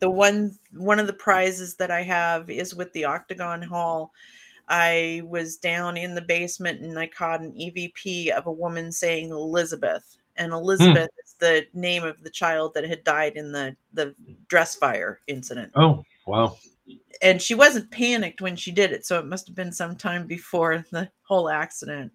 the 0.00 0.10
one, 0.10 0.58
one 0.72 0.98
of 0.98 1.06
the 1.06 1.14
prizes 1.14 1.74
that 1.76 1.90
I 1.90 2.02
have 2.02 2.50
is 2.50 2.74
with 2.74 2.92
the 2.92 3.06
Octagon 3.06 3.62
Hall. 3.62 4.12
I 4.68 5.22
was 5.26 5.56
down 5.56 5.96
in 5.96 6.14
the 6.14 6.22
basement 6.22 6.80
and 6.80 6.98
I 6.98 7.06
caught 7.06 7.40
an 7.40 7.52
EVP 7.52 8.30
of 8.30 8.46
a 8.46 8.52
woman 8.52 8.92
saying 8.92 9.30
Elizabeth. 9.30 10.16
And 10.36 10.52
Elizabeth 10.52 11.10
is 11.24 11.34
the 11.38 11.66
name 11.74 12.02
of 12.02 12.22
the 12.22 12.30
child 12.30 12.74
that 12.74 12.88
had 12.88 13.04
died 13.04 13.34
in 13.36 13.52
the, 13.52 13.76
the 13.92 14.14
dress 14.48 14.74
fire 14.74 15.20
incident. 15.26 15.72
Oh, 15.76 16.04
wow. 16.26 16.56
And 17.22 17.40
she 17.40 17.54
wasn't 17.54 17.90
panicked 17.90 18.40
when 18.40 18.56
she 18.56 18.72
did 18.72 18.90
it. 18.90 19.06
So 19.06 19.18
it 19.18 19.26
must 19.26 19.46
have 19.46 19.54
been 19.54 19.72
some 19.72 19.96
time 19.96 20.26
before 20.26 20.84
the 20.90 21.08
whole 21.22 21.48
accident. 21.48 22.10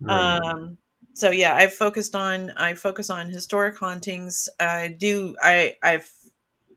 Right. 0.00 0.38
Um, 0.38 0.78
so 1.14 1.30
yeah, 1.30 1.54
I 1.54 1.68
focused 1.68 2.16
on 2.16 2.50
I 2.56 2.74
focus 2.74 3.08
on 3.08 3.30
historic 3.30 3.78
hauntings. 3.78 4.48
I 4.58 4.88
do 4.98 5.36
I 5.40 5.76
I've 5.82 6.10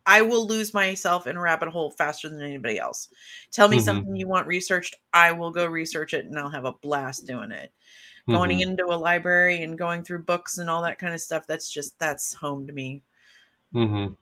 I 0.08 0.22
will 0.24 0.48
lose 0.48 0.74
myself 0.74 1.28
in 1.28 1.38
a 1.38 1.42
rabbit 1.42 1.70
hole 1.70 1.92
faster 1.92 2.30
than 2.30 2.42
anybody 2.42 2.80
else. 2.80 3.10
Tell 3.52 3.68
me 3.68 3.78
Mhm. 3.78 3.82
something 3.82 4.16
you 4.16 4.28
want 4.28 4.48
researched, 4.48 4.96
I 5.14 5.32
will 5.34 5.52
go 5.52 5.66
research 5.68 6.14
it 6.16 6.26
and 6.26 6.40
I'll 6.40 6.50
have 6.50 6.66
a 6.66 6.74
blast 6.74 7.28
doing 7.28 7.52
it. 7.52 7.72
Going 8.28 8.58
Mhm. 8.58 8.62
into 8.62 8.86
a 8.86 8.96
library 8.96 9.64
and 9.64 9.78
going 9.78 10.04
through 10.04 10.24
books 10.24 10.58
and 10.58 10.70
all 10.70 10.82
that 10.84 11.00
kind 11.00 11.14
of 11.14 11.22
stuff, 11.22 11.46
that's 11.48 11.70
just 11.70 11.98
that's 12.00 12.34
home 12.34 12.66
to 12.68 12.74
me. 12.74 13.04
Mhm. 13.74 14.18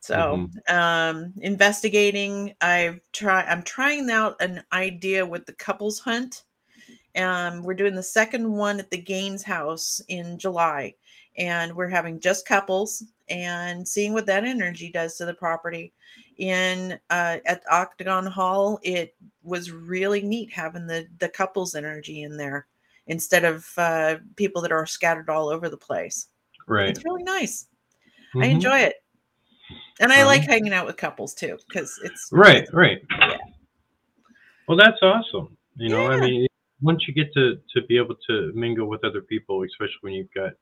So, 0.00 0.48
um, 0.68 1.34
investigating, 1.40 2.54
I've 2.60 3.00
tried. 3.12 3.46
I'm 3.46 3.62
trying 3.62 4.10
out 4.10 4.40
an 4.40 4.64
idea 4.72 5.26
with 5.26 5.46
the 5.46 5.52
couples 5.54 5.98
hunt. 5.98 6.44
Um, 7.16 7.62
we're 7.62 7.74
doing 7.74 7.94
the 7.94 8.02
second 8.02 8.50
one 8.50 8.78
at 8.78 8.90
the 8.90 8.98
Gaines 8.98 9.42
house 9.42 10.00
in 10.08 10.38
July, 10.38 10.94
and 11.36 11.74
we're 11.74 11.88
having 11.88 12.20
just 12.20 12.46
couples 12.46 13.02
and 13.28 13.86
seeing 13.86 14.12
what 14.12 14.26
that 14.26 14.44
energy 14.44 14.90
does 14.90 15.16
to 15.16 15.24
the 15.24 15.34
property. 15.34 15.92
In 16.38 16.98
uh, 17.10 17.38
at 17.46 17.62
Octagon 17.70 18.26
Hall, 18.26 18.78
it 18.82 19.14
was 19.42 19.70
really 19.70 20.20
neat 20.22 20.52
having 20.52 20.86
the 20.86 21.06
the 21.18 21.28
couples 21.28 21.74
energy 21.74 22.22
in 22.22 22.36
there 22.36 22.66
instead 23.06 23.44
of 23.44 23.66
uh, 23.78 24.16
people 24.36 24.60
that 24.62 24.72
are 24.72 24.84
scattered 24.86 25.30
all 25.30 25.48
over 25.48 25.68
the 25.68 25.76
place. 25.76 26.28
Right. 26.68 26.90
It's 26.90 27.04
really 27.04 27.22
nice. 27.22 27.68
I 28.34 28.48
Mhm. 28.48 28.50
enjoy 28.50 28.78
it. 28.80 28.96
And 30.00 30.12
I 30.12 30.20
Um, 30.20 30.26
like 30.26 30.42
hanging 30.42 30.74
out 30.74 30.86
with 30.86 30.96
couples 30.96 31.32
too, 31.34 31.58
because 31.68 31.98
it's 32.04 32.28
Right, 32.30 32.68
right. 32.74 33.02
Yeah. 33.18 33.38
Well, 34.68 34.76
that's 34.76 34.98
awesome. 35.00 35.56
You 35.76 35.88
know, 35.90 36.10
I 36.10 36.18
mean, 36.18 36.46
once 36.82 37.06
you 37.08 37.14
get 37.14 37.32
to 37.34 37.60
to 37.74 37.82
be 37.86 37.96
able 37.96 38.16
to 38.28 38.52
mingle 38.54 38.88
with 38.88 39.04
other 39.04 39.22
people, 39.22 39.62
especially 39.62 39.98
when 40.02 40.12
you've 40.14 40.32
got, 40.34 40.52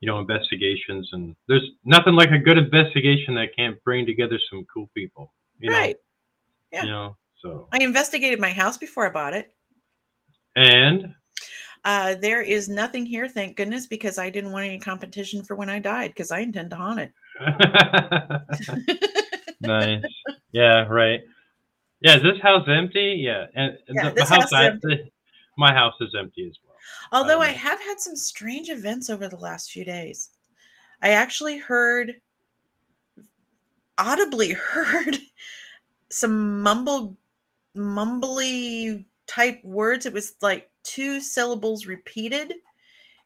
you 0.00 0.06
know, 0.06 0.18
investigations, 0.18 1.08
and 1.12 1.34
there's 1.48 1.68
nothing 1.84 2.14
like 2.14 2.30
a 2.30 2.38
good 2.38 2.58
investigation 2.58 3.34
that 3.34 3.56
can't 3.56 3.82
bring 3.84 4.06
together 4.06 4.38
some 4.50 4.66
cool 4.72 4.90
people. 4.94 5.32
You 5.58 5.70
know, 5.70 5.76
right. 5.76 5.96
yeah. 6.72 6.84
You 6.84 6.90
know, 6.90 7.16
so 7.40 7.68
I 7.72 7.78
investigated 7.82 8.40
my 8.40 8.50
house 8.50 8.76
before 8.76 9.06
I 9.06 9.10
bought 9.10 9.34
it. 9.34 9.54
and 10.54 11.14
Uh, 11.84 12.16
there 12.16 12.42
is 12.42 12.68
nothing 12.68 13.06
here, 13.06 13.28
thank 13.28 13.56
goodness, 13.56 13.86
because 13.86 14.18
I 14.18 14.28
didn't 14.28 14.52
want 14.52 14.66
any 14.66 14.78
competition 14.78 15.44
for 15.44 15.54
when 15.54 15.70
I 15.70 15.78
died, 15.78 16.10
because 16.10 16.32
I 16.32 16.40
intend 16.40 16.70
to 16.70 16.76
haunt 16.76 17.00
it. 17.00 17.12
nice. 19.60 20.02
Yeah, 20.52 20.84
right. 20.88 21.20
Yeah, 22.00 22.16
is 22.16 22.22
this 22.22 22.40
house 22.42 22.66
empty? 22.68 23.16
Yeah, 23.18 23.46
and 23.54 23.78
Yeah, 23.88 24.10
the, 24.10 24.24
house, 24.24 24.52
house 24.52 24.80
is 24.84 24.90
I, 24.92 25.10
my 25.56 25.72
house 25.72 25.94
is 26.00 26.14
empty 26.18 26.46
as 26.48 26.56
Although 27.12 27.40
I 27.40 27.50
Um, 27.50 27.54
have 27.54 27.80
had 27.80 28.00
some 28.00 28.16
strange 28.16 28.68
events 28.70 29.10
over 29.10 29.28
the 29.28 29.36
last 29.36 29.70
few 29.70 29.84
days. 29.84 30.30
I 31.02 31.10
actually 31.10 31.58
heard, 31.58 32.20
audibly 33.98 34.52
heard, 34.52 35.18
some 36.10 36.62
mumble 36.62 37.16
mumbly 37.76 39.04
type 39.26 39.62
words. 39.64 40.06
It 40.06 40.12
was 40.12 40.34
like 40.42 40.70
two 40.82 41.20
syllables 41.20 41.86
repeated. 41.86 42.54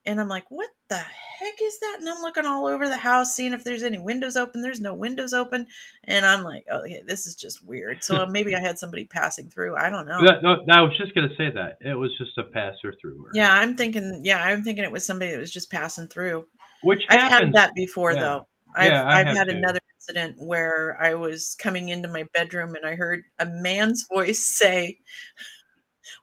And 0.07 0.19
I'm 0.19 0.29
like, 0.29 0.51
what 0.51 0.71
the 0.89 0.97
heck 0.97 1.55
is 1.63 1.79
that? 1.81 1.97
And 2.01 2.09
I'm 2.09 2.23
looking 2.23 2.47
all 2.47 2.67
over 2.67 2.89
the 2.89 2.97
house, 2.97 3.35
seeing 3.35 3.53
if 3.53 3.63
there's 3.65 3.83
any 3.83 3.99
windows 3.99 4.35
open. 4.37 4.63
There's 4.63 4.81
no 4.81 4.95
windows 4.95 5.35
open. 5.35 5.67
And 6.05 6.25
I'm 6.25 6.43
like, 6.43 6.65
oh, 6.71 6.85
yeah, 6.85 7.01
this 7.07 7.27
is 7.27 7.35
just 7.35 7.63
weird. 7.65 8.03
So 8.03 8.25
maybe 8.31 8.57
I 8.57 8.61
had 8.61 8.79
somebody 8.79 9.05
passing 9.05 9.51
through. 9.51 9.77
I 9.77 9.91
don't 9.91 10.09
know. 10.09 10.21
No, 10.21 10.63
no, 10.67 10.75
I 10.75 10.81
was 10.81 10.97
just 10.97 11.15
gonna 11.15 11.35
say 11.37 11.51
that 11.51 11.77
it 11.83 11.95
was 11.95 12.17
just 12.17 12.39
a 12.39 12.45
passer 12.45 12.95
through. 13.01 13.27
Yeah, 13.35 13.53
I'm 13.53 13.77
thinking, 13.77 14.21
yeah, 14.25 14.43
I'm 14.43 14.63
thinking 14.65 14.85
it 14.85 14.91
was 14.93 15.05
somebody 15.05 15.33
that 15.33 15.39
was 15.39 15.51
just 15.53 15.71
passing 15.71 16.09
through. 16.09 16.47
which 16.83 17.03
I've 17.11 17.21
happens. 17.21 17.49
had 17.49 17.53
that 17.55 17.75
before 17.75 18.13
Yeah. 18.13 18.21
though. 18.21 18.47
I've, 18.75 18.91
Yeah, 18.93 19.07
I've 19.09 19.27
had 19.27 19.49
too. 19.51 19.57
another 19.57 19.81
incident 19.99 20.37
where 20.39 20.97
I 20.99 21.13
was 21.15 21.57
coming 21.59 21.91
into 21.91 22.09
my 22.09 22.25
bedroom 22.33 22.75
and 22.75 22.87
I 22.87 22.95
heard 22.95 23.25
a 23.39 23.45
man's 23.47 24.07
voice 24.11 24.39
say, 24.47 24.99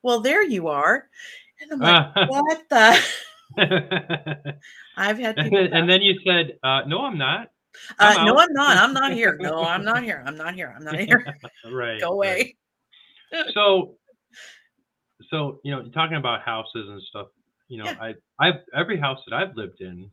Well, 0.02 0.20
there 0.22 0.42
you 0.44 0.68
are. 0.68 1.10
And 1.62 1.72
I'm 1.74 1.80
like, 1.80 2.12
Ah. 2.16 2.26
What 2.30 2.70
the? 2.70 3.00
I've 4.98 5.18
had 5.18 5.38
and, 5.38 5.50
people. 5.52 5.64
then, 5.64 5.74
and 5.74 5.90
then 5.90 6.02
you 6.02 6.16
said, 6.26 6.58
uh, 6.64 6.82
"No, 6.88 7.02
I'm 7.06 7.18
not." 7.18 7.48
uh, 8.00 8.16
I'm 8.18 8.26
no. 8.26 8.36
I'm 8.38 8.54
not. 8.54 8.78
I'm 8.78 8.94
not 8.94 9.14
here. 9.14 9.38
No, 9.42 9.64
I'm 9.64 9.84
not 9.84 10.04
here. 10.04 10.24
I'm 10.26 10.38
not 10.38 10.54
here. 10.56 10.74
I'm 10.76 10.84
not 10.84 10.96
here. 11.00 11.26
right. 11.72 12.00
Go 12.02 12.18
right. 12.20 12.54
away. 13.34 13.52
so 13.54 13.96
so 15.30 15.60
you 15.64 15.72
know 15.72 15.84
talking 15.90 16.18
about 16.18 16.42
houses 16.42 16.88
and 16.88 17.02
stuff 17.10 17.28
you 17.68 17.78
know 17.78 17.86
Yeah. 17.86 17.98
i 18.00 18.14
i've 18.40 18.62
every 18.74 18.98
house 19.00 19.20
that 19.28 19.36
i've 19.36 19.56
lived 19.56 19.82
in 19.82 20.10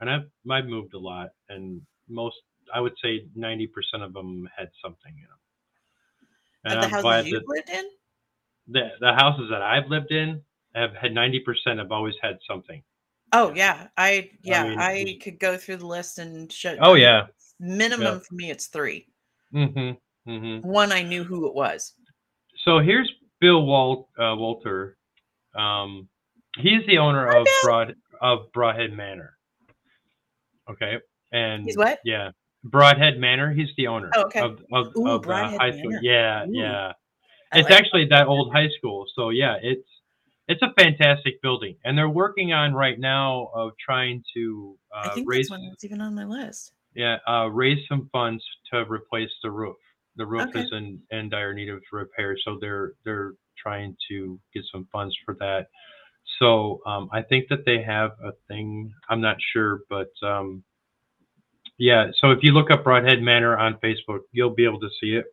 and 0.00 0.10
i've 0.10 0.24
i've 0.50 0.66
moved 0.66 0.94
a 0.94 0.98
lot 0.98 1.28
and 1.48 1.80
most 2.08 2.36
i 2.74 2.80
would 2.80 2.94
say 3.02 3.26
90% 3.38 3.68
of 4.02 4.12
them 4.12 4.48
had 4.56 4.68
something 4.82 5.14
in 5.14 5.28
them 5.30 5.38
and 6.64 6.74
Of 6.74 6.90
the 6.90 6.96
i'm 6.96 7.04
houses 7.04 7.32
that 7.32 7.48
lived 7.48 7.70
in? 7.70 7.84
the, 8.68 8.88
the 9.00 9.12
houses 9.14 9.48
that 9.50 9.62
i've 9.62 9.88
lived 9.88 10.10
in 10.10 10.40
have 10.74 10.94
had 10.94 11.12
90% 11.12 11.78
have 11.78 11.92
always 11.92 12.14
had 12.22 12.38
something 12.48 12.82
Oh 13.34 13.52
yeah. 13.54 13.88
I 13.96 14.30
yeah, 14.42 14.64
mean, 14.64 14.78
I, 14.78 15.18
could 15.22 15.38
go 15.38 15.56
through 15.56 15.78
the 15.78 15.86
list 15.86 16.18
and 16.18 16.52
show 16.52 16.76
oh 16.80 16.94
yeah 16.94 17.26
minimum 17.60 18.20
for 18.20 18.34
me 18.34 18.50
it's 18.50 18.66
three. 18.66 19.08
mm-hmm 19.54 20.30
mm-hmm 20.30 20.68
One 20.68 20.92
I 20.92 21.02
knew 21.02 21.24
who 21.24 21.46
it 21.46 21.54
was. 21.54 21.94
so 22.64 22.78
here's 22.78 23.10
bill 23.40 23.64
Wal, 23.66 24.08
uh, 24.18 24.36
walter 24.36 24.96
um 25.54 26.08
he's 26.58 26.84
the 26.86 26.98
owner 26.98 27.26
Hi, 27.30 27.38
of 27.38 27.44
Bill. 27.44 27.54
broad 27.62 27.94
of 28.20 28.52
brodhead 28.52 28.92
manor 28.94 29.36
okay 30.70 30.98
and 31.32 31.64
He's 31.64 31.76
what? 31.76 31.98
yeah 32.04 32.30
brodhead 32.66 33.18
manor 33.18 33.50
he's 33.52 33.70
the 33.76 33.86
owner 33.88 34.10
Oh, 34.14 34.22
okay. 34.24 34.40
of, 34.40 34.60
of, 34.72 34.88
Ooh, 34.96 35.08
of 35.08 35.22
uh, 35.22 35.28
Brodhead 35.28 35.58
high 35.58 35.70
school 35.70 35.90
Manor. 35.90 36.00
yeah 36.02 36.44
Ooh. 36.46 36.52
yeah 36.52 36.92
it's 37.54 37.68
like 37.68 37.78
actually 37.80 38.06
that 38.06 38.26
old 38.28 38.52
high 38.52 38.68
school 38.78 39.06
so 39.14 39.30
yeah 39.30 39.56
it's 39.62 39.88
it's 40.48 40.62
a 40.62 40.72
fantastic 40.78 41.40
building 41.42 41.76
and 41.84 41.96
they're 41.96 42.08
working 42.08 42.52
on 42.52 42.74
right 42.74 42.98
now 42.98 43.50
of 43.54 43.72
trying 43.84 44.22
to 44.34 44.76
I 45.02 45.08
uh, 45.08 45.14
think 45.14 45.28
raise 45.28 45.48
that's 45.48 45.50
one 45.50 45.68
that's 45.68 45.84
even 45.84 46.00
on 46.00 46.14
my 46.14 46.24
list. 46.24 46.72
yeah 46.94 47.18
uh, 47.28 47.46
raise 47.48 47.78
some 47.88 48.08
funds 48.12 48.44
to 48.72 48.84
replace 48.90 49.30
the 49.42 49.50
roof 49.50 49.76
the 50.16 50.26
roof 50.26 50.48
Okay. 50.48 50.60
is 50.60 50.68
in, 50.72 51.00
in 51.10 51.28
dire 51.28 51.54
need 51.54 51.68
of 51.70 51.80
repair 51.92 52.36
so 52.44 52.58
they're 52.60 52.92
they're 53.04 53.32
trying 53.56 53.96
to 54.08 54.38
get 54.52 54.64
some 54.72 54.86
funds 54.92 55.16
for 55.24 55.34
that 55.38 55.68
so 56.38 56.80
um, 56.86 57.08
i 57.12 57.22
think 57.22 57.48
that 57.48 57.64
they 57.64 57.82
have 57.82 58.10
a 58.24 58.32
thing 58.48 58.92
i'm 59.08 59.20
not 59.20 59.36
sure 59.52 59.80
but 59.88 60.10
um, 60.22 60.62
yeah 61.78 62.08
so 62.20 62.30
if 62.30 62.38
you 62.42 62.52
look 62.52 62.70
up 62.70 62.84
brodhead 62.84 63.22
manor 63.22 63.56
on 63.56 63.74
facebook 63.82 64.20
you'll 64.32 64.54
be 64.54 64.64
able 64.64 64.80
to 64.80 64.90
see 65.00 65.14
it 65.14 65.26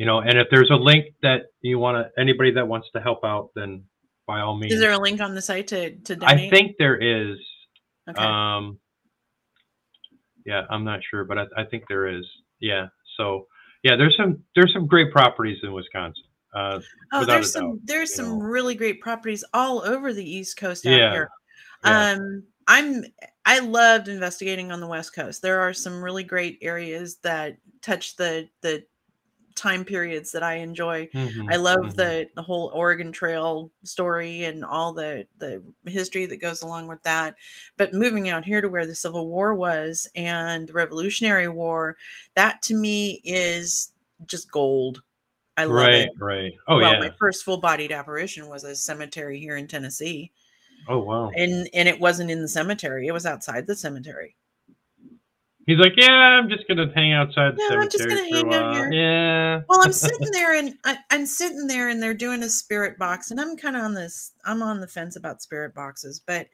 you 0.00 0.06
know 0.06 0.18
and 0.20 0.38
if 0.38 0.46
there's 0.50 0.70
a 0.70 0.80
link 0.90 1.04
that 1.22 1.42
you 1.60 1.78
want 1.78 1.96
to 1.96 2.20
anybody 2.20 2.50
that 2.50 2.66
wants 2.66 2.88
to 2.94 3.00
help 3.00 3.20
out 3.24 3.50
then 3.54 3.84
by 4.26 4.40
all 4.40 4.56
means 4.56 4.72
Is 4.72 4.80
there 4.80 4.92
a 4.92 4.98
link 4.98 5.20
on 5.20 5.34
the 5.34 5.42
site 5.42 5.66
to 5.68 5.94
to 6.08 6.16
donate? 6.16 6.46
i 6.46 6.50
think 6.50 6.76
there 6.78 6.96
is 6.96 7.36
Okay. 8.08 8.22
um, 8.24 8.78
yeah, 10.44 10.62
I'm 10.70 10.84
not 10.84 11.00
sure, 11.08 11.24
but 11.24 11.38
I, 11.38 11.44
I 11.56 11.64
think 11.64 11.84
there 11.88 12.06
is. 12.08 12.24
Yeah. 12.60 12.86
So 13.16 13.46
yeah, 13.82 13.96
there's 13.96 14.16
some 14.16 14.42
there's 14.56 14.72
some 14.72 14.86
great 14.86 15.12
properties 15.12 15.58
in 15.62 15.72
Wisconsin. 15.72 16.24
Uh, 16.54 16.80
oh, 17.12 17.24
there's 17.24 17.52
some 17.52 17.76
doubt, 17.76 17.78
there's 17.84 18.14
some 18.14 18.38
know. 18.38 18.44
really 18.44 18.74
great 18.74 19.00
properties 19.00 19.44
all 19.54 19.80
over 19.84 20.12
the 20.12 20.28
East 20.28 20.56
Coast 20.56 20.86
out 20.86 20.90
Yeah, 20.90 21.12
here. 21.12 21.30
yeah. 21.84 22.10
Um, 22.12 22.42
I'm 22.66 23.04
I 23.44 23.60
loved 23.60 24.08
investigating 24.08 24.72
on 24.72 24.80
the 24.80 24.86
West 24.86 25.14
Coast. 25.14 25.42
There 25.42 25.60
are 25.60 25.72
some 25.72 26.02
really 26.02 26.24
great 26.24 26.58
areas 26.62 27.16
that 27.22 27.56
touch 27.82 28.16
the 28.16 28.48
the 28.62 28.84
time 29.60 29.84
periods 29.84 30.32
that 30.32 30.42
I 30.42 30.54
enjoy. 30.54 31.06
Mhm, 31.08 31.52
I 31.52 31.56
love 31.56 31.80
mhm. 31.80 31.94
the 31.94 32.28
the 32.34 32.42
whole 32.42 32.70
Oregon 32.74 33.12
Trail 33.12 33.70
story 33.84 34.44
and 34.44 34.64
all 34.64 34.92
the 34.92 35.26
the 35.38 35.62
history 35.84 36.24
that 36.26 36.40
goes 36.40 36.62
along 36.62 36.88
with 36.88 37.02
that. 37.02 37.34
But 37.76 37.92
moving 37.92 38.30
out 38.30 38.44
here 38.44 38.62
to 38.62 38.68
where 38.68 38.86
the 38.86 38.94
Civil 38.94 39.28
War 39.28 39.54
was 39.54 40.08
and 40.16 40.66
the 40.66 40.72
Revolutionary 40.72 41.48
War, 41.48 41.96
that 42.34 42.62
to 42.62 42.74
me 42.74 43.20
is 43.24 43.92
just 44.26 44.50
gold. 44.50 45.02
I 45.56 45.64
love 45.64 45.76
right, 45.76 45.94
it. 45.94 46.10
right. 46.18 46.42
Right. 46.42 46.52
Oh 46.68 46.78
well, 46.78 46.94
yeah. 46.94 47.00
my 47.00 47.12
first 47.18 47.44
full-bodied 47.44 47.92
apparition 47.92 48.48
was 48.48 48.64
a 48.64 48.74
cemetery 48.74 49.38
here 49.38 49.56
in 49.56 49.66
Tennessee, 49.68 50.32
Oh 50.88 51.00
wow. 51.00 51.30
and 51.36 51.68
and 51.74 51.86
it 51.86 52.00
wasn't 52.00 52.30
in 52.30 52.40
the 52.40 52.48
cemetery; 52.48 53.06
it 53.08 53.12
was 53.12 53.26
outside 53.26 53.66
the 53.66 53.76
cemetery. 53.76 54.36
He's 55.70 55.78
like, 55.78 55.92
yeah, 55.96 56.10
I'm 56.10 56.48
just 56.48 56.66
gonna 56.66 56.90
hang 56.92 57.12
outside 57.12 57.54
the 57.54 57.60
Yeah, 57.60 57.76
I'm 57.78 57.90
just 57.90 58.08
cemetery 58.08 58.16
gonna 58.16 58.28
for 58.28 58.36
a 58.36 58.44
hang 58.44 58.54
out 58.54 58.72
while. 58.72 58.92
here. 58.92 58.92
Yeah. 58.92 59.60
Well, 59.68 59.80
I'm 59.84 59.92
sitting 59.92 60.30
there 60.32 60.54
and 60.56 60.74
I, 60.84 60.98
I'm 61.10 61.26
sitting 61.26 61.68
there 61.68 61.88
and 61.90 62.02
they're 62.02 62.12
doing 62.12 62.42
a 62.42 62.48
spirit 62.48 62.98
box, 62.98 63.30
and 63.30 63.40
I'm 63.40 63.56
kind 63.56 63.76
of 63.76 63.82
on 63.84 63.94
this. 63.94 64.32
I'm 64.44 64.62
on 64.62 64.80
the 64.80 64.88
fence 64.88 65.14
about 65.14 65.42
spirit 65.42 65.72
boxes, 65.72 66.20
but 66.26 66.48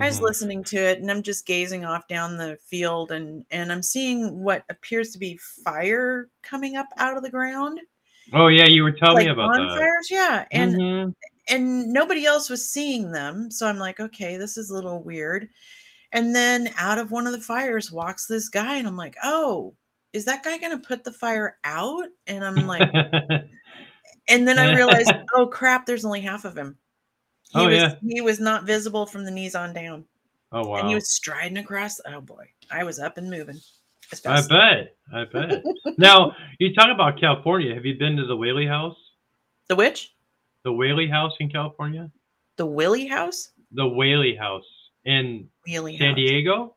I 0.00 0.06
was 0.06 0.18
Mhm. 0.18 0.22
listening 0.22 0.62
to 0.64 0.76
it 0.76 1.00
and 1.00 1.10
I'm 1.10 1.22
just 1.22 1.44
gazing 1.44 1.84
off 1.84 2.06
down 2.06 2.36
the 2.36 2.56
field 2.68 3.10
and 3.10 3.44
and 3.50 3.72
I'm 3.72 3.82
seeing 3.82 4.44
what 4.44 4.62
appears 4.70 5.10
to 5.10 5.18
be 5.18 5.38
fire 5.64 6.28
coming 6.42 6.76
up 6.76 6.86
out 6.98 7.16
of 7.16 7.24
the 7.24 7.30
ground, 7.30 7.80
Oh 8.32 8.46
yeah, 8.46 8.66
you 8.66 8.84
were 8.84 8.92
telling 8.92 9.16
like 9.16 9.26
me 9.26 9.32
about 9.32 9.50
that. 9.50 9.58
bonfires. 9.58 10.08
Yeah, 10.10 10.44
and 10.52 10.76
Mhm. 10.76 11.14
and 11.48 11.88
nobody 11.92 12.24
else 12.26 12.48
was 12.48 12.68
seeing 12.68 13.10
them, 13.10 13.50
so 13.50 13.66
I'm 13.66 13.78
like, 13.78 13.98
okay, 13.98 14.36
this 14.36 14.56
is 14.56 14.70
a 14.70 14.74
little 14.74 15.02
weird. 15.02 15.48
And 16.12 16.34
then 16.34 16.70
out 16.76 16.98
of 16.98 17.10
one 17.10 17.26
of 17.26 17.32
the 17.32 17.40
fires 17.40 17.90
walks 17.90 18.26
this 18.26 18.48
guy, 18.48 18.76
and 18.76 18.86
I'm 18.86 18.96
like, 18.96 19.16
oh, 19.24 19.74
is 20.12 20.24
that 20.26 20.42
guy 20.44 20.58
gonna 20.58 20.78
put 20.78 21.04
the 21.04 21.12
fire 21.12 21.56
out? 21.64 22.04
And 22.26 22.44
I'm 22.44 22.66
like, 22.66 22.90
and 24.28 24.46
then 24.46 24.58
I 24.58 24.74
realized, 24.74 25.12
oh 25.34 25.46
crap, 25.46 25.86
there's 25.86 26.04
only 26.04 26.20
half 26.20 26.44
of 26.44 26.56
him. 26.56 26.76
He 27.50 27.58
Oh, 27.60 27.66
was 27.66 27.74
yeah. 27.74 27.94
he 28.02 28.20
was 28.20 28.40
not 28.40 28.64
visible 28.64 29.06
from 29.06 29.24
the 29.24 29.30
knees 29.30 29.54
on 29.54 29.72
down. 29.72 30.04
oh 30.52 30.66
wow. 30.68 30.76
And 30.80 30.88
he 30.88 30.94
was 30.94 31.10
striding 31.10 31.58
across. 31.58 31.98
Oh 32.06 32.20
boy, 32.20 32.46
I 32.70 32.84
was 32.84 32.98
up 32.98 33.16
and 33.18 33.30
moving. 33.30 33.58
I 34.26 34.42
bet. 34.46 34.96
I 35.14 35.24
bet. 35.24 35.62
now 35.96 36.36
you 36.58 36.74
talk 36.74 36.88
about 36.92 37.18
California. 37.18 37.74
Have 37.74 37.86
you 37.86 37.98
been 37.98 38.16
to 38.16 38.26
the 38.26 38.36
Whaley 38.36 38.66
House? 38.66 38.96
The 39.68 39.76
witch? 39.76 40.14
The 40.64 40.72
Whaley 40.72 41.08
House 41.08 41.32
in 41.40 41.48
California? 41.48 42.10
The 42.56 42.66
Willie 42.66 43.06
House? 43.06 43.52
The 43.72 43.88
Whaley 43.88 44.36
House 44.36 44.66
in 45.04 45.48
Wheelie 45.68 45.98
San. 45.98 46.14
Diego? 46.14 46.76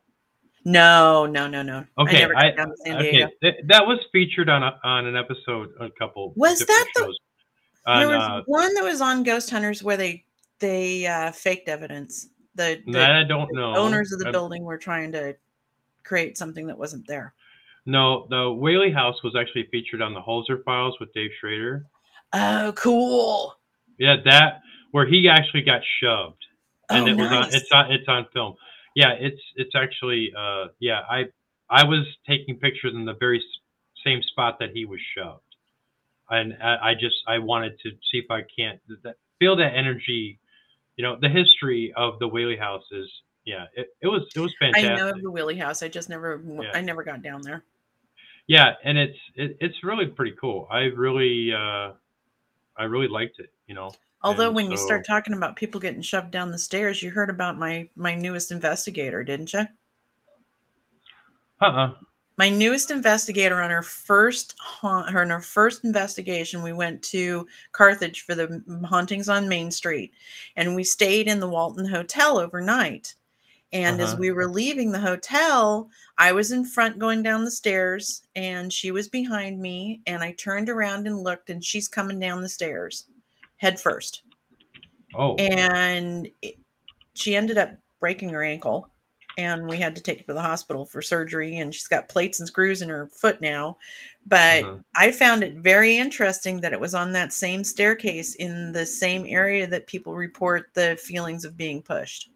No, 0.64 1.26
no, 1.26 1.46
no, 1.46 1.62
no. 1.62 1.84
Okay, 1.98 2.24
I 2.36 2.48
I- 2.48 2.50
down 2.50 2.68
to 2.70 2.76
San 2.84 2.96
okay, 2.96 3.26
th- 3.40 3.54
that 3.66 3.86
was 3.86 4.00
featured 4.12 4.48
on 4.48 4.62
a, 4.64 4.78
on 4.82 5.06
an 5.06 5.16
episode, 5.16 5.70
a 5.80 5.90
couple. 5.90 6.32
Was 6.36 6.58
that 6.60 6.86
the- 6.96 7.02
shows. 7.02 7.18
On, 7.86 8.00
there 8.00 8.08
was 8.18 8.28
uh, 8.28 8.42
one 8.46 8.74
that 8.74 8.82
was 8.82 9.00
on 9.00 9.22
Ghost 9.22 9.48
Hunters 9.48 9.80
where 9.82 9.96
they 9.96 10.24
they 10.58 11.06
uh, 11.06 11.30
faked 11.30 11.68
evidence. 11.68 12.28
The, 12.56 12.82
the 12.86 12.92
that 12.92 13.12
I 13.12 13.22
don't 13.22 13.52
know. 13.54 13.76
owners 13.76 14.10
of 14.12 14.18
the 14.18 14.26
Um, 14.26 14.32
building 14.32 14.64
were 14.64 14.78
trying 14.78 15.12
to 15.12 15.36
create 16.02 16.36
something 16.36 16.66
that 16.66 16.76
wasn't 16.76 17.06
there. 17.06 17.34
No, 17.84 18.26
the 18.30 18.50
Whaley 18.50 18.90
House 18.90 19.22
was 19.22 19.36
actually 19.36 19.68
featured 19.70 20.02
on 20.02 20.14
the 20.14 20.20
Holzer 20.20 20.64
Files 20.64 20.96
with 20.98 21.12
Dave 21.12 21.30
Schrader. 21.38 21.86
Oh, 22.32 22.72
cool. 22.74 23.54
Yeah, 23.98 24.16
that 24.24 24.62
where 24.90 25.06
he 25.06 25.28
actually 25.28 25.62
got 25.62 25.80
shoved, 26.00 26.44
and 26.90 27.04
oh, 27.04 27.06
it 27.06 27.16
was 27.16 27.32
on. 27.32 27.54
It's 27.54 27.72
on. 27.72 27.92
It's 27.92 28.08
on 28.08 28.26
film. 28.32 28.54
Yeah, 28.94 29.12
it's 29.18 29.40
it's 29.56 29.74
actually. 29.74 30.32
Uh, 30.36 30.66
yeah, 30.78 31.00
I 31.10 31.24
I 31.68 31.84
was 31.84 32.06
taking 32.26 32.58
pictures 32.58 32.92
in 32.94 33.04
the 33.04 33.14
very 33.14 33.42
same 34.04 34.22
spot 34.22 34.58
that 34.60 34.70
he 34.72 34.84
was 34.84 35.00
shoved, 35.16 35.42
and 36.30 36.56
I, 36.62 36.90
I 36.90 36.94
just 36.94 37.16
I 37.26 37.38
wanted 37.38 37.78
to 37.80 37.90
see 38.10 38.18
if 38.18 38.30
I 38.30 38.42
can't 38.56 38.80
that, 39.02 39.16
feel 39.38 39.56
that 39.56 39.74
energy. 39.74 40.38
You 40.96 41.04
know, 41.04 41.16
the 41.20 41.28
history 41.28 41.92
of 41.96 42.18
the 42.18 42.28
Whaley 42.28 42.56
House 42.56 42.84
is. 42.92 43.08
Yeah, 43.44 43.66
it, 43.76 43.90
it 44.00 44.08
was 44.08 44.22
it 44.34 44.40
was 44.40 44.52
fantastic. 44.58 44.90
I 44.90 44.96
know 44.96 45.08
of 45.10 45.22
the 45.22 45.30
Willie 45.30 45.56
House. 45.56 45.80
I 45.80 45.86
just 45.86 46.08
never 46.08 46.42
Yeah. 46.44 46.72
I 46.74 46.80
never 46.80 47.04
got 47.04 47.22
down 47.22 47.42
there. 47.42 47.62
Yeah, 48.48 48.72
and 48.82 48.98
it's 48.98 49.18
it, 49.36 49.56
it's 49.60 49.84
really 49.84 50.06
pretty 50.06 50.34
cool. 50.40 50.66
I 50.68 50.86
really 50.86 51.52
uh 51.52 51.92
I 52.76 52.84
really 52.84 53.06
liked 53.06 53.38
it, 53.38 53.52
you 53.68 53.74
know. 53.76 53.92
Although 54.22 54.46
And 54.48 54.56
when 54.56 54.70
you 54.70 54.76
start 54.76 55.06
talking 55.06 55.34
about 55.34 55.56
people 55.56 55.80
getting 55.80 56.02
shoved 56.02 56.30
down 56.30 56.50
the 56.50 56.58
stairs, 56.58 57.02
you 57.02 57.10
heard 57.10 57.30
about 57.30 57.58
my 57.58 57.88
my 57.96 58.14
newest 58.14 58.50
investigator, 58.50 59.22
didn't 59.24 59.52
you? 59.52 59.66
Uh-uh. 61.60 61.94
my 62.38 62.50
newest 62.50 62.90
investigator 62.90 63.62
on 63.62 63.70
her 63.70 63.82
first 63.82 64.54
haunt, 64.58 65.08
her 65.10 65.22
on 65.22 65.30
her 65.30 65.40
first 65.40 65.84
investigation, 65.84 66.62
we 66.62 66.72
went 66.74 67.02
to 67.02 67.46
Carthage 67.72 68.22
for 68.22 68.34
the 68.34 68.62
hauntings 68.86 69.28
on 69.30 69.48
Main 69.48 69.70
Street, 69.70 70.12
and 70.56 70.74
we 70.76 70.84
stayed 70.84 71.28
in 71.28 71.40
the 71.40 71.48
Walton 71.48 71.86
Hotel 71.86 72.38
overnight. 72.38 73.14
And 73.72 74.00
as 74.00 74.12
Uh-huh. 74.12 74.20
we 74.20 74.30
were 74.32 74.48
leaving 74.48 74.92
the 74.92 74.98
hotel, 75.00 75.90
I 76.18 76.32
was 76.32 76.52
in 76.52 76.64
front 76.64 76.98
going 76.98 77.22
down 77.22 77.44
the 77.44 77.50
stairs, 77.50 78.22
and 78.36 78.72
she 78.72 78.90
was 78.90 79.08
behind 79.08 79.58
me. 79.60 80.02
And 80.06 80.22
I 80.22 80.32
turned 80.32 80.68
around 80.68 81.06
and 81.06 81.22
looked, 81.22 81.50
and 81.50 81.64
she's 81.64 81.88
coming 81.88 82.20
down 82.20 82.42
the 82.42 82.48
stairs 82.48 83.06
head 83.56 83.80
first. 83.80 84.22
Oh, 85.14 85.34
And 85.36 86.28
it- 86.42 86.56
she 87.14 87.34
ended 87.34 87.56
up 87.58 87.70
breaking 88.00 88.28
her 88.30 88.42
ankle, 88.42 88.90
and 89.38 89.66
we 89.68 89.78
had 89.78 89.94
to 89.96 90.02
take 90.02 90.18
her 90.18 90.24
to 90.26 90.34
the 90.34 90.42
hospital 90.42 90.84
for 90.84 91.00
surgery. 91.00 91.58
And 91.58 91.74
she's 91.74 91.88
got 91.88 92.08
plates 92.08 92.40
and 92.40 92.46
screws 92.46 92.82
in 92.82 92.88
her 92.88 93.06
foot 93.08 93.40
now. 93.40 93.78
But 94.26 94.64
uh-huh. 94.64 94.76
I 94.94 95.12
found 95.12 95.42
it 95.42 95.54
very 95.54 95.96
interesting 95.96 96.60
that 96.60 96.72
it 96.72 96.80
was 96.80 96.94
on 96.94 97.12
that 97.12 97.32
same 97.32 97.64
staircase 97.64 98.34
in 98.34 98.72
the 98.72 98.84
same 98.84 99.24
area 99.26 99.66
that 99.66 99.86
people 99.86 100.14
report 100.14 100.70
the 100.74 100.96
feelings 101.02 101.44
of 101.44 101.56
being 101.56 101.80
pushed. 101.82 102.30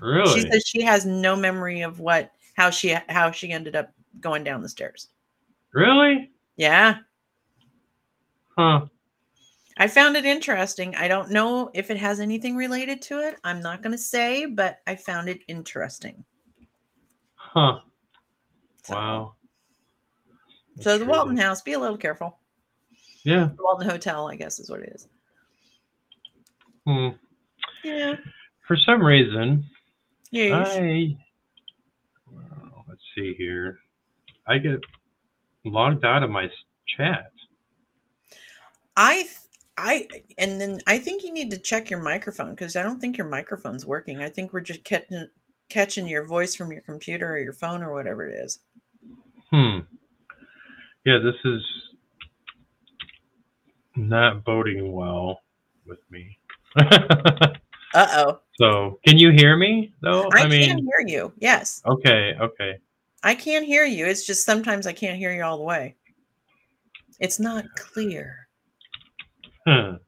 really? 0.00 0.32
She 0.42 0.48
says 0.50 0.66
she 0.66 0.82
has 0.82 1.04
no 1.06 1.34
memory 1.36 1.80
of 1.82 2.00
what 2.00 2.32
how 2.54 2.70
she 2.70 2.96
how 3.08 3.30
she 3.30 3.50
ended 3.52 3.74
up 3.76 3.92
going 4.20 4.44
down 4.44 4.62
the 4.62 4.68
stairs. 4.68 5.08
really? 5.72 6.30
Yeah, 6.56 6.98
Huh. 8.58 8.86
I 9.80 9.88
found 9.88 10.14
it 10.14 10.26
interesting. 10.26 10.94
I 10.94 11.08
don't 11.08 11.30
know 11.30 11.70
if 11.72 11.90
it 11.90 11.96
has 11.96 12.20
anything 12.20 12.54
related 12.54 13.00
to 13.02 13.20
it. 13.20 13.36
I'm 13.44 13.60
not 13.62 13.82
going 13.82 13.92
to 13.92 13.98
say, 13.98 14.44
but 14.44 14.80
I 14.86 14.94
found 14.94 15.28
it 15.30 15.40
interesting. 15.48 16.22
Huh. 17.34 17.78
So- 18.84 18.94
Wow. 18.94 19.34
So 20.80 20.98
the 20.98 21.04
That's 21.04 21.16
Walton. 21.16 21.36
House, 21.36 21.62
be 21.62 21.72
a 21.72 21.78
little 21.78 21.96
careful. 21.96 22.38
Yeah. 23.24 23.48
The 23.56 23.62
Walton 23.62 23.88
Hotel, 23.88 24.28
I 24.28 24.36
guess, 24.36 24.58
is 24.60 24.70
what 24.70 24.80
it 24.80 24.92
is. 24.94 25.08
Hmm. 26.86 27.08
Yeah. 27.82 28.16
For 28.66 28.76
some 28.76 29.02
reason, 29.02 29.64
Yeah. 30.30 30.62
I 30.66 31.16
well, 32.30 32.84
let's 32.88 33.00
see 33.14 33.34
here. 33.34 33.78
I 34.46 34.58
get 34.58 34.80
logged 35.64 36.04
out 36.04 36.22
of 36.22 36.30
my 36.30 36.50
chat. 36.96 37.32
I 38.96 39.26
I 39.80 40.08
and 40.38 40.60
then 40.60 40.80
I 40.86 40.98
think 40.98 41.24
you 41.24 41.32
need 41.32 41.50
to 41.50 41.58
check 41.58 41.90
your 41.90 42.02
microphone 42.02 42.50
because 42.50 42.76
I 42.76 42.82
don't 42.82 43.00
think 43.00 43.16
your 43.16 43.28
microphone's 43.28 43.86
working. 43.86 44.22
I 44.22 44.28
think 44.28 44.52
we're 44.52 44.60
just 44.60 44.84
catching 44.84 45.28
catching 45.68 46.06
your 46.06 46.26
voice 46.26 46.54
from 46.54 46.70
your 46.70 46.82
computer 46.82 47.32
or 47.32 47.38
your 47.38 47.52
phone 47.52 47.82
or 47.82 47.94
whatever 47.94 48.26
it 48.26 48.34
is. 48.34 48.60
Hmm. 49.50 49.78
Yeah, 51.04 51.18
this 51.18 51.34
is 51.44 51.62
not 53.96 54.44
boding 54.44 54.92
well 54.92 55.40
with 55.86 56.00
me. 56.10 56.38
Uh 57.92 58.06
oh. 58.12 58.40
so, 58.54 59.00
can 59.04 59.18
you 59.18 59.32
hear 59.32 59.56
me 59.56 59.92
though? 60.00 60.28
I, 60.32 60.42
I 60.42 60.46
mean, 60.46 60.68
can 60.68 60.78
hear 60.78 61.04
you. 61.04 61.32
Yes, 61.38 61.82
okay, 61.84 62.36
okay. 62.40 62.78
I 63.24 63.34
can 63.34 63.64
hear 63.64 63.84
you. 63.84 64.06
It's 64.06 64.24
just 64.24 64.46
sometimes 64.46 64.86
I 64.86 64.92
can't 64.92 65.18
hear 65.18 65.32
you 65.32 65.42
all 65.42 65.58
the 65.58 65.64
way. 65.64 65.96
It's 67.18 67.40
not 67.40 67.64
clear. 67.74 68.46
Huh. 69.70 69.98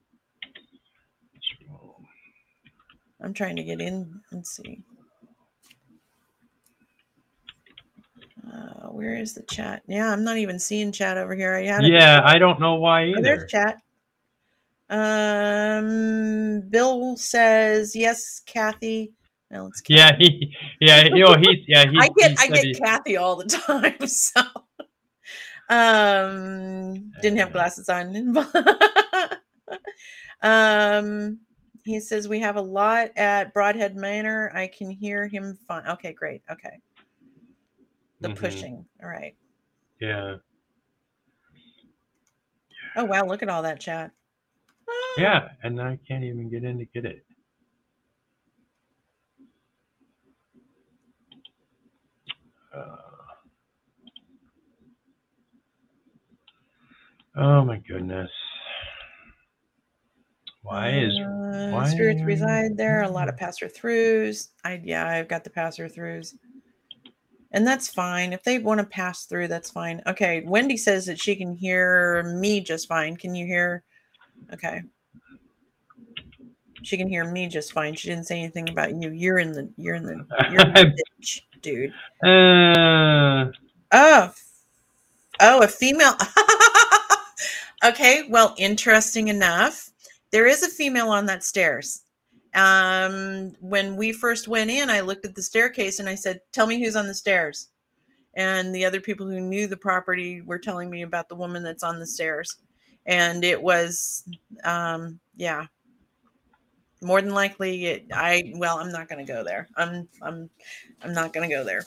I'm 3.23 3.33
trying 3.33 3.55
to 3.55 3.63
get 3.63 3.81
in 3.81 4.21
and 4.33 4.45
see. 4.45 4.83
Uh, 8.53 8.89
where 8.89 9.15
is 9.15 9.35
the 9.35 9.43
chat? 9.43 9.83
Yeah, 9.87 10.11
I'm 10.13 10.25
not 10.25 10.39
even 10.39 10.59
seeing 10.59 10.91
chat 10.91 11.17
over 11.17 11.37
here. 11.37 11.55
I 11.55 11.63
had 11.63 11.85
Yeah. 11.85 12.23
I 12.25 12.39
don't 12.39 12.59
know 12.59 12.75
why 12.75 13.05
Oh, 13.05 13.11
either. 13.11 13.23
there's 13.23 13.49
chat. 13.49 13.79
Um, 14.91 16.63
Bill 16.69 17.17
says 17.17 17.95
yes, 17.95 18.43
Kathy. 18.45 19.13
No, 19.53 19.67
it's 19.67 19.81
Kathy. 19.81 19.95
Yeah, 19.95 20.17
he, 20.19 20.57
yeah, 20.81 21.05
you 21.05 21.21
know, 21.25 21.37
he's, 21.37 21.65
yeah, 21.69 21.85
he. 21.89 21.97
I 22.01 22.09
get 22.09 22.31
he 22.33 22.37
I 22.41 22.47
get 22.49 22.65
he- 22.65 22.75
Kathy 22.75 23.17
all 23.17 23.37
the 23.37 23.45
time. 23.45 23.97
So, 24.09 24.43
um, 25.71 27.13
didn't 27.23 27.39
have 27.39 27.51
Uh. 27.51 27.53
glasses 27.53 27.89
on. 27.89 28.35
um, 30.43 31.39
he 31.85 31.99
says 32.01 32.29
we 32.29 32.41
have 32.41 32.57
a 32.57 32.61
lot 32.63 33.11
at 33.17 33.55
Brodhead 33.55 33.95
Manor. 33.95 34.51
I 34.55 34.67
can 34.69 34.91
hear 34.91 35.27
him 35.27 35.59
fine. 35.67 35.87
Okay, 35.89 36.13
great. 36.13 36.43
Okay, 36.51 36.79
the 38.21 38.29
Mhm. 38.29 38.37
pushing. 38.37 38.87
All 39.03 39.09
right. 39.09 39.37
Yeah, 40.01 40.37
Oh 42.97 43.05
wow, 43.05 43.25
look 43.25 43.43
at 43.43 43.49
all 43.49 43.63
that 43.63 43.81
chat. 43.81 44.11
Ah, 44.89 45.15
yeah, 45.17 45.49
and 45.63 45.81
I 45.81 45.99
can't 46.07 46.25
even 46.25 46.51
get 46.51 46.65
in 46.65 46.79
to 46.79 46.85
get 46.85 47.05
it. 47.07 47.25
Uh, 52.75 52.97
oh 57.37 57.65
my 57.65 57.79
goodness. 57.79 58.31
Why 60.63 60.91
is 60.91 61.19
Uh, 61.19 61.71
why 61.73 61.89
spirits 61.89 62.23
reside 62.23 62.77
there? 62.77 63.03
A 63.03 63.09
lot 63.09 63.29
of 63.29 63.37
passer 63.37 63.69
throughs. 63.69 64.49
I 64.65 64.81
yeah, 64.85 65.07
I've 65.09 65.29
got 65.29 65.45
the 65.45 65.51
passer 65.51 65.89
throughs. 65.89 66.35
And 67.55 67.67
that's 67.67 67.89
fine. 67.89 68.33
If 68.33 68.43
they 68.45 68.59
want 68.59 68.81
to 68.81 68.87
pass 68.87 69.27
through, 69.27 69.49
that's 69.49 69.71
fine. 69.71 70.01
Okay. 70.07 70.43
Wendy 70.47 70.77
says 70.77 71.05
that 71.07 71.21
she 71.21 71.37
can 71.37 71.55
hear 71.55 72.23
me 72.39 72.61
just 72.61 72.89
fine. 72.89 73.17
Can 73.17 73.35
you 73.35 73.45
hear? 73.45 73.83
Okay. 74.55 74.83
She 76.83 76.97
can 76.97 77.09
hear 77.09 77.25
me 77.31 77.47
just 77.49 77.73
fine. 77.73 77.95
She 77.95 78.09
didn't 78.09 78.27
say 78.27 78.39
anything 78.39 78.69
about 78.69 78.95
you. 78.95 79.11
You're 79.11 79.39
in 79.39 79.53
the 79.53 79.69
you're 79.77 79.97
in 79.97 80.05
the 80.05 80.27
you're 80.51 80.63
in 80.63 80.73
the 80.73 80.95
ditch, 81.19 81.47
dude. 81.61 81.93
uh, 82.25 83.51
Oh. 83.93 84.33
Oh, 85.41 85.63
a 85.63 85.69
female. 85.69 86.15
okay, 87.85 88.25
well, 88.31 88.55
interesting 88.59 89.29
enough. 89.29 89.91
There 90.33 90.47
is 90.47 90.63
a 90.63 90.69
female 90.69 91.11
on 91.11 91.27
that 91.27 91.45
stairs. 91.45 92.03
Um, 92.55 93.55
when 93.61 93.97
we 93.97 94.13
first 94.13 94.49
went 94.49 94.71
in, 94.71 94.91
I 94.91 95.01
looked 95.01 95.25
at 95.25 95.35
the 95.35 95.43
staircase 95.43 96.01
and 96.01 96.09
I 96.09 96.15
said, 96.15 96.41
Tell 96.53 96.67
me 96.67 96.83
who's 96.83 96.97
on 96.97 97.07
the 97.07 97.15
stairs. 97.15 97.69
And 98.35 98.75
the 98.75 98.85
other 98.85 99.01
people 99.01 99.27
who 99.27 99.41
knew 99.41 99.67
the 99.67 99.77
property 99.77 100.41
were 100.41 100.59
telling 100.59 100.91
me 100.91 101.03
about 101.03 101.29
the 101.29 101.35
woman 101.35 101.63
that's 101.63 101.83
on 101.83 101.99
the 101.99 102.07
stairs. 102.07 102.57
And 103.05 103.45
it 103.45 103.61
was, 103.61 104.25
um, 104.65 105.21
yeah, 105.37 105.67
more 107.03 107.21
than 107.21 107.35
likely 107.35 107.87
it, 107.87 108.07
I, 108.13 108.53
well, 108.57 108.79
I'm 108.79 108.93
not 108.93 109.09
going 109.09 109.25
to 109.25 109.31
go 109.31 109.45
there. 109.45 109.69
I'm, 109.77 110.09
I'm, 110.23 110.49
I'm 111.03 111.13
not 111.13 111.33
going 111.33 111.49
to 111.49 111.55
go 111.55 111.65
there. 111.65 111.85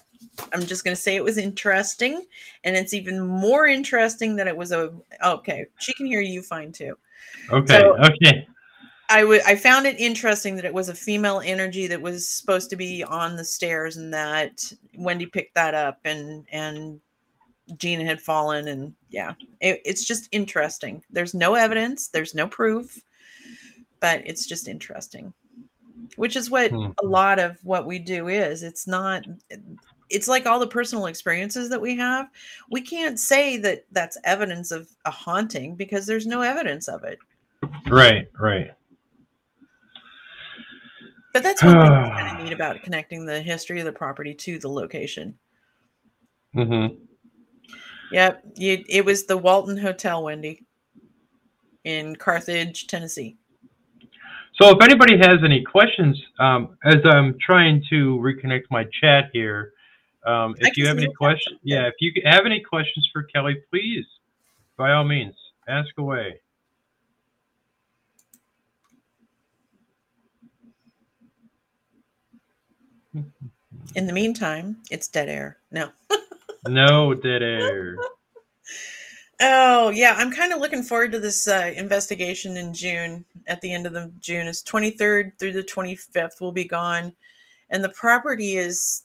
I'm 0.53 0.65
just 0.65 0.83
going 0.83 0.95
to 0.95 1.01
say 1.01 1.15
it 1.15 1.23
was 1.23 1.37
interesting. 1.37 2.25
And 2.63 2.75
it's 2.75 2.93
even 2.93 3.19
more 3.19 3.65
interesting 3.65 4.35
that 4.35 4.47
it 4.47 4.55
was 4.55 4.71
a, 4.71 4.93
okay, 5.23 5.65
she 5.79 5.93
can 5.93 6.05
hear 6.05 6.21
you 6.21 6.41
fine 6.43 6.71
too. 6.71 6.95
Okay, 7.51 7.79
So- 7.79 7.97
okay. 7.97 8.47
I 9.07 9.23
would 9.23 9.41
I 9.41 9.55
found 9.55 9.85
it 9.85 9.99
interesting 9.99 10.55
that 10.55 10.65
it 10.65 10.73
was 10.73 10.89
a 10.89 10.95
female 10.95 11.39
energy 11.45 11.85
that 11.87 12.01
was 12.01 12.27
supposed 12.27 12.71
to 12.71 12.75
be 12.75 13.03
on 13.03 13.35
the 13.35 13.45
stairs 13.45 13.97
and 13.97 14.11
that 14.15 14.73
Wendy 14.97 15.27
picked 15.27 15.53
that 15.53 15.75
up 15.75 15.99
and 16.05 16.43
and 16.51 16.99
Gina 17.77 18.03
had 18.03 18.19
fallen 18.19 18.67
and 18.67 18.93
yeah 19.11 19.33
it, 19.61 19.79
it's 19.85 20.03
just 20.05 20.27
interesting 20.31 21.03
there's 21.11 21.35
no 21.35 21.53
evidence 21.53 22.07
there's 22.07 22.33
no 22.33 22.47
proof 22.47 22.99
but 23.99 24.21
it's 24.25 24.47
just 24.47 24.67
interesting 24.67 25.31
which 26.15 26.35
is 26.35 26.49
what 26.49 26.71
Hmm. 26.71 26.87
a 27.03 27.05
lot 27.05 27.37
of 27.37 27.57
what 27.63 27.85
we 27.85 27.99
do 27.99 28.27
is 28.27 28.63
it's 28.63 28.87
not 28.87 29.23
it's 30.09 30.27
like 30.27 30.45
all 30.45 30.59
the 30.59 30.67
personal 30.67 31.07
experiences 31.07 31.69
that 31.69 31.81
we 31.81 31.95
have 31.95 32.27
we 32.69 32.81
can't 32.81 33.19
say 33.19 33.57
that 33.57 33.85
that's 33.91 34.17
evidence 34.23 34.71
of 34.71 34.87
a 35.05 35.11
haunting 35.11 35.75
because 35.75 36.05
there's 36.05 36.27
no 36.27 36.41
evidence 36.41 36.87
of 36.87 37.03
it 37.03 37.17
Right, 37.87 38.27
right. 38.39 38.71
But 41.33 41.43
that's 41.43 41.63
one 41.63 41.73
thing 41.81 41.89
that's 41.89 42.19
kind 42.21 42.37
of 42.37 42.43
neat 42.43 42.53
about 42.53 42.81
connecting 42.83 43.25
the 43.25 43.41
history 43.41 43.79
of 43.79 43.85
the 43.85 43.91
property 43.91 44.33
to 44.33 44.59
the 44.59 44.69
location. 44.69 45.37
Mm-hmm. 46.55 46.95
Yep, 48.11 48.43
you, 48.55 48.83
it 48.87 49.03
was 49.03 49.25
the 49.25 49.37
Walton 49.37 49.77
Hotel, 49.77 50.23
Wendy, 50.23 50.63
in 51.83 52.15
Carthage, 52.15 52.87
Tennessee. 52.87 53.35
So 54.61 54.69
if 54.69 54.81
anybody 54.81 55.17
has 55.17 55.39
any 55.43 55.63
questions, 55.63 56.21
um, 56.39 56.77
as 56.85 56.97
I'm 57.03 57.35
trying 57.45 57.83
to 57.89 58.17
reconnect 58.19 58.63
my 58.71 58.85
chat 59.01 59.25
here, 59.33 59.73
um, 60.25 60.55
if 60.59 60.77
you 60.77 60.87
have 60.87 60.97
any 60.97 61.11
questions, 61.13 61.59
yeah, 61.63 61.87
if 61.87 61.95
you 61.99 62.11
have 62.25 62.45
any 62.45 62.59
questions 62.59 63.07
for 63.13 63.23
Kelly, 63.23 63.61
please, 63.71 64.05
by 64.77 64.91
all 64.91 65.03
means, 65.03 65.35
ask 65.67 65.89
away. 65.97 66.39
In 73.95 74.07
the 74.07 74.13
meantime, 74.13 74.77
it's 74.91 75.07
dead 75.07 75.29
air. 75.29 75.57
No. 75.71 75.89
No 76.67 77.13
dead 77.13 77.43
air. 77.43 77.95
Oh 79.41 79.89
yeah, 79.89 80.15
I'm 80.17 80.31
kind 80.31 80.53
of 80.53 80.59
looking 80.59 80.81
forward 80.81 81.11
to 81.11 81.19
this 81.19 81.47
uh, 81.47 81.71
investigation 81.75 82.57
in 82.57 82.73
June. 82.73 83.25
At 83.47 83.61
the 83.61 83.71
end 83.71 83.85
of 83.85 83.93
the 83.93 84.11
June, 84.19 84.47
is 84.47 84.63
23rd 84.63 85.37
through 85.37 85.53
the 85.53 85.63
25th. 85.63 86.41
We'll 86.41 86.51
be 86.51 86.65
gone, 86.65 87.13
and 87.69 87.83
the 87.83 87.89
property 87.89 88.57
is 88.57 89.03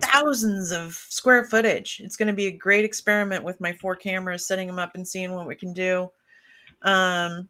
thousands 0.00 0.72
of 0.72 0.94
square 1.08 1.44
footage. 1.44 2.00
It's 2.02 2.16
going 2.16 2.28
to 2.28 2.34
be 2.34 2.46
a 2.46 2.52
great 2.52 2.84
experiment 2.84 3.44
with 3.44 3.60
my 3.60 3.72
four 3.72 3.96
cameras, 3.96 4.46
setting 4.46 4.66
them 4.66 4.78
up 4.78 4.92
and 4.94 5.06
seeing 5.06 5.32
what 5.32 5.46
we 5.46 5.54
can 5.54 5.72
do. 5.72 6.10
Um, 6.82 7.48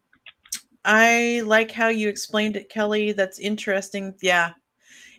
I 0.85 1.43
like 1.45 1.71
how 1.71 1.89
you 1.89 2.09
explained 2.09 2.57
it, 2.57 2.69
Kelly. 2.69 3.13
That's 3.13 3.39
interesting. 3.39 4.15
Yeah, 4.23 4.53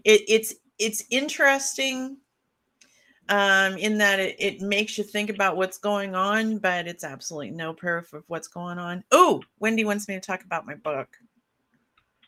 it, 0.04 0.22
it's 0.28 0.56
it's 0.80 1.04
interesting 1.12 2.18
um, 3.30 3.78
in 3.78 3.98
that 4.00 4.20
it, 4.20 4.36
it 4.40 4.62
makes 4.62 4.98
you 4.98 5.04
think 5.04 5.30
about 5.30 5.56
what's 5.56 5.78
going 5.78 6.16
on, 6.16 6.58
but 6.58 6.88
it's 6.88 7.04
absolutely 7.04 7.52
no 7.52 7.74
proof 7.74 8.12
of 8.14 8.24
what's 8.28 8.48
going 8.48 8.80
on. 8.80 9.04
Oh, 9.12 9.42
Wendy 9.60 9.86
wants 9.86 10.08
me 10.08 10.16
to 10.16 10.20
talk 10.20 10.44
about 10.44 10.66
my 10.66 10.76
book. 10.76 11.08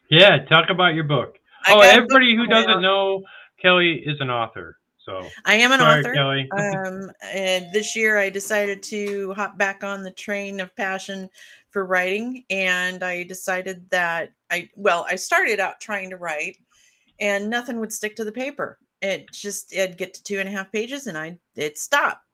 Yeah, 0.10 0.46
talk 0.46 0.70
about 0.70 0.94
your 0.94 1.04
book. 1.06 1.40
Oh, 1.68 1.80
everybody 1.80 2.36
who 2.36 2.48
doesn't 2.48 2.82
know, 2.82 3.24
Kelly 3.62 4.04
is 4.06 4.20
an 4.20 4.30
author. 4.30 4.78
So 4.98 5.28
I 5.46 5.56
am 5.56 5.72
an 5.72 5.80
sorry, 5.80 6.02
author. 6.02 6.14
Kelly. 6.14 6.50
um, 6.58 7.12
and 7.24 7.68
this 7.74 7.96
year 7.96 8.18
I 8.18 8.30
decided 8.30 8.82
to 8.84 9.34
hop 9.34 9.58
back 9.58 9.84
on 9.84 10.02
the 10.02 10.12
train 10.12 10.60
of 10.60 10.76
passion 10.76 11.30
for 11.70 11.86
writing. 11.86 12.46
And 12.50 13.04
I 13.04 13.24
decided 13.24 13.90
that 13.90 14.32
I, 14.50 14.70
well, 14.76 15.06
I 15.10 15.16
started 15.16 15.60
out 15.60 15.82
trying 15.82 16.10
to 16.12 16.18
write 16.18 16.58
and 17.20 17.50
nothing 17.50 17.80
would 17.80 17.92
stick 17.92 18.16
to 18.18 18.24
the 18.24 18.32
paper. 18.32 18.80
It 19.02 19.30
just, 19.32 19.74
it'd 19.74 19.98
get 19.98 20.14
to 20.14 20.24
two 20.24 20.40
and 20.40 20.48
a 20.48 20.52
half 20.52 20.72
pages 20.72 21.08
and 21.08 21.18
I, 21.18 21.38
it 21.56 21.78
stopped. 21.78 22.26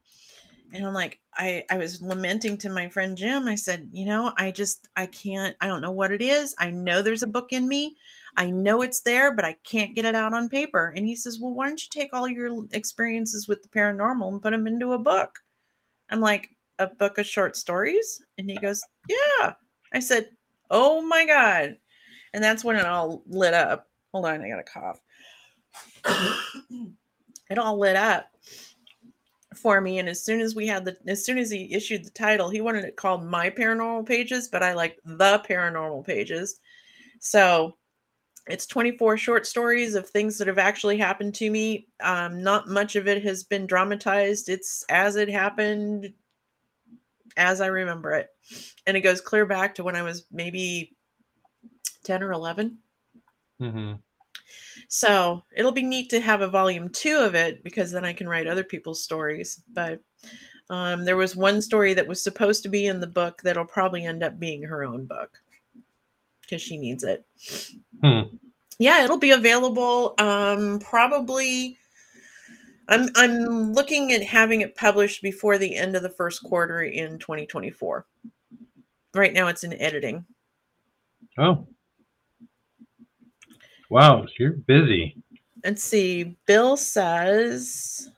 And 0.71 0.85
I'm 0.85 0.93
like, 0.93 1.19
I, 1.33 1.63
I 1.71 1.77
was 1.77 2.01
lamenting 2.01 2.55
to 2.59 2.69
my 2.69 2.89
friend 2.89 3.17
Jim. 3.17 3.47
I 3.47 3.55
said, 3.55 3.89
you 3.91 4.05
know, 4.05 4.33
I 4.37 4.51
just, 4.51 4.87
I 4.95 5.07
can't, 5.07 5.55
I 5.61 5.67
don't 5.67 5.81
know 5.81 5.91
what 5.91 6.11
it 6.11 6.21
is. 6.21 6.53
I 6.59 6.69
know 6.69 7.01
there's 7.01 7.23
a 7.23 7.27
book 7.27 7.53
in 7.53 7.67
me. 7.67 7.95
I 8.37 8.49
know 8.49 8.81
it's 8.81 9.01
there, 9.01 9.33
but 9.33 9.45
I 9.45 9.55
can't 9.63 9.95
get 9.95 10.05
it 10.05 10.15
out 10.15 10.33
on 10.33 10.49
paper. 10.49 10.93
And 10.95 11.05
he 11.05 11.15
says, 11.15 11.39
Well, 11.39 11.53
why 11.53 11.67
don't 11.67 11.81
you 11.81 11.89
take 11.91 12.13
all 12.13 12.27
your 12.27 12.65
experiences 12.71 13.47
with 13.47 13.61
the 13.61 13.69
paranormal 13.69 14.31
and 14.31 14.41
put 14.41 14.51
them 14.51 14.67
into 14.67 14.93
a 14.93 14.99
book? 14.99 15.37
I'm 16.09 16.21
like, 16.21 16.49
A 16.79 16.87
book 16.87 17.17
of 17.17 17.25
short 17.25 17.55
stories? 17.55 18.21
And 18.37 18.49
he 18.49 18.57
goes, 18.57 18.81
Yeah. 19.07 19.53
I 19.93 19.99
said, 19.99 20.29
Oh 20.69 21.01
my 21.01 21.25
God. 21.25 21.77
And 22.33 22.43
that's 22.43 22.63
when 22.63 22.75
it 22.75 22.85
all 22.85 23.23
lit 23.27 23.53
up. 23.53 23.87
Hold 24.13 24.25
on, 24.25 24.41
I 24.41 24.49
got 24.49 24.59
a 24.59 24.63
cough. 24.63 24.99
it 27.49 27.57
all 27.57 27.77
lit 27.77 27.95
up 27.95 28.27
for 29.55 29.81
me. 29.81 29.99
And 29.99 30.07
as 30.07 30.23
soon 30.23 30.39
as 30.39 30.55
we 30.55 30.67
had 30.67 30.85
the, 30.85 30.97
as 31.07 31.25
soon 31.25 31.37
as 31.37 31.49
he 31.49 31.73
issued 31.73 32.05
the 32.05 32.11
title, 32.11 32.49
he 32.49 32.61
wanted 32.61 32.85
it 32.85 32.95
called 32.95 33.25
My 33.25 33.49
Paranormal 33.49 34.05
Pages, 34.05 34.47
but 34.47 34.63
I 34.63 34.73
like 34.73 34.99
The 35.03 35.43
Paranormal 35.47 36.05
Pages. 36.05 36.59
So 37.19 37.75
it's 38.49 38.65
24 38.65 39.15
short 39.17 39.45
stories 39.45 39.93
of 39.93 40.09
things 40.09 40.37
that 40.37 40.47
have 40.47 40.57
actually 40.57 40.97
happened 40.97 41.35
to 41.35 41.49
me. 41.51 41.87
Um, 42.01 42.41
not 42.41 42.67
much 42.67 42.95
of 42.95 43.07
it 43.07 43.23
has 43.23 43.43
been 43.43 43.67
dramatized. 43.67 44.49
It's 44.49 44.83
as 44.89 45.17
it 45.17 45.29
happened, 45.29 46.11
as 47.37 47.61
I 47.61 47.67
remember 47.67 48.11
it. 48.13 48.29
And 48.87 48.97
it 48.97 49.01
goes 49.01 49.21
clear 49.21 49.45
back 49.45 49.75
to 49.75 49.83
when 49.83 49.95
I 49.95 50.01
was 50.01 50.25
maybe 50.31 50.97
10 52.05 52.23
or 52.23 52.31
11. 52.31 52.79
hmm 53.59 53.93
So 54.87 55.43
it'll 55.55 55.71
be 55.71 55.83
neat 55.83 56.09
to 56.09 56.19
have 56.19 56.41
a 56.41 56.47
volume 56.47 56.89
two 56.89 57.19
of 57.19 57.35
it 57.35 57.63
because 57.63 57.91
then 57.91 58.03
I 58.03 58.13
can 58.13 58.27
write 58.27 58.47
other 58.47 58.63
people's 58.63 59.03
stories. 59.03 59.61
But 59.71 60.01
um, 60.71 61.05
there 61.05 61.17
was 61.17 61.35
one 61.35 61.61
story 61.61 61.93
that 61.93 62.07
was 62.07 62.23
supposed 62.23 62.63
to 62.63 62.69
be 62.69 62.87
in 62.87 62.99
the 62.99 63.05
book 63.05 63.43
that'll 63.43 63.65
probably 63.65 64.05
end 64.05 64.23
up 64.23 64.39
being 64.39 64.63
her 64.63 64.83
own 64.83 65.05
book 65.05 65.39
because 66.49 66.61
she 66.61 66.77
needs 66.77 67.03
it. 67.03 67.25
Hmm. 68.03 68.35
Yeah, 68.79 69.03
it'll 69.03 69.17
be 69.17 69.31
available 69.31 70.15
um, 70.17 70.79
probably. 70.79 71.77
I'm 72.87 73.09
I'm 73.15 73.73
looking 73.73 74.13
at 74.13 74.23
having 74.23 74.61
it 74.61 74.75
published 74.75 75.21
before 75.21 75.57
the 75.57 75.75
end 75.75 75.95
of 75.95 76.01
the 76.01 76.09
first 76.09 76.43
quarter 76.43 76.83
in 76.83 77.19
2024. 77.19 78.05
Right 79.13 79.33
now, 79.33 79.47
it's 79.47 79.63
in 79.63 79.73
editing. 79.73 80.25
Oh. 81.37 81.67
Wow, 83.89 84.25
you're 84.37 84.51
busy. 84.53 85.17
Let's 85.63 85.83
see. 85.83 86.37
Bill 86.45 86.77
says, 86.77 88.09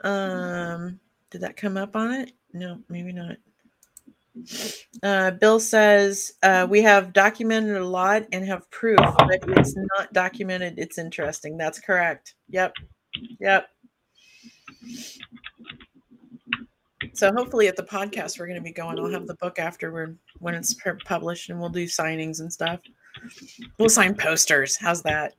um, 0.00 0.98
did 1.30 1.42
that 1.42 1.56
come 1.56 1.76
up 1.76 1.94
on 1.96 2.12
it? 2.12 2.32
No, 2.52 2.80
maybe 2.88 3.12
not. 3.12 3.36
Uh, 5.02 5.30
Bill 5.32 5.60
says, 5.60 6.32
uh, 6.42 6.66
we 6.68 6.82
have 6.82 7.12
documented 7.12 7.76
a 7.76 7.86
lot 7.86 8.24
and 8.32 8.44
have 8.46 8.70
proof, 8.70 8.98
but 8.98 9.40
it's 9.58 9.76
not 9.76 10.12
documented. 10.12 10.78
It's 10.78 10.98
interesting. 10.98 11.56
That's 11.56 11.80
correct. 11.80 12.34
Yep. 12.48 12.74
Yep. 13.40 13.68
So 17.14 17.30
hopefully 17.36 17.68
at 17.68 17.76
the 17.76 17.82
podcast 17.82 18.38
we're 18.38 18.46
going 18.46 18.58
to 18.58 18.62
be 18.62 18.72
going. 18.72 18.98
I'll 18.98 19.10
have 19.10 19.26
the 19.26 19.34
book 19.34 19.58
afterward 19.58 20.18
when 20.38 20.54
it's 20.54 20.74
published, 21.04 21.50
and 21.50 21.60
we'll 21.60 21.68
do 21.68 21.84
signings 21.84 22.40
and 22.40 22.52
stuff. 22.52 22.80
We'll 23.78 23.90
sign 23.90 24.14
posters. 24.14 24.76
How's 24.76 25.02
that? 25.02 25.34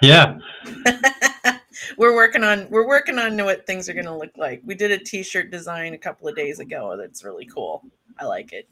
Yeah. 0.00 0.38
we're 1.98 2.14
working 2.14 2.44
on 2.44 2.68
we're 2.70 2.86
working 2.86 3.18
on 3.18 3.36
what 3.44 3.66
things 3.66 3.88
are 3.88 3.94
going 3.94 4.06
to 4.06 4.16
look 4.16 4.36
like. 4.36 4.62
We 4.64 4.74
did 4.74 4.90
a 4.90 4.98
t-shirt 4.98 5.50
design 5.50 5.94
a 5.94 5.98
couple 5.98 6.28
of 6.28 6.36
days 6.36 6.60
ago 6.60 6.96
that's 6.96 7.24
really 7.24 7.46
cool. 7.46 7.82
I 8.18 8.26
like 8.26 8.52
it. 8.52 8.68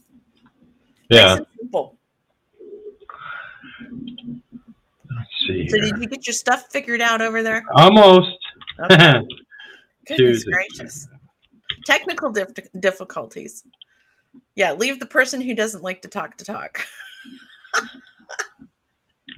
Yeah. 1.09 1.37
and 1.39 1.47
simple. 1.59 1.97
Let's 3.91 5.31
see. 5.47 5.69
So 5.69 5.79
did 5.79 5.99
you 5.99 6.07
get 6.07 6.27
your 6.27 6.35
stuff 6.35 6.67
figured 6.71 7.01
out 7.01 7.21
over 7.21 7.43
there? 7.43 7.65
Almost. 7.75 8.37
Okay. 8.85 9.13
Goodness 10.07 10.45
Tuesday. 10.45 10.53
gracious. 10.53 11.09
Technical 11.85 12.31
dif- 12.31 12.71
difficulties. 12.79 13.65
Yeah, 14.55 14.73
leave 14.73 15.01
the 15.01 15.07
person 15.07 15.41
who 15.41 15.55
doesn't 15.55 15.83
like 15.83 16.03
to 16.03 16.09
talk 16.09 16.37
to 16.37 16.45
talk. 16.45 16.87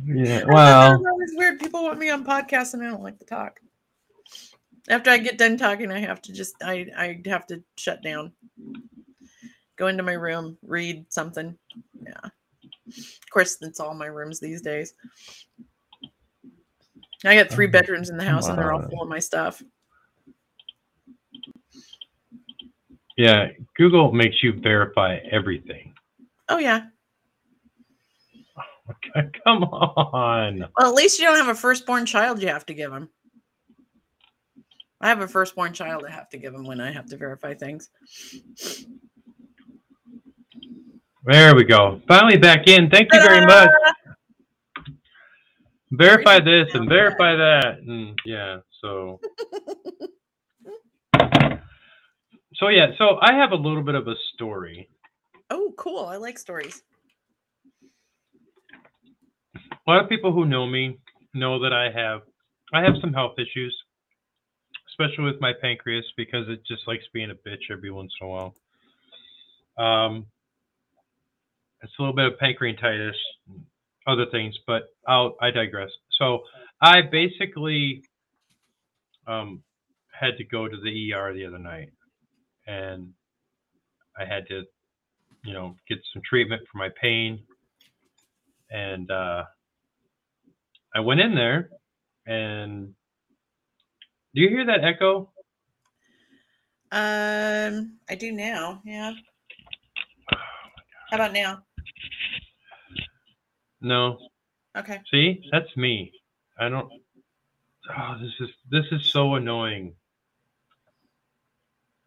yeah. 0.05 0.43
Well, 0.47 1.03
it's 1.21 1.35
weird. 1.37 1.61
People 1.61 1.83
want 1.83 1.99
me 1.99 2.11
on 2.11 2.25
podcasts 2.25 2.75
and 2.75 2.83
I 2.83 2.87
don't 2.87 3.03
like 3.03 3.19
to 3.21 3.27
talk. 3.27 3.61
After 4.89 5.11
I 5.11 5.19
get 5.19 5.39
done 5.39 5.57
talking, 5.57 5.93
I 5.93 6.01
have 6.01 6.21
to 6.23 6.33
just 6.33 6.57
I 6.63 6.87
I 6.97 7.21
have 7.27 7.47
to 7.49 7.63
shut 7.77 8.03
down. 8.03 8.33
Go 9.83 9.89
into 9.89 10.05
my 10.05 10.13
room, 10.13 10.57
read 10.63 11.07
something. 11.09 11.59
Yeah. 12.07 12.21
Of 12.23 13.31
course, 13.33 13.57
that's 13.57 13.81
all 13.81 13.95
my 13.95 14.07
rooms 14.07 14.39
these 14.39 14.63
days. 14.63 14.95
I 17.25 17.35
got 17.35 17.51
three 17.51 17.67
oh, 17.67 17.71
bedrooms 17.73 18.09
in 18.09 18.17
the 18.17 18.23
house 18.23 18.47
and 18.47 18.57
they're 18.57 18.73
all 18.73 18.89
full 18.89 19.03
of 19.03 19.09
my 19.09 19.19
stuff. 19.19 19.61
yeah. 23.17 23.49
Google 23.77 24.13
makes 24.13 24.41
you 24.41 24.53
verify 24.53 25.17
everything. 25.33 25.93
Oh 26.49 26.59
yeah. 26.59 26.83
Come 29.45 29.65
on. 29.65 30.61
Well, 30.79 30.91
at 30.91 30.95
least 30.95 31.19
you 31.19 31.25
don't 31.25 31.39
have 31.39 31.49
a 31.49 31.57
firstborn 31.57 32.07
child 32.07 32.41
you 32.41 32.47
have 32.47 32.67
to 32.67 32.75
give 32.75 32.93
them. 32.93 33.09
I 35.01 35.09
have 35.09 35.23
a 35.23 35.27
firstborn 35.27 35.73
child 35.73 36.05
I 36.09 36.13
have 36.13 36.29
to 36.29 36.39
give 36.39 36.53
them 36.53 36.67
when 36.67 36.81
I 36.81 36.93
have 36.93 37.07
to 37.07 37.17
verify 37.17 37.55
things. 37.55 37.91
There 41.25 41.55
we 41.55 41.65
go. 41.65 42.01
Finally 42.09 42.39
back 42.39 42.67
in. 42.67 42.91
Thank 42.91 43.09
you 43.13 43.21
very 43.21 43.47
much. 43.47 43.69
Verify 45.93 46.41
this 46.41 46.75
and 46.75 46.89
verify 46.89 47.37
that. 47.37 47.79
And 47.87 48.19
yeah, 48.25 48.59
so. 48.81 49.21
So 52.63 52.69
yeah, 52.69 52.93
so 52.97 53.19
I 53.21 53.33
have 53.35 53.51
a 53.51 53.57
little 53.57 53.83
bit 53.83 53.97
of 53.97 54.07
a 54.07 54.15
story. 54.35 54.89
Oh, 55.51 55.73
cool. 55.77 56.07
I 56.07 56.17
like 56.17 56.39
stories. 56.39 56.81
A 59.73 59.91
lot 59.91 60.01
of 60.01 60.09
people 60.09 60.33
who 60.33 60.45
know 60.45 60.65
me 60.65 60.99
know 61.35 61.59
that 61.61 61.73
I 61.73 61.91
have 61.91 62.21
I 62.73 62.83
have 62.83 62.95
some 63.01 63.13
health 63.13 63.35
issues, 63.37 63.77
especially 64.91 65.25
with 65.25 65.41
my 65.41 65.53
pancreas 65.61 66.05
because 66.17 66.49
it 66.49 66.61
just 66.65 66.87
likes 66.87 67.03
being 67.13 67.33
a 67.33 67.35
bitch 67.35 67.69
every 67.69 67.91
once 67.91 68.13
in 68.21 68.29
a 68.29 68.31
while. 68.31 68.55
Um, 69.77 70.27
it's 71.83 71.93
a 71.99 72.03
little 72.03 72.15
bit 72.15 72.27
of 72.27 72.35
pancreatitis, 72.39 73.13
other 74.07 74.27
things, 74.31 74.57
but 74.67 74.85
I'll 75.07 75.37
I 75.41 75.51
digress. 75.51 75.91
So 76.19 76.41
I 76.81 77.03
basically 77.03 78.03
um, 79.27 79.63
had 80.13 80.37
to 80.39 80.45
go 80.45 80.69
to 80.69 80.77
the 80.83 81.13
ER 81.13 81.33
the 81.35 81.47
other 81.47 81.59
night, 81.59 81.91
and 82.67 83.13
I 84.19 84.25
had 84.25 84.47
to, 84.49 84.63
you 85.45 85.53
know, 85.53 85.77
get 85.89 85.99
some 86.13 86.23
treatment 86.29 86.63
for 86.71 86.79
my 86.79 86.89
pain, 87.01 87.41
and 88.71 89.11
uh, 89.11 89.45
I 90.95 91.01
went 91.01 91.21
in 91.21 91.35
there, 91.35 91.71
and 92.27 92.95
Do 94.35 94.41
you 94.41 94.49
hear 94.49 94.65
that 94.67 94.85
echo? 94.85 95.31
Um, 96.91 97.99
I 98.09 98.15
do 98.15 98.33
now. 98.33 98.81
Yeah. 98.85 99.13
How 101.11 101.17
about 101.17 101.33
now? 101.33 101.63
No. 103.83 104.19
Okay. 104.79 105.01
See, 105.11 105.45
that's 105.51 105.77
me. 105.77 106.13
I 106.59 106.69
don't. 106.69 106.91
Oh, 107.91 108.17
this 108.21 108.33
is 108.41 108.49
this 108.71 108.85
is 108.93 109.11
so 109.13 109.35
annoying. 109.35 109.95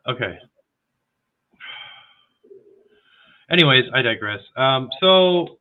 Okay. 0.08 0.38
Anyways, 3.52 3.86
I 3.94 4.02
digress. 4.02 4.40
Um, 4.56 4.90
so 5.00 5.60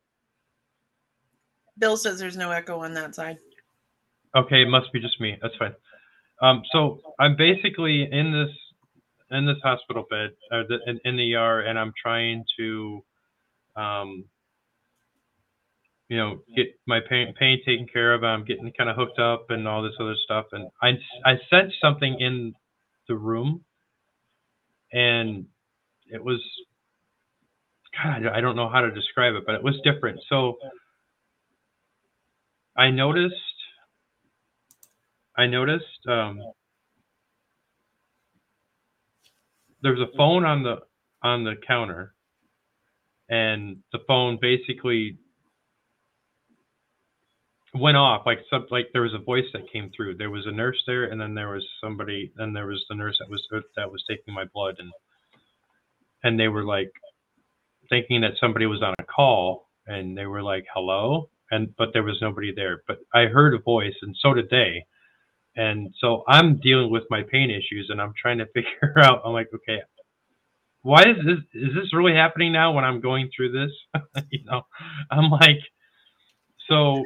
Bill 1.77 1.97
says 1.97 2.17
there's 2.19 2.37
no 2.37 2.51
echo 2.51 2.79
on 2.79 2.93
that 2.93 3.13
side. 3.13 3.37
okay, 4.35 4.61
it 4.63 4.69
must 4.69 4.91
be 4.93 4.99
just 4.99 5.19
me. 5.19 5.37
That's 5.41 5.55
fine. 5.57 5.75
Um, 6.41 6.63
so 6.71 6.99
I'm 7.19 7.35
basically 7.35 8.09
in 8.11 8.31
this 8.31 8.55
in 9.31 9.45
this 9.45 9.57
hospital 9.63 10.05
bed, 10.09 10.31
uh, 10.51 10.63
the, 10.69 10.79
in, 10.87 10.99
in 11.03 11.17
the 11.17 11.35
ER, 11.35 11.61
and 11.61 11.79
I'm 11.79 11.91
trying 11.99 12.43
to, 12.59 13.03
um, 13.75 14.25
you 16.09 16.17
know, 16.17 16.39
get 16.55 16.67
my 16.87 16.99
pain, 17.09 17.33
pain 17.39 17.59
taken 17.65 17.87
care 17.87 18.13
of. 18.13 18.23
I'm 18.23 18.45
getting 18.45 18.71
kind 18.77 18.89
of 18.89 18.95
hooked 18.95 19.19
up 19.19 19.47
and 19.49 19.67
all 19.67 19.83
this 19.83 19.95
other 19.99 20.15
stuff, 20.25 20.47
and 20.53 20.69
I 20.81 20.91
I 21.25 21.39
sensed 21.49 21.77
something 21.81 22.19
in 22.19 22.53
the 23.09 23.15
room, 23.15 23.63
and 24.93 25.45
it 26.11 26.23
was, 26.23 26.41
God, 28.03 28.27
I 28.27 28.41
don't 28.41 28.55
know 28.57 28.69
how 28.69 28.81
to 28.81 28.91
describe 28.91 29.35
it, 29.35 29.43
but 29.45 29.55
it 29.55 29.63
was 29.63 29.75
different. 29.83 30.19
So 30.29 30.57
I 32.77 32.91
noticed, 32.91 33.35
I 35.37 35.47
noticed. 35.47 36.07
Um, 36.09 36.41
there 39.81 39.93
was 39.93 40.01
a 40.01 40.17
phone 40.17 40.45
on 40.45 40.63
the 40.63 40.77
on 41.23 41.43
the 41.43 41.55
counter 41.67 42.13
and 43.29 43.77
the 43.91 43.99
phone 44.07 44.37
basically 44.41 45.17
went 47.79 47.97
off 47.97 48.25
like 48.25 48.39
some 48.49 48.65
like 48.71 48.87
there 48.93 49.01
was 49.01 49.13
a 49.13 49.23
voice 49.23 49.45
that 49.53 49.71
came 49.71 49.91
through. 49.95 50.17
There 50.17 50.29
was 50.29 50.45
a 50.45 50.51
nurse 50.51 50.81
there 50.87 51.05
and 51.05 51.19
then 51.19 51.33
there 51.33 51.49
was 51.49 51.65
somebody 51.81 52.31
and 52.37 52.55
there 52.55 52.67
was 52.67 52.83
the 52.89 52.95
nurse 52.95 53.17
that 53.19 53.29
was 53.29 53.45
uh, 53.53 53.59
that 53.75 53.91
was 53.91 54.03
taking 54.09 54.33
my 54.33 54.45
blood 54.53 54.75
and 54.79 54.91
and 56.23 56.39
they 56.39 56.47
were 56.47 56.63
like 56.63 56.91
thinking 57.89 58.21
that 58.21 58.33
somebody 58.39 58.65
was 58.65 58.81
on 58.81 58.95
a 58.99 59.03
call 59.03 59.69
and 59.87 60.17
they 60.17 60.25
were 60.25 60.43
like 60.43 60.65
hello? 60.73 61.29
And 61.51 61.75
but 61.77 61.89
there 61.93 62.03
was 62.03 62.17
nobody 62.21 62.53
there. 62.55 62.83
But 62.87 62.99
i 63.13 63.25
heard 63.25 63.53
a 63.53 63.59
voice 63.59 63.95
and 64.01 64.15
so 64.19 64.33
did 64.33 64.49
they. 64.49 64.85
And 65.55 65.93
so 65.99 66.23
i'm 66.27 66.59
dealing 66.59 66.91
with 66.91 67.03
my 67.09 67.23
pain 67.23 67.49
issues 67.49 67.87
and 67.89 68.01
i'm 68.01 68.13
trying 68.19 68.39
to 68.39 68.45
figure 68.53 68.99
out 68.99 69.21
i'm 69.25 69.33
like 69.33 69.49
okay 69.53 69.81
why 70.81 71.01
is 71.01 71.17
this 71.25 71.39
is 71.53 71.73
this 71.73 71.93
really 71.93 72.13
happening 72.13 72.51
now 72.51 72.71
when 72.71 72.83
i'm 72.83 73.01
going 73.01 73.29
through 73.35 73.51
this? 73.51 73.71
You 74.31 74.43
know? 74.45 74.61
I'm 75.11 75.29
like 75.29 75.59
so 76.69 77.05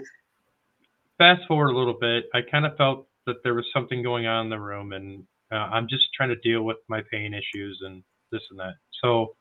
fast 1.20 1.42
forward 1.48 1.70
a 1.70 1.78
little 1.78 1.98
bit 2.00 2.26
i 2.34 2.40
kind 2.50 2.66
of 2.66 2.76
felt 2.78 3.08
that 3.28 3.36
there 3.44 3.54
was 3.54 3.66
something 3.74 4.02
going 4.02 4.26
on 4.26 4.46
in 4.46 4.50
the 4.50 4.60
room 4.60 4.94
and 4.94 5.24
uh, 5.52 5.70
i'm 5.72 5.88
just 5.88 6.06
trying 6.16 6.30
to 6.30 6.36
deal 6.38 6.64
with 6.64 6.78
my 6.90 7.02
pain 7.12 7.34
issues 7.36 7.80
and 7.86 8.04
this 8.32 8.42
and 8.52 8.60
that. 8.60 8.74
So 9.04 9.36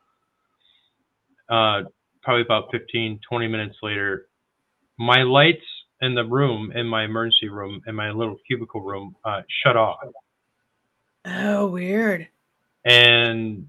uh, 1.49 1.83
probably 2.23 2.43
about 2.43 2.69
15 2.73 3.21
20 3.29 3.49
minutes 3.49 3.77
later 3.83 4.27
my 4.99 5.23
lights 5.23 5.65
in 6.01 6.15
the 6.15 6.25
room 6.25 6.73
in 6.75 6.87
my 6.87 7.05
emergency 7.05 7.49
room 7.49 7.81
in 7.87 7.95
my 7.95 8.11
little 8.11 8.37
cubicle 8.47 8.81
room 8.83 9.15
uh, 9.25 9.43
shut 9.65 9.77
off. 9.77 9.99
Oh, 11.25 11.67
weird. 11.67 12.29
and 12.85 13.67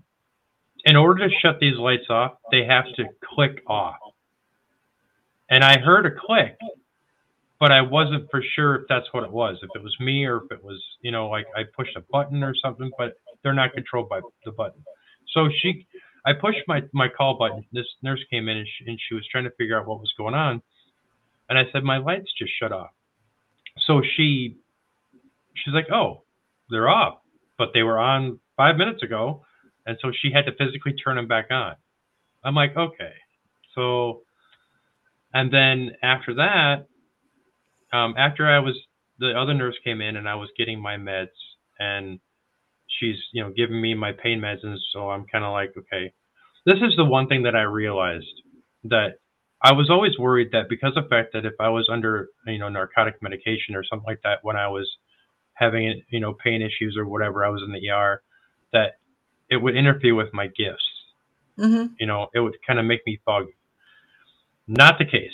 in 0.86 0.96
order 0.96 1.28
to 1.28 1.36
shut 1.42 1.60
these 1.60 1.78
lights 1.78 2.10
off 2.10 2.34
they 2.52 2.66
have 2.66 2.86
to 2.96 3.06
click 3.34 3.62
off. 3.68 3.98
And 5.50 5.64
i 5.64 5.78
heard 5.80 6.06
a 6.06 6.12
click 6.12 6.58
but 7.60 7.72
i 7.72 7.82
wasn't 7.82 8.30
for 8.32 8.44
sure 8.56 8.76
if 8.76 8.82
that's 8.90 9.08
what 9.12 9.24
it 9.24 9.32
was 9.32 9.58
if 9.64 9.70
it 9.76 9.84
was 9.84 9.96
me 10.00 10.26
or 10.26 10.38
if 10.38 10.52
it 10.52 10.64
was 10.64 10.82
you 11.02 11.12
know 11.12 11.28
like 11.30 11.46
i 11.56 11.64
pushed 11.78 11.96
a 11.96 12.04
button 12.12 12.44
or 12.44 12.54
something 12.62 12.92
but 12.98 13.14
they're 13.44 13.54
not 13.54 13.74
controlled 13.74 14.10
by 14.10 14.22
the 14.46 14.52
button. 14.52 14.84
So 15.34 15.50
she 15.62 15.88
i 16.26 16.34
pushed 16.34 16.60
my 16.68 16.82
my 16.94 17.08
call 17.08 17.38
button. 17.38 17.64
This 17.72 17.86
nurse 18.04 18.24
came 18.30 18.50
in 18.50 18.58
and 18.58 18.68
she, 18.68 18.86
and 18.90 19.00
she 19.08 19.16
was 19.16 19.26
trying 19.32 19.46
to 19.46 19.52
figure 19.52 19.80
out 19.80 19.88
what 19.88 20.00
was 20.00 20.14
going 20.18 20.34
on. 20.34 20.62
And 21.50 21.58
i 21.58 21.64
said 21.72 21.84
my 21.84 21.98
lights 21.98 22.32
just 22.38 22.52
shut 22.60 22.72
off. 22.72 22.90
So 23.88 24.02
she 24.16 24.58
she's 25.56 25.74
like 25.74 25.92
oh 25.92 26.24
they're 26.70 26.90
off. 26.90 27.20
But 27.58 27.70
they 27.74 27.84
were 27.84 28.00
on 28.00 28.40
five 28.58 28.78
minutes 28.78 29.04
ago 29.04 29.46
and 29.86 29.98
so 30.02 30.12
she 30.22 30.32
had 30.32 30.46
to 30.46 30.52
physically 30.54 30.94
turn 30.94 31.16
them 31.16 31.28
back 31.28 31.48
on. 31.52 31.76
I'm 32.44 32.56
like 32.56 32.76
okay. 32.76 33.14
So 33.76 34.24
and 35.34 35.54
then 35.54 35.92
after 36.04 36.34
that 36.36 36.88
um, 37.94 38.14
after 38.18 38.48
i 38.48 38.60
was 38.60 38.78
the 39.20 39.32
other 39.38 39.54
nurse 39.54 39.76
came 39.84 40.02
in 40.02 40.16
and 40.16 40.28
i 40.28 40.36
was 40.36 40.50
getting 40.58 40.82
my 40.82 40.96
meds 40.96 41.28
and 41.80 42.20
she's 43.00 43.18
you 43.34 43.44
know 43.44 43.52
giving 43.56 43.82
me 43.82 43.94
my 43.94 44.12
pain 44.12 44.40
meds 44.40 44.64
and 44.64 44.78
so 44.94 45.10
i'm 45.10 45.26
kind 45.26 45.46
of 45.46 45.52
like 45.52 45.74
okay. 45.78 46.12
This 46.66 46.80
is 46.82 46.96
the 46.98 47.06
one 47.06 47.28
thing 47.28 47.44
that 47.44 47.56
i 47.56 47.62
realized 47.62 48.42
that 48.84 49.20
i 49.64 49.72
was 49.72 49.90
always 49.90 50.18
worried 50.18 50.50
that 50.52 50.70
because 50.70 50.94
of 50.96 51.06
the 51.06 51.10
fact 51.10 51.34
that 51.34 51.46
if 51.46 51.54
i 51.60 51.70
was 51.70 51.90
under 51.92 52.30
you 52.46 52.60
know 52.60 52.70
narcotic 52.70 53.16
medication 53.22 53.76
or 53.76 53.84
something 53.84 54.06
like 54.06 54.22
that 54.24 54.40
when 54.44 54.56
i 54.56 54.68
was 54.68 54.88
having 55.54 56.02
you 56.10 56.20
know 56.20 56.34
pain 56.34 56.62
issues 56.62 56.96
or 56.98 57.06
whatever 57.08 57.46
i 57.46 57.50
was 57.50 57.62
in 57.64 57.72
the 57.72 57.90
er 57.90 58.22
that 58.72 59.00
it 59.50 59.58
would 59.58 59.76
interfere 59.76 60.14
with 60.14 60.32
my 60.34 60.48
gifts. 60.48 60.84
Mm-hmm. 61.58 61.94
you 62.00 62.08
know 62.08 62.28
it 62.34 62.40
would 62.40 62.56
kind 62.66 62.80
of 62.80 62.86
make 62.86 63.02
me 63.06 63.20
foggy. 63.26 63.56
Not 64.68 64.98
the 65.00 65.06
case. 65.06 65.32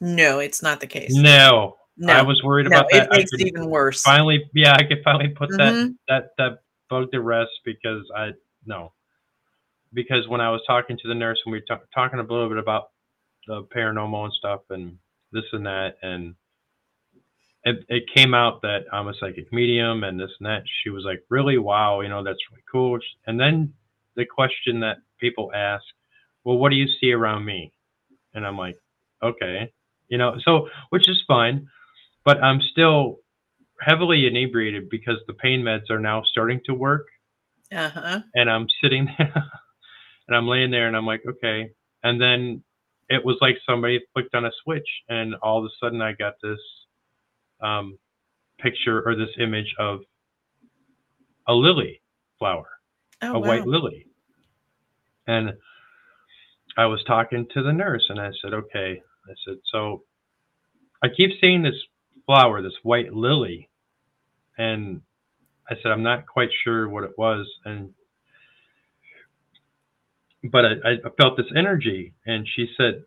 No, 0.00 0.38
it's 0.38 0.62
not 0.62 0.80
the 0.80 0.86
case. 0.86 1.14
no, 1.14 1.76
No, 2.02 2.12
i 2.14 2.22
was 2.22 2.42
worried 2.42 2.64
no, 2.68 2.76
about 2.78 2.86
that. 2.92 3.12
I 3.12 3.18
makes 3.18 3.30
it 3.32 3.46
even 3.46 3.68
worse. 3.68 4.00
finally 4.02 4.42
yeah 4.54 4.74
i 4.74 4.82
could 4.82 5.02
finally 5.04 5.28
put 5.28 5.50
that 5.58 5.74
Mhm. 5.74 5.94
that 6.08 6.30
that 6.38 6.62
bug 6.88 7.12
to 7.12 7.20
rest 7.20 7.50
because 7.64 8.04
i 8.16 8.30
no. 8.66 8.92
Because 9.92 10.26
when 10.28 10.40
i 10.40 10.50
was 10.50 10.62
talking 10.66 10.96
to 10.98 11.08
the 11.08 11.14
nurse 11.14 11.38
and 11.44 11.52
we 11.52 11.58
were 11.58 11.64
ta- 11.68 11.84
talking 11.94 12.18
a 12.18 12.22
little 12.22 12.48
bit 12.48 12.58
about 12.58 12.90
the 13.46 13.62
paranormal 13.74 14.24
and 14.24 14.32
stuff 14.32 14.60
and 14.70 14.98
this 15.32 15.44
and 15.52 15.66
that 15.66 15.96
and 16.02 16.34
it, 17.64 17.84
it 17.88 18.04
came 18.14 18.32
out 18.34 18.62
that 18.62 18.84
i'm 18.92 19.08
a 19.08 19.14
psychic 19.20 19.52
medium 19.52 20.04
and 20.04 20.18
this 20.18 20.30
and 20.40 20.46
that 20.46 20.62
she 20.82 20.88
was 20.90 21.04
like 21.04 21.22
really? 21.28 21.58
Wow 21.58 22.00
you 22.00 22.08
know 22.08 22.22
that's 22.24 22.38
really 22.50 22.62
cool. 22.70 22.98
And 23.26 23.38
then 23.38 23.74
the 24.16 24.24
question 24.24 24.80
that 24.80 24.98
people 25.20 25.50
ask 25.54 25.84
well 26.44 26.56
what 26.56 26.70
do 26.70 26.76
you 26.76 26.88
see 27.00 27.12
around 27.12 27.44
me? 27.44 27.72
And 28.34 28.46
i'm 28.46 28.56
like 28.56 28.78
okay. 29.22 29.70
You 30.08 30.18
know 30.18 30.36
so 30.44 30.68
which 30.90 31.08
is 31.08 31.22
fine 31.28 31.68
but 32.24 32.42
i'm 32.42 32.60
still 32.72 33.16
heavily 33.80 34.26
inebriated 34.26 34.88
because 34.90 35.16
the 35.26 35.32
pain 35.34 35.62
meds 35.62 35.88
are 35.90 35.98
now 36.00 36.22
starting 36.30 36.60
to 36.66 36.74
work 36.74 37.06
Uh 37.72 37.88
huh. 37.88 38.20
and 38.34 38.50
I'm 38.50 38.66
sitting 38.82 39.06
there 39.18 39.32
and 40.28 40.36
I'm 40.36 40.46
laying 40.46 40.70
there 40.70 40.86
and 40.86 40.96
I'm 40.96 41.06
like, 41.06 41.22
okay. 41.26 41.70
And 42.02 42.20
then 42.20 42.62
it 43.08 43.24
was 43.24 43.36
like 43.40 43.56
somebody 43.68 44.00
flicked 44.12 44.34
on 44.34 44.44
a 44.44 44.50
switch 44.62 44.88
and 45.08 45.34
all 45.42 45.58
of 45.58 45.64
a 45.64 45.68
sudden 45.82 46.02
I 46.02 46.12
got 46.12 46.34
this 46.42 46.58
um, 47.62 47.98
picture 48.58 49.02
or 49.06 49.14
this 49.16 49.30
image 49.40 49.74
of 49.78 50.00
a 51.48 51.54
lily 51.54 52.02
flower, 52.38 52.68
Oh, 53.22 53.34
a 53.34 53.38
wow. 53.40 53.48
white 53.48 53.66
lily. 53.66 54.06
And 55.26 55.52
I 56.76 56.86
was 56.86 57.02
talking 57.06 57.46
to 57.54 57.62
the 57.62 57.72
nurse 57.72 58.04
and 58.08 58.20
I 58.20 58.30
said, 58.42 58.52
okay. 58.54 59.00
I 59.28 59.32
said, 59.46 59.56
so 59.72 60.02
I 61.02 61.08
keep 61.08 61.30
seeing 61.40 61.62
this 61.62 61.74
flower, 62.30 62.62
this 62.62 62.78
white 62.84 63.12
lily. 63.12 63.68
And 64.56 65.00
I 65.68 65.74
said, 65.82 65.90
I'm 65.90 66.04
not 66.04 66.26
quite 66.26 66.50
sure 66.62 66.88
what 66.88 67.02
it 67.02 67.18
was. 67.18 67.48
And 67.64 67.92
but 70.44 70.64
I, 70.64 70.70
I 71.04 71.10
felt 71.20 71.36
this 71.36 71.50
energy. 71.56 72.14
And 72.24 72.46
she 72.54 72.68
said, 72.76 73.02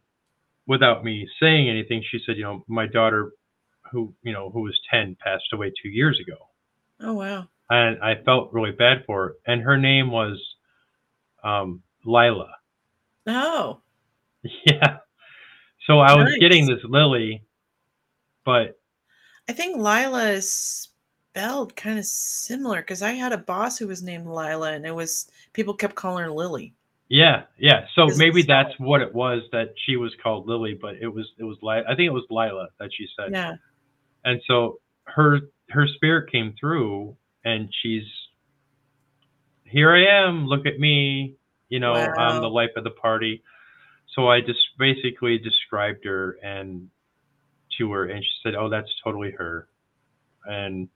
without 0.68 1.06
me 1.06 1.26
saying 1.42 1.70
anything, 1.70 2.04
she 2.12 2.20
said, 2.26 2.36
you 2.36 2.44
know, 2.44 2.66
my 2.68 2.86
daughter, 2.86 3.32
who, 3.94 4.14
you 4.24 4.34
know, 4.34 4.50
who 4.50 4.64
was 4.64 4.78
10, 4.92 5.16
passed 5.24 5.54
away 5.54 5.72
two 5.82 5.90
years 5.90 6.20
ago. 6.20 6.38
Oh, 7.00 7.14
wow. 7.14 7.48
And 7.70 8.04
I 8.04 8.16
felt 8.26 8.52
really 8.52 8.72
bad 8.72 9.04
for 9.06 9.24
her. 9.24 9.36
And 9.48 9.62
her 9.62 9.78
name 9.78 10.12
was 10.12 10.38
um, 11.46 11.82
Lila. 12.06 12.52
Oh, 13.26 13.80
Yeah. 14.66 14.98
So 15.88 16.00
I 16.00 16.16
was 16.16 16.38
getting 16.40 16.66
this 16.66 16.80
lily, 16.84 17.44
but 18.46 18.80
I 19.50 19.54
think 19.54 19.78
Lila 19.78 20.30
is 20.30 20.90
spelled 21.34 21.76
kind 21.76 22.00
of 22.00 22.06
similar 22.06 22.82
because 22.82 23.02
I 23.02 23.12
had 23.12 23.34
a 23.34 23.38
boss 23.38 23.78
who 23.78 23.88
was 23.88 24.04
named 24.04 24.28
Lila, 24.28 24.74
and 24.74 24.86
it 24.86 24.96
was 24.96 25.30
people 25.54 25.74
kept 25.74 25.96
calling 25.96 26.24
her 26.24 26.32
Lily. 26.32 26.74
yeah, 27.10 27.44
yeah. 27.58 27.86
So 27.96 28.08
maybe 28.18 28.44
that's 28.44 28.74
what 28.80 29.02
it 29.02 29.14
was 29.14 29.44
that 29.52 29.74
she 29.86 29.98
was 29.98 30.14
called 30.22 30.48
Lily, 30.48 30.78
but 30.80 30.96
it 31.02 31.08
was 31.08 31.32
it 31.38 31.44
was 31.44 31.58
Lila. 31.62 31.84
I 31.88 31.96
think 31.96 32.08
it 32.08 32.14
was 32.14 32.26
Lila 32.30 32.68
that 32.80 32.90
she 32.96 33.08
said. 33.18 33.32
Yeah. 33.32 33.56
and 34.26 34.42
so 34.48 34.80
her 35.06 35.42
her 35.70 35.88
spirit 35.88 36.32
came 36.32 36.56
through 36.60 37.16
and 37.44 37.70
she's 37.82 38.04
here 39.66 39.92
I 39.92 40.06
am, 40.06 40.46
look 40.46 40.68
at 40.68 40.80
me, 40.80 41.36
you 41.70 41.80
know, 41.80 41.94
I'm 41.94 42.42
the 42.42 42.50
life 42.50 42.70
of 42.76 42.84
the 42.84 42.92
party. 42.92 43.42
So 44.14 44.30
I 44.30 44.40
just 44.40 44.60
basically 44.78 45.40
described 45.40 46.06
her 46.06 46.38
and 46.44 46.90
to 47.78 47.92
her 47.92 48.06
and 48.06 48.24
she 48.24 48.32
said, 48.44 48.56
"Oh, 48.56 48.70
that's 48.70 48.90
totally 49.04 49.32
her." 49.32 49.68
And 50.46 50.90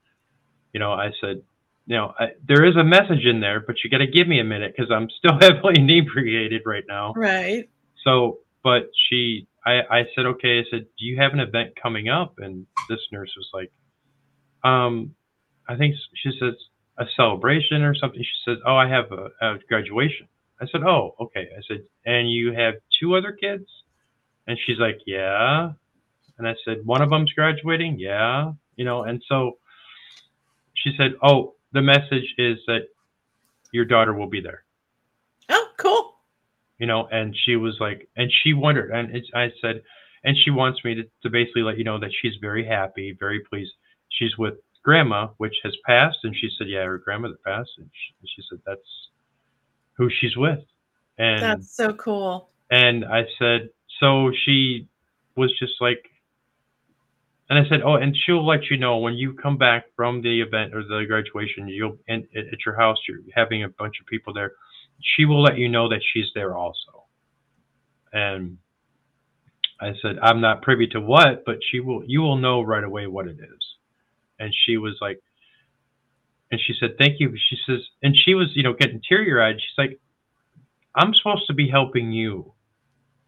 you 0.73 0.79
know, 0.79 0.91
I 0.91 1.11
said, 1.21 1.41
you 1.87 1.95
know, 1.95 2.13
I, 2.19 2.27
there 2.45 2.65
is 2.65 2.75
a 2.75 2.83
message 2.83 3.25
in 3.25 3.39
there, 3.39 3.61
but 3.65 3.77
you 3.83 3.89
got 3.89 3.99
to 3.99 4.07
give 4.07 4.27
me 4.27 4.39
a 4.39 4.43
minute 4.43 4.73
because 4.75 4.91
I'm 4.91 5.09
still 5.09 5.37
heavily 5.41 5.75
inebriated 5.77 6.63
right 6.65 6.83
now. 6.87 7.13
Right. 7.15 7.69
So, 8.03 8.39
but 8.63 8.91
she, 9.09 9.47
I, 9.65 9.79
I 9.89 10.03
said, 10.13 10.25
okay. 10.25 10.59
I 10.59 10.63
said, 10.69 10.85
do 10.99 11.05
you 11.05 11.17
have 11.19 11.33
an 11.33 11.39
event 11.39 11.73
coming 11.81 12.09
up? 12.09 12.35
And 12.39 12.67
this 12.89 12.99
nurse 13.11 13.33
was 13.37 13.47
like, 13.53 13.71
um, 14.69 15.15
I 15.67 15.77
think 15.77 15.95
she 16.13 16.31
says 16.37 16.55
a 16.97 17.05
celebration 17.15 17.83
or 17.83 17.95
something. 17.95 18.21
She 18.21 18.51
says, 18.51 18.57
oh, 18.65 18.75
I 18.75 18.89
have 18.89 19.05
a, 19.11 19.29
a 19.41 19.57
graduation. 19.69 20.27
I 20.59 20.65
said, 20.71 20.81
oh, 20.83 21.15
okay. 21.21 21.47
I 21.57 21.61
said, 21.67 21.83
and 22.05 22.29
you 22.31 22.53
have 22.53 22.75
two 22.99 23.15
other 23.15 23.31
kids? 23.31 23.65
And 24.47 24.57
she's 24.65 24.79
like, 24.79 24.99
yeah. 25.05 25.71
And 26.37 26.47
I 26.47 26.55
said, 26.65 26.85
one 26.85 27.01
of 27.01 27.09
them's 27.09 27.31
graduating? 27.33 27.97
Yeah. 27.99 28.51
You 28.75 28.85
know, 28.85 29.03
and 29.03 29.21
so 29.27 29.57
she 30.75 30.93
said, 30.97 31.13
oh, 31.23 31.55
the 31.73 31.81
message 31.81 32.33
is 32.37 32.59
that 32.67 32.87
your 33.71 33.85
daughter 33.85 34.13
will 34.13 34.27
be 34.29 34.39
there 34.41 34.63
Oh, 35.49 35.67
cool. 35.77 36.15
you 36.79 36.87
know 36.87 37.07
and 37.11 37.35
she 37.45 37.57
was 37.57 37.75
like 37.81 38.07
and 38.15 38.31
she 38.43 38.53
wondered 38.53 38.91
and 38.91 39.13
it's, 39.15 39.27
i 39.35 39.51
said 39.61 39.81
and 40.23 40.35
she 40.43 40.49
wants 40.51 40.79
me 40.85 40.95
to, 40.95 41.03
to 41.23 41.29
basically 41.29 41.61
let 41.63 41.77
you 41.77 41.83
know 41.83 41.99
that 41.99 42.11
she's 42.21 42.33
very 42.39 42.65
happy 42.65 43.15
very 43.19 43.41
pleased 43.41 43.73
she's 44.09 44.37
with 44.37 44.53
grandma 44.83 45.27
which 45.37 45.53
has 45.63 45.75
passed 45.85 46.17
and 46.23 46.33
she 46.37 46.49
said 46.57 46.67
yeah 46.69 46.83
her 46.85 46.97
grandmother 46.97 47.35
passed 47.45 47.71
and 47.77 47.89
she, 47.93 48.13
and 48.21 48.29
she 48.33 48.41
said 48.49 48.59
that's 48.65 49.09
who 49.97 50.09
she's 50.09 50.37
with 50.37 50.59
and 51.17 51.41
That's 51.43 51.69
so 51.75 51.93
cool. 51.93 52.49
and 52.71 53.03
i 53.05 53.25
said 53.37 53.69
so 53.99 54.31
she 54.45 54.87
was 55.35 55.51
just 55.59 55.73
like 55.81 56.09
and 57.49 57.59
i 57.59 57.69
said 57.69 57.81
oh 57.85 57.95
and 57.95 58.15
she'll 58.25 58.45
let 58.45 58.65
you 58.69 58.77
know 58.77 58.97
when 58.97 59.13
you 59.13 59.33
come 59.33 59.57
back 59.57 59.85
from 59.95 60.21
the 60.21 60.41
event 60.41 60.73
or 60.73 60.83
the 60.83 61.05
graduation 61.07 61.67
you'll 61.67 61.97
and 62.07 62.25
at 62.35 62.65
your 62.65 62.75
house 62.75 62.97
you're 63.07 63.19
having 63.35 63.63
a 63.63 63.69
bunch 63.69 63.95
of 64.01 64.07
people 64.07 64.33
there. 64.33 64.53
She 65.01 65.25
will 65.25 65.41
let 65.43 65.57
you 65.57 65.69
know 65.69 65.89
that 65.89 66.01
she's 66.13 66.27
there 66.33 66.55
also. 66.55 67.05
And 68.13 68.57
i 69.79 69.91
said 70.01 70.17
i'm 70.23 70.41
not 70.41 70.61
privy 70.63 70.87
to 70.87 70.99
what 70.99 71.43
but 71.45 71.57
she 71.69 71.79
will 71.79 72.03
you 72.05 72.21
will 72.21 72.37
know 72.37 72.61
right 72.61 72.83
away 72.83 73.07
what 73.07 73.27
it 73.27 73.37
is. 73.39 73.63
And 74.39 74.53
she 74.65 74.77
was 74.77 74.95
like 75.01 75.21
and 76.51 76.59
she 76.65 76.73
said 76.79 76.97
thank 76.97 77.19
you. 77.19 77.33
She 77.49 77.57
says 77.65 77.79
and 78.01 78.15
she 78.15 78.33
was 78.33 78.47
you 78.55 78.63
know 78.63 78.73
getting 78.73 79.01
teary 79.07 79.41
eyed 79.41 79.59
she's 79.59 79.77
like 79.77 79.99
i'm 80.95 81.13
supposed 81.13 81.47
to 81.47 81.53
be 81.53 81.69
helping 81.69 82.11
you 82.11 82.53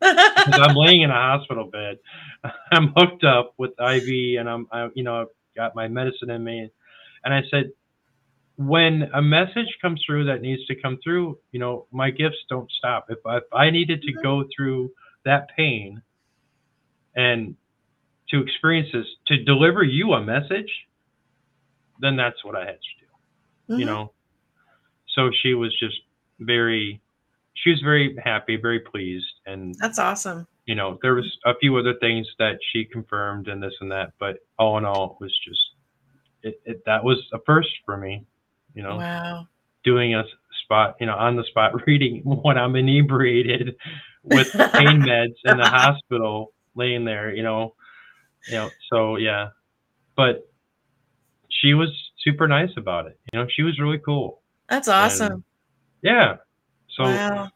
I'm 0.02 0.76
laying 0.76 1.02
in 1.02 1.10
a 1.10 1.14
hospital 1.14 1.70
bed. 1.72 1.98
I'm 2.72 2.94
hooked 2.96 3.24
up 3.24 3.54
with 3.58 3.72
IV, 3.80 4.40
and 4.40 4.50
I'm, 4.50 4.68
I, 4.72 4.90
you 4.96 5.04
know, 5.04 5.22
I've 5.22 5.28
got 5.56 5.76
my 5.76 5.88
medicine 5.88 6.30
in 6.30 6.44
me. 6.44 6.70
And 7.24 7.34
I 7.34 7.42
said, 7.52 7.72
when 8.58 9.10
a 9.14 9.22
message 9.22 9.78
comes 9.82 10.02
through 10.06 10.26
that 10.26 10.42
needs 10.42 10.66
to 10.68 10.76
come 10.76 11.00
through, 11.04 11.38
you 11.52 11.60
know, 11.60 11.88
my 11.92 12.10
gifts 12.12 12.38
don't 12.50 12.70
stop. 12.72 13.06
If 13.10 13.20
I, 13.26 13.38
if 13.38 13.44
I 13.54 13.70
needed 13.70 14.02
to 14.04 14.14
go 14.22 14.44
through 14.56 14.92
that 15.26 15.48
pain 15.56 16.02
and 17.16 17.56
to 18.30 18.42
experience 18.42 18.90
this, 18.94 19.06
to 19.28 19.44
deliver 19.44 19.84
you 19.84 20.14
a 20.14 20.22
message, 20.24 20.72
then 22.00 22.16
that's 22.16 22.44
what 22.44 22.56
I 22.56 22.62
had 22.62 22.80
to 22.82 23.00
do 23.00 23.06
you 23.78 23.86
Mhm. 23.86 23.88
know 23.88 24.14
so 25.16 25.30
she 25.42 25.54
was 25.54 25.78
just 25.80 25.98
very 26.40 27.02
she 27.64 27.70
was 27.72 27.80
very 27.82 28.16
happy 28.24 28.56
very 28.56 28.80
pleased 28.80 29.26
and 29.46 29.76
That's 29.80 30.00
awesome. 30.00 30.48
you 30.66 30.76
know 30.76 30.98
there 31.02 31.16
was 31.16 31.26
a 31.46 31.54
few 31.60 31.76
other 31.78 31.94
things 32.00 32.28
that 32.40 32.58
she 32.72 32.86
confirmed 32.86 33.48
and 33.48 33.62
this 33.62 33.74
and 33.82 33.92
that 33.92 34.14
but 34.20 34.38
all 34.58 34.78
in 34.78 34.86
all 34.86 35.18
it 35.20 35.24
was 35.24 35.38
just 35.48 35.60
it, 36.44 36.62
it 36.66 36.84
that 36.86 37.04
was 37.04 37.18
a 37.34 37.40
first 37.46 37.70
for 37.86 37.98
me 37.98 38.26
you 38.74 38.84
know 38.84 38.98
Wow. 38.98 39.48
doing 39.84 40.16
a 40.16 40.24
spot 40.64 40.96
you 41.00 41.06
know 41.06 41.16
on 41.16 41.36
the 41.36 41.44
spot 41.46 41.74
reading 41.88 42.22
when 42.24 42.58
i'm 42.58 42.76
inebriated 42.76 43.76
with 44.24 44.52
pain 44.54 45.02
meds 45.10 45.36
in 45.46 45.58
the 45.58 45.68
hospital 45.68 46.54
laying 46.76 47.04
there 47.06 47.34
you 47.34 47.44
know 47.44 47.74
you 48.48 48.54
know 48.54 48.70
so 48.92 49.16
yeah 49.18 49.50
but 50.16 50.48
she 51.50 51.74
was 51.74 51.90
super 52.24 52.48
nice 52.48 52.70
about 52.78 53.06
it 53.08 53.20
you 53.34 53.40
know 53.40 53.48
she 53.50 53.64
was 53.64 53.80
really 53.80 53.98
cool 54.00 54.42
That's 54.70 54.88
awesome. 54.88 55.44
yeah 56.02 56.36
so 57.00 57.04
wow. 57.06 57.50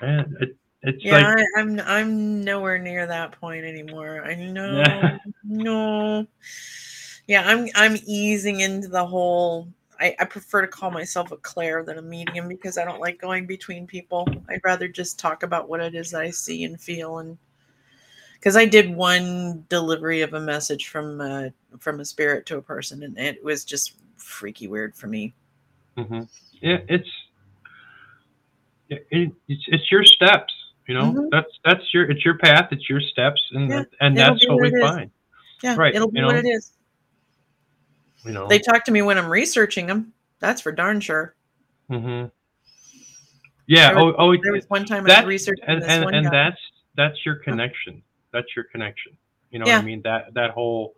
and 0.00 0.36
it, 0.40 0.56
it's 0.82 1.04
Yeah, 1.04 1.28
like 1.28 1.38
I, 1.38 1.60
I'm 1.60 1.80
I'm 1.80 2.44
nowhere 2.44 2.78
near 2.78 3.06
that 3.06 3.32
point 3.32 3.64
anymore. 3.64 4.24
I 4.24 4.34
know. 4.34 4.76
Yeah. 4.76 5.16
no. 5.44 6.26
Yeah, 7.26 7.42
I'm 7.46 7.68
I'm 7.74 7.96
easing 8.06 8.60
into 8.60 8.88
the 8.88 9.04
whole. 9.06 9.68
I, 9.98 10.14
I 10.20 10.24
prefer 10.26 10.60
to 10.60 10.68
call 10.68 10.90
myself 10.90 11.32
a 11.32 11.38
Claire 11.38 11.82
than 11.82 11.96
a 11.98 12.02
medium 12.02 12.48
because 12.48 12.76
I 12.76 12.84
don't 12.84 13.00
like 13.00 13.18
going 13.18 13.46
between 13.46 13.86
people. 13.86 14.28
I'd 14.50 14.60
rather 14.62 14.88
just 14.88 15.18
talk 15.18 15.42
about 15.42 15.68
what 15.70 15.80
it 15.80 15.94
is 15.94 16.10
that 16.10 16.20
I 16.20 16.30
see 16.30 16.64
and 16.64 16.78
feel 16.80 17.18
and 17.18 17.38
because 18.34 18.56
I 18.56 18.66
did 18.66 18.94
one 18.94 19.64
delivery 19.70 20.20
of 20.20 20.34
a 20.34 20.40
message 20.40 20.88
from 20.88 21.20
uh, 21.20 21.48
from 21.78 22.00
a 22.00 22.04
spirit 22.04 22.46
to 22.46 22.58
a 22.58 22.62
person 22.62 23.02
and 23.02 23.18
it 23.18 23.42
was 23.42 23.64
just 23.64 23.94
freaky 24.16 24.68
weird 24.68 24.94
for 24.94 25.06
me. 25.06 25.32
mhm. 25.96 26.28
yeah 26.60 26.78
it's 26.88 27.08
it, 28.88 29.06
it- 29.10 29.32
it's 29.48 29.64
it's 29.68 29.90
your 29.90 30.04
steps 30.04 30.52
you 30.86 30.94
know 30.94 31.12
Mhm. 31.12 31.28
that's 31.30 31.52
that's 31.64 31.92
your 31.92 32.08
it's 32.10 32.24
your 32.24 32.38
path 32.38 32.68
it's 32.70 32.88
your 32.88 33.00
steps 33.00 33.40
and 33.52 33.68
Yeah, 33.70 33.82
and 34.00 34.16
that's 34.16 34.46
what 34.48 34.60
what 34.60 34.72
we 34.72 34.80
find 34.80 35.10
Yeah, 35.62 35.74
Right, 35.76 35.94
it'll 35.94 36.10
be 36.10 36.20
you 36.20 36.26
what 36.26 36.34
know. 36.34 36.38
it 36.40 36.46
is. 36.46 36.72
you 38.24 38.32
know 38.32 38.46
They 38.48 38.58
talk 38.58 38.84
to 38.84 38.92
me 38.92 39.02
when 39.02 39.18
I'm 39.18 39.28
researching 39.28 39.86
them. 39.86 40.12
That's 40.38 40.60
for 40.60 40.70
darn 40.72 41.00
sure. 41.00 41.34
Mm-hmm. 41.90 42.26
yeah 43.66 43.88
There 43.94 43.98
oh 43.98 44.14
oh 44.18 44.36
There 44.36 44.52
was 44.52 44.64
one 44.68 44.84
time 44.84 45.04
I 45.04 45.08
that 45.08 45.24
was 45.24 45.28
researching 45.28 45.64
and 45.66 45.82
and, 45.84 46.14
and 46.14 46.26
that's 46.26 46.60
that's 46.96 47.24
your 47.24 47.36
connection 47.36 48.02
that's 48.32 48.48
your 48.56 48.64
connection 48.66 49.16
you 49.50 49.58
know 49.58 49.66
what 49.66 49.82
i 49.82 49.84
mean 49.84 50.02
that 50.02 50.34
that 50.34 50.50
whole 50.50 50.94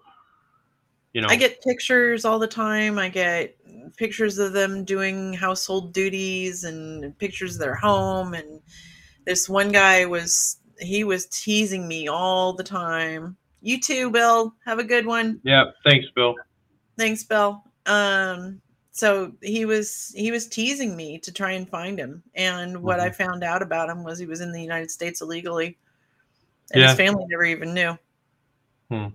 you 1.18 1.22
know 1.22 1.28
I 1.28 1.34
get 1.34 1.60
pictures 1.62 2.24
all 2.24 2.38
the 2.38 2.46
time. 2.46 2.96
I 2.96 3.08
get 3.08 3.56
pictures 3.96 4.38
of 4.38 4.52
them 4.52 4.84
doing 4.84 5.32
household 5.32 5.92
duties 5.92 6.62
and 6.62 7.18
pictures 7.18 7.54
of 7.56 7.60
their 7.60 7.74
home. 7.74 8.34
And 8.34 8.60
this 9.24 9.48
one 9.48 9.72
guy 9.72 10.04
was 10.06 10.58
he 10.78 11.02
was 11.02 11.26
teasing 11.26 11.88
me 11.88 12.06
all 12.06 12.52
the 12.52 12.62
time. 12.62 13.36
You 13.62 13.80
too, 13.80 14.12
Bill. 14.12 14.54
Have 14.64 14.78
a 14.78 14.84
good 14.84 15.06
one. 15.06 15.40
yeah 15.42 15.64
thanks 15.84 16.06
bill 16.14 16.36
Thanks, 16.96 17.24
Bill. 17.24 17.64
Um, 17.86 18.60
so 18.92 19.32
he 19.42 19.64
was 19.64 20.12
he 20.16 20.30
was 20.30 20.46
teasing 20.46 20.96
me 20.96 21.18
to 21.18 21.32
try 21.32 21.52
and 21.52 21.68
find 21.68 21.98
him. 21.98 22.22
And 22.36 22.80
what 22.80 23.00
I 23.00 23.10
found 23.10 23.42
out 23.42 23.60
about 23.62 23.88
him 23.90 24.04
was 24.04 24.20
he 24.20 24.26
was 24.26 24.40
in 24.40 24.52
the 24.52 24.62
United 24.62 24.90
States 24.92 25.20
illegally, 25.20 25.78
and 26.72 26.80
Yeah. 26.82 26.88
his 26.88 26.96
family 26.96 27.24
never 27.28 27.44
even 27.44 27.74
knew. 27.74 27.98
Hmm. 28.90 29.06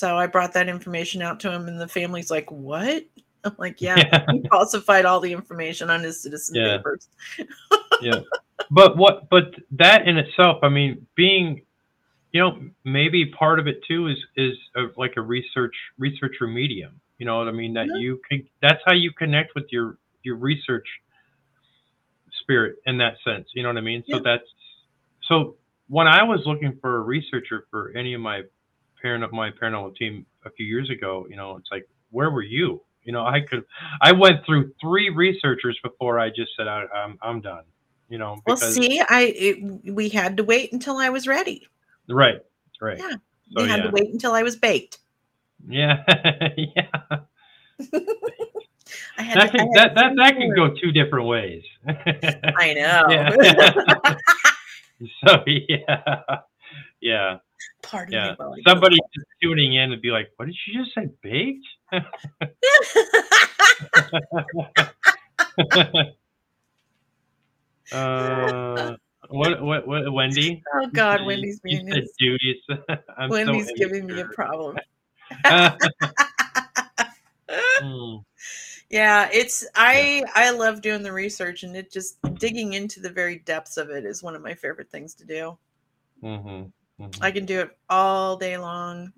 So 0.00 0.16
I 0.16 0.26
brought 0.26 0.54
that 0.54 0.66
information 0.66 1.20
out 1.20 1.40
to 1.40 1.52
him, 1.52 1.68
and 1.68 1.78
the 1.78 1.86
family's 1.86 2.30
like, 2.30 2.50
"What?" 2.50 3.04
I'm 3.44 3.54
like, 3.58 3.82
"Yeah, 3.82 3.96
Yeah. 3.98 4.26
he 4.30 4.42
falsified 4.48 5.04
all 5.04 5.20
the 5.20 5.30
information 5.30 5.90
on 5.90 6.02
his 6.02 6.22
citizen 6.22 6.54
Yeah. 6.56 6.78
papers." 6.78 7.08
yeah 8.02 8.20
but 8.70 8.96
what 8.96 9.28
but 9.28 9.54
that 9.72 10.06
in 10.08 10.16
itself 10.16 10.58
i 10.62 10.68
mean 10.70 11.06
being 11.16 11.60
you 12.32 12.40
know 12.40 12.58
maybe 12.84 13.26
part 13.26 13.58
of 13.58 13.66
it 13.66 13.82
too 13.84 14.06
is 14.06 14.16
is 14.36 14.56
a, 14.76 14.84
like 14.96 15.14
a 15.16 15.20
research 15.20 15.74
researcher 15.98 16.46
medium 16.46 16.98
you 17.18 17.26
know 17.26 17.36
what 17.38 17.48
i 17.48 17.50
mean 17.50 17.74
that 17.74 17.88
Mhm. 17.88 18.00
you 18.00 18.20
can 18.28 18.46
that's 18.62 18.80
how 18.86 18.94
you 18.94 19.12
connect 19.12 19.54
with 19.54 19.66
your 19.70 19.98
your 20.22 20.36
research 20.36 20.86
spirit 22.40 22.76
in 22.86 22.96
that 22.98 23.16
sense 23.24 23.48
you 23.54 23.62
know 23.62 23.68
what 23.68 23.76
i 23.76 23.82
mean 23.82 24.02
so 24.08 24.16
Yeah. 24.16 24.22
that's 24.24 24.48
so 25.28 25.56
when 25.88 26.06
i 26.06 26.22
was 26.22 26.40
looking 26.46 26.78
for 26.80 26.96
a 26.96 27.00
researcher 27.00 27.66
for 27.70 27.92
any 27.96 28.14
of 28.14 28.20
my 28.22 28.42
parent 29.02 29.24
of 29.24 29.32
my 29.32 29.50
paranormal 29.50 29.94
team 29.96 30.24
a 30.44 30.50
few 30.50 30.66
years 30.66 30.90
ago 30.90 31.26
you 31.30 31.36
know 31.36 31.56
it's 31.56 31.68
like 31.70 31.88
where 32.10 32.30
were 32.30 32.42
you 32.42 32.80
you 33.04 33.12
know 33.12 33.24
i 33.24 33.40
could 33.40 33.64
i 34.02 34.12
went 34.12 34.44
through 34.46 34.72
three 34.80 35.08
researchers 35.10 35.78
before 35.82 36.18
i 36.18 36.28
just 36.28 36.50
said 36.56 36.68
I, 36.68 36.84
i'm 36.94 37.18
i'm 37.22 37.40
done 37.40 37.64
you 38.08 38.18
know 38.18 38.36
Well, 38.46 38.56
because 38.56 38.74
see, 38.74 39.00
I 39.08 39.32
it, 39.36 39.92
we 39.94 40.08
had 40.08 40.36
to 40.38 40.44
wait 40.44 40.72
until 40.72 40.96
I 40.98 41.08
was 41.10 41.26
ready. 41.28 41.66
right 42.08 42.40
right 42.80 42.98
Yeah, 42.98 43.10
so 43.52 43.62
we 43.62 43.68
had 43.68 43.78
yeah 43.80 43.84
to 43.86 43.90
wait 43.90 44.10
until 44.12 44.32
I 44.32 44.42
was 44.42 44.56
baked. 44.56 44.98
yeah 45.68 46.02
yeah 46.56 46.88
I 49.16 49.22
had 49.22 49.38
that 49.38 49.52
to, 49.52 49.58
had 49.58 49.68
that 49.74 49.94
that, 49.94 50.12
that 50.16 50.36
through 50.36 50.54
go 50.56 50.74
two 50.74 50.90
different 50.92 51.26
ways. 51.26 51.62
I 51.86 52.74
know. 52.74 53.02
Yeah. 53.08 54.16
so 55.26 55.42
yeah 55.46 56.22
yeah 57.00 57.38
Pardon 57.82 58.12
Yeah. 58.12 58.34
me 58.38 58.62
Somebody 58.66 58.98
tuning 59.42 59.74
in 59.74 59.90
would 59.90 60.02
be 60.02 60.10
like, 60.10 60.30
"What 60.36 60.46
did 60.46 60.56
she 60.64 60.72
just 60.72 60.94
say? 60.94 61.08
Baked?" 61.22 61.66
uh, 67.92 68.96
what, 69.28 69.62
what? 69.62 69.86
What? 69.86 70.12
Wendy? 70.12 70.62
oh 70.74 70.88
God, 70.92 71.24
Wendy's 71.24 71.60
you 71.64 71.78
being 71.78 71.88
said 71.88 72.02
his- 72.02 72.12
duties. 72.18 72.56
So 72.68 73.28
Wendy's 73.28 73.72
giving 73.76 74.06
me 74.06 74.20
a 74.20 74.24
problem. 74.26 74.78
Hmm. 77.82 78.16
Yeah, 78.88 79.28
it's 79.32 79.66
I 79.74 80.24
I 80.34 80.50
love 80.50 80.80
doing 80.80 81.02
the 81.02 81.12
research 81.12 81.62
and 81.62 81.76
it 81.76 81.92
just 81.92 82.18
digging 82.34 82.72
into 82.72 83.00
the 83.00 83.10
very 83.10 83.38
depths 83.38 83.76
of 83.76 83.90
it 83.90 84.04
is 84.04 84.22
one 84.22 84.34
of 84.34 84.42
my 84.42 84.54
favorite 84.54 84.90
things 84.90 85.14
to 85.14 85.24
do. 85.24 85.58
Mhm, 86.22 86.72
mhm. 87.00 87.18
I 87.20 87.30
can 87.30 87.46
do 87.46 87.60
it 87.60 87.70
all 87.88 88.36
day 88.36 88.56
long. 88.58 89.12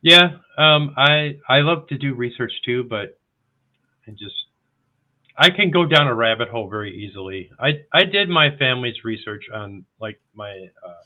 Yeah, 0.00 0.36
um, 0.56 0.94
I 0.96 1.38
I 1.48 1.60
love 1.60 1.88
to 1.88 1.98
do 1.98 2.14
research 2.14 2.52
too, 2.64 2.84
but 2.84 3.18
I 4.06 4.12
just 4.12 4.34
I 5.36 5.50
can 5.50 5.70
go 5.70 5.84
down 5.86 6.06
a 6.06 6.14
rabbit 6.14 6.48
hole 6.48 6.68
very 6.68 6.96
easily. 6.96 7.50
I 7.58 7.80
I 7.92 8.04
did 8.04 8.28
my 8.28 8.56
family's 8.58 9.04
research 9.04 9.44
on 9.52 9.84
like 10.00 10.20
my 10.34 10.68
uh, 10.86 11.04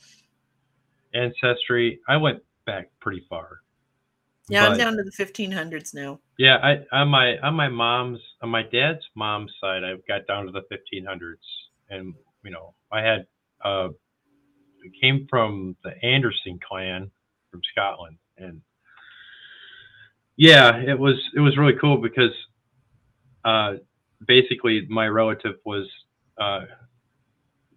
ancestry. 1.15 2.01
I 2.07 2.17
went 2.17 2.43
back 2.67 2.91
pretty 3.01 3.25
far. 3.29 3.61
Yeah, 4.49 4.67
I'm 4.67 4.77
down 4.77 4.97
to 4.97 5.03
the 5.03 5.11
1500s 5.11 5.95
now. 5.95 6.21
Yeah, 6.39 6.57
I 6.57 6.85
on 6.93 7.09
my 7.09 7.39
on 7.39 7.55
my 7.55 7.69
mom's 7.69 8.21
on 8.43 8.51
my 8.51 8.63
dad's 8.63 9.05
mom's 9.15 9.53
side, 9.61 9.85
I've 9.85 10.07
got 10.07 10.27
down 10.27 10.47
to 10.47 10.53
the 10.53 10.63
1500s, 10.71 11.37
and 11.91 12.15
you 12.45 12.51
know 12.51 12.75
I 12.91 13.01
had 13.01 13.27
uh 13.65 13.89
came 14.91 15.27
from 15.29 15.77
the 15.85 15.93
Anderson 16.05 16.59
clan 16.67 17.11
from 17.51 17.61
Scotland, 17.71 18.17
and 18.39 18.61
yeah, 20.37 20.77
it 20.77 20.99
was 20.99 21.17
it 21.37 21.41
was 21.41 21.57
really 21.57 21.75
cool 21.81 21.99
because 21.99 22.33
uh 23.45 23.75
basically 24.27 24.87
my 24.89 25.07
relative 25.09 25.57
was 25.65 25.89
uh 26.39 26.63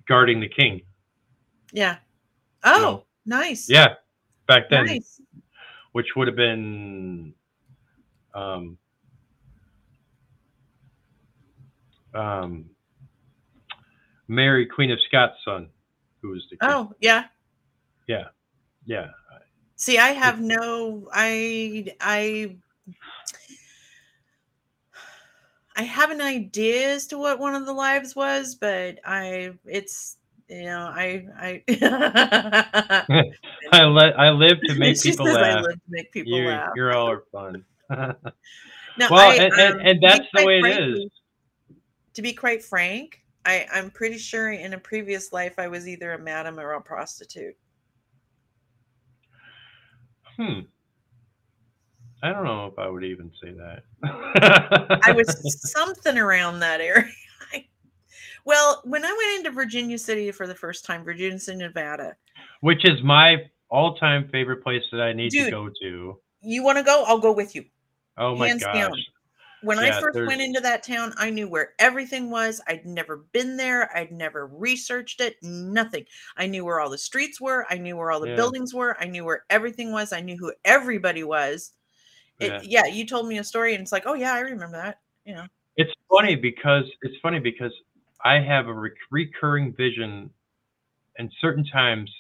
guarding 0.07 0.39
the 0.39 0.49
king. 0.49 0.81
Yeah. 1.71 1.97
Oh, 2.63 2.81
know, 2.81 3.05
nice. 3.25 3.69
Yeah, 3.69 3.95
back 4.47 4.69
then, 4.69 4.85
Nice. 4.85 5.21
which 5.91 6.07
would 6.15 6.27
have 6.27 6.35
been 6.35 7.33
um, 8.33 8.77
um, 12.13 12.69
Mary, 14.27 14.65
Queen 14.65 14.91
of 14.91 14.99
Scots' 15.07 15.37
son, 15.43 15.69
who 16.25 16.31
was 16.31 16.47
the 16.49 16.57
king. 16.57 16.69
Oh, 16.69 16.93
yeah. 16.99 17.25
yeah, 18.07 18.25
yeah. 18.85 19.07
See, 19.75 19.97
I 19.97 20.09
have 20.09 20.39
no 20.41 21.07
I 21.13 21.93
I 21.99 22.55
I 25.75 25.83
have 25.83 26.11
an 26.11 26.21
idea 26.21 26.93
as 26.93 27.07
to 27.07 27.17
what 27.17 27.39
one 27.39 27.55
of 27.55 27.65
the 27.65 27.73
lives 27.73 28.15
was, 28.15 28.55
but 28.55 28.99
I 29.05 29.53
it's 29.65 30.17
you 30.47 30.63
know, 30.63 30.91
I 30.93 31.27
I 31.37 31.63
I 33.71 33.83
let 33.83 34.17
I 34.19 34.29
live 34.29 34.61
to 34.67 34.75
make 34.75 35.01
people 35.03 35.25
says 35.25 35.35
I 35.35 35.41
laugh. 35.41 35.63
live 35.63 35.75
to 35.75 35.89
make 35.89 36.11
people 36.11 36.39
You, 36.39 36.47
laugh. 36.47 36.71
you're 36.75 36.93
all 36.93 37.11
are 37.11 37.23
fun. 37.31 37.65
No, 38.97 39.09
well, 39.11 39.29
I, 39.29 39.35
and, 39.35 39.53
um, 39.53 39.79
and 39.85 40.01
that's 40.01 40.25
the 40.33 40.45
way 40.45 40.61
it 40.61 41.01
is. 41.01 41.11
To 42.13 42.21
be 42.21 42.31
quite 42.31 42.63
frank, 42.63 43.24
I, 43.45 43.67
I'm 43.71 43.91
pretty 43.91 44.17
sure 44.17 44.51
in 44.51 44.73
a 44.73 44.77
previous 44.77 45.31
life 45.31 45.53
I 45.59 45.67
was 45.67 45.87
either 45.87 46.13
a 46.13 46.19
madam 46.19 46.59
or 46.59 46.73
a 46.73 46.81
prostitute. 46.81 47.55
Hmm. 50.35 50.61
I 52.23 52.33
don't 52.33 52.43
know 52.43 52.65
if 52.65 52.79
I 52.79 52.89
would 52.89 53.03
even 53.03 53.31
say 53.41 53.51
that. 53.51 53.83
I 55.03 55.11
was 55.11 55.27
something 55.71 56.17
around 56.17 56.59
that 56.59 56.81
area. 56.81 57.11
well, 58.45 58.81
when 58.83 59.05
I 59.05 59.11
went 59.11 59.45
into 59.45 59.51
Virginia 59.51 59.97
City 59.97 60.31
for 60.31 60.47
the 60.47 60.55
first 60.55 60.85
time, 60.85 61.03
Virginia 61.03 61.37
City, 61.37 61.59
Nevada, 61.59 62.15
which 62.61 62.83
is 62.83 63.01
my 63.03 63.37
all-time 63.69 64.27
favorite 64.31 64.63
place 64.63 64.83
that 64.91 65.01
I 65.01 65.13
need 65.13 65.31
to 65.31 65.51
go 65.51 65.69
to. 65.81 66.19
you 66.41 66.63
want 66.63 66.79
to 66.79 66.83
go? 66.83 67.03
I'll 67.05 67.19
go 67.19 67.31
with 67.31 67.53
you. 67.53 67.65
Oh 68.17 68.35
my 68.35 68.47
Hands 68.47 68.63
gosh. 68.63 68.73
down. 68.73 68.91
When 69.65 69.79
Yeah, 69.79 69.97
I 69.97 70.01
first 70.01 70.13
there's- 70.13 70.27
went 70.27 70.41
into 70.41 70.59
that 70.61 70.83
town, 70.83 71.11
I 71.17 71.31
knew 71.31 71.47
where 71.47 71.73
everything 71.79 72.29
was. 72.29 72.61
I'd 72.67 72.85
never 72.85 73.17
been 73.17 73.57
there. 73.57 73.95
I'd 73.97 74.11
never 74.11 74.45
researched 74.45 75.21
it. 75.21 75.41
Nothing. 75.41 76.05
I 76.37 76.45
knew 76.45 76.63
where 76.63 76.79
all 76.79 76.89
the 76.89 76.99
streets 76.99 77.41
were. 77.41 77.65
I 77.71 77.77
knew 77.79 77.97
where 77.97 78.11
all 78.11 78.19
the 78.19 78.29
Yeah. 78.29 78.35
buildings 78.35 78.75
were. 78.75 78.95
I 79.01 79.05
knew 79.05 79.25
where 79.25 79.43
everything 79.49 79.91
was. 79.91 80.13
I 80.13 80.21
knew 80.21 80.37
who 80.37 80.53
everybody 80.65 81.23
was. 81.23 81.73
It, 82.39 82.65
yeah. 82.65 82.85
you 82.85 83.07
told 83.07 83.27
me 83.27 83.39
a 83.39 83.43
story, 83.43 83.73
and 83.73 83.81
it's 83.81 83.91
like, 83.91 84.03
oh 84.05 84.13
yeah, 84.13 84.33
I 84.33 84.41
remember 84.41 84.77
that. 84.77 84.99
You 85.25 85.33
know, 85.35 85.47
It's 85.77 85.93
funny 86.09 86.35
because 86.35 86.85
it's 87.01 87.17
funny 87.21 87.39
because 87.39 87.73
I 88.23 88.39
have 88.39 88.67
a 88.67 88.73
rec- 88.73 88.93
recurring 89.09 89.73
vision, 89.73 90.29
and 91.17 91.31
certain 91.41 91.63
times, 91.65 92.11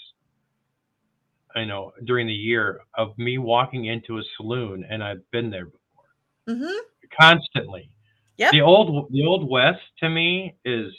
I 1.55 1.63
know 1.63 1.93
during 2.05 2.27
the 2.27 2.33
year 2.33 2.81
of 2.95 3.15
me 3.17 3.37
walking 3.37 3.85
into 3.85 4.17
a 4.17 4.23
saloon, 4.35 4.83
and 4.89 5.03
I've 5.03 5.29
been 5.31 5.49
there 5.51 5.65
before 5.65 5.81
hmm 6.47 6.77
constantly. 7.17 7.89
Yeah. 8.37 8.51
The 8.51 8.61
old 8.61 9.11
the 9.11 9.25
old 9.25 9.49
west 9.49 9.81
to 9.99 10.09
me 10.09 10.55
is 10.65 10.93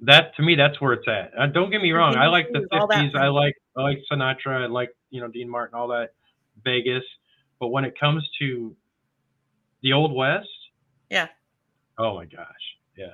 that 0.00 0.34
to 0.36 0.42
me 0.42 0.54
that's 0.54 0.80
where 0.80 0.92
it's 0.92 1.08
at. 1.08 1.32
Uh, 1.38 1.46
don't 1.46 1.70
get 1.70 1.82
me 1.82 1.92
wrong, 1.92 2.16
I 2.16 2.26
like 2.28 2.48
the 2.52 2.60
City 2.60 2.64
is 2.64 2.68
all 2.80 2.86
that 2.88 3.00
fifties. 3.00 3.14
I 3.20 3.26
like 3.28 3.54
I 3.76 3.82
like 3.82 3.98
Sinatra. 4.10 4.62
I 4.62 4.66
like 4.66 4.90
you 5.10 5.20
know 5.20 5.28
Dean 5.28 5.48
Martin, 5.48 5.74
all 5.78 5.88
that 5.88 6.10
Vegas. 6.64 7.04
But 7.58 7.68
when 7.68 7.84
it 7.84 7.98
comes 7.98 8.26
to 8.38 8.74
the 9.82 9.92
old 9.92 10.12
west, 10.14 10.48
Yeah. 11.10 11.28
Oh 11.98 12.14
my 12.14 12.24
gosh, 12.24 12.46
yeah. 12.96 13.06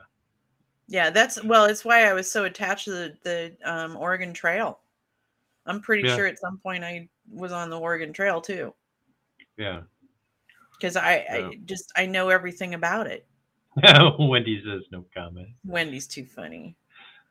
yeah. 0.86 1.10
That's 1.10 1.42
well. 1.42 1.64
It's 1.64 1.84
why 1.84 2.04
I 2.04 2.12
was 2.12 2.30
so 2.30 2.44
attached 2.44 2.84
to 2.84 2.90
the 2.92 3.16
the 3.24 3.56
um, 3.64 3.96
Oregon 3.96 4.32
Trail. 4.32 4.78
I'm 5.64 5.80
pretty 5.80 6.06
Yeah. 6.06 6.14
sure 6.14 6.26
at 6.26 6.38
some 6.38 6.58
point 6.58 6.84
I 6.84 7.08
was 7.28 7.50
on 7.50 7.70
the 7.70 7.80
Oregon 7.80 8.12
Trail 8.12 8.40
too, 8.40 8.72
Yeah. 9.56 9.80
Because 10.78 10.96
I, 10.96 11.24
Yeah. 11.28 11.48
I 11.48 11.54
just 11.64 11.92
I 11.96 12.06
know 12.06 12.28
everything 12.28 12.74
about 12.74 13.06
it. 13.06 13.26
Wendy 14.18 14.62
says 14.64 14.82
no 14.90 15.04
comment. 15.14 15.48
Wendy's 15.64 16.06
too 16.06 16.24
funny. 16.24 16.76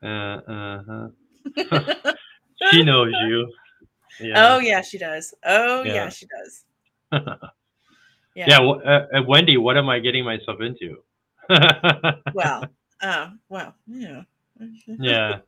Uh, 0.03 0.39
uh-huh. 0.47 1.07
She 2.71 2.83
knows 2.83 3.13
you. 3.27 3.51
Oh 4.35 4.59
yeah, 4.59 4.81
she 4.81 4.97
does. 4.97 5.33
Oh 5.43 5.83
yeah, 5.83 5.93
Yeah. 5.93 6.09
she 6.09 6.25
does. 6.25 6.63
yeah. 7.11 8.45
Yeah. 8.47 8.59
uh, 8.59 9.07
uh, 9.13 9.23
Wendy, 9.27 9.57
what 9.57 9.77
am 9.77 9.89
I 9.89 9.99
getting 9.99 10.23
myself 10.23 10.61
into? 10.61 10.97
Well, 12.33 12.65
uh, 13.01 13.29
well, 13.49 13.75
yeah. 13.87 14.23
yeah. 14.87 15.39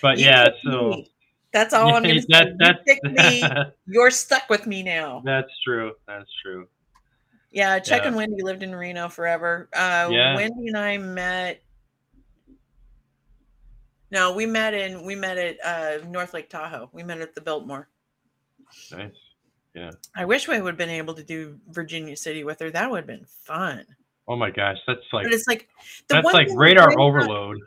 But 0.00 0.18
You 0.18 0.26
yeah, 0.26 0.48
so 0.64 0.90
me. 0.90 1.10
That's 1.58 1.74
all 1.74 1.94
I'm 1.94 2.02
gonna 2.04 2.20
say. 2.20 2.26
that, 2.30 2.80
you 2.86 2.96
that, 3.02 3.30
me, 3.30 3.72
you're 3.94 4.10
stuck 4.10 4.48
with 4.48 4.66
me 4.66 4.82
now. 4.82 5.22
that's 5.24 5.50
true. 5.64 5.92
That's 6.06 6.30
true. 6.42 6.68
Yeah, 7.50 7.78
Chuck 7.78 8.02
Yeah. 8.02 8.08
and 8.08 8.16
Wendy 8.16 8.42
lived 8.42 8.62
in 8.62 8.74
Reno 8.74 9.08
forever. 9.08 9.68
Uh, 9.72 10.08
Yeah. 10.10 10.36
Wendy 10.36 10.68
and 10.68 10.76
I 10.76 10.98
met. 10.98 11.62
No, 14.10 14.32
we 14.34 14.46
met 14.46 14.74
in 14.74 15.04
we 15.04 15.14
met 15.14 15.36
at 15.38 15.56
uh, 15.64 16.04
North 16.06 16.32
Lake 16.34 16.48
Tahoe. 16.48 16.88
We 16.92 17.02
met 17.02 17.20
at 17.20 17.34
the 17.34 17.40
Biltmore. 17.40 17.88
Nice. 18.92 19.10
Yeah. 19.74 19.90
I 20.16 20.24
wish 20.24 20.48
we 20.48 20.60
would 20.60 20.70
have 20.72 20.78
been 20.78 20.88
able 20.90 21.14
to 21.14 21.22
do 21.22 21.58
Virginia 21.68 22.16
City 22.16 22.42
with 22.44 22.58
her. 22.60 22.70
That 22.70 22.90
would 22.90 22.98
have 22.98 23.06
been 23.06 23.26
fun. 23.26 23.84
Oh 24.26 24.36
my 24.36 24.50
gosh, 24.50 24.76
that's 24.86 25.00
like 25.12 25.24
but 25.24 25.32
it's 25.32 25.46
like 25.48 25.68
that's 26.08 26.32
like 26.32 26.48
radar 26.54 26.98
overload. 26.98 27.58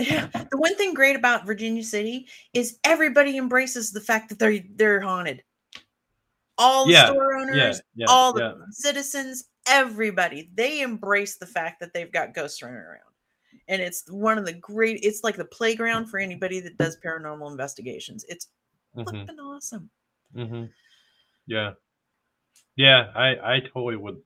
Yeah, 0.00 0.26
the 0.50 0.56
one 0.56 0.76
thing 0.76 0.94
great 0.94 1.16
about 1.16 1.44
Virginia 1.46 1.84
City 1.84 2.26
is 2.54 2.78
everybody 2.84 3.36
embraces 3.36 3.92
the 3.92 4.00
fact 4.00 4.28
that 4.30 4.38
they're 4.38 4.60
they're 4.76 5.00
haunted. 5.00 5.42
All 6.58 6.86
the 6.86 6.92
Yeah, 6.92 7.06
store 7.06 7.34
owners, 7.36 7.80
yeah, 7.94 8.06
all 8.08 8.32
the 8.32 8.66
citizens, 8.70 9.44
everybody, 9.66 10.50
they 10.54 10.80
embrace 10.82 11.36
the 11.36 11.46
fact 11.46 11.80
that 11.80 11.92
they've 11.94 12.10
got 12.12 12.34
ghosts 12.34 12.62
running 12.62 12.78
around. 12.78 13.00
And 13.68 13.80
it's 13.80 14.04
one 14.10 14.38
of 14.38 14.44
the 14.46 14.52
great 14.54 15.00
it's 15.02 15.22
like 15.22 15.36
the 15.36 15.44
playground 15.44 16.06
for 16.06 16.18
anybody 16.18 16.60
that 16.60 16.76
does 16.76 16.96
paranormal 17.04 17.50
investigations. 17.50 18.24
It's 18.28 18.48
Mhm, 18.96 19.04
fucking 19.04 19.38
awesome. 19.40 19.90
mhm. 20.34 20.70
Yeah, 21.46 21.72
yeah. 22.76 23.10
I 23.14 23.54
I 23.56 23.60
totally 23.60 23.96
would. 23.96 24.20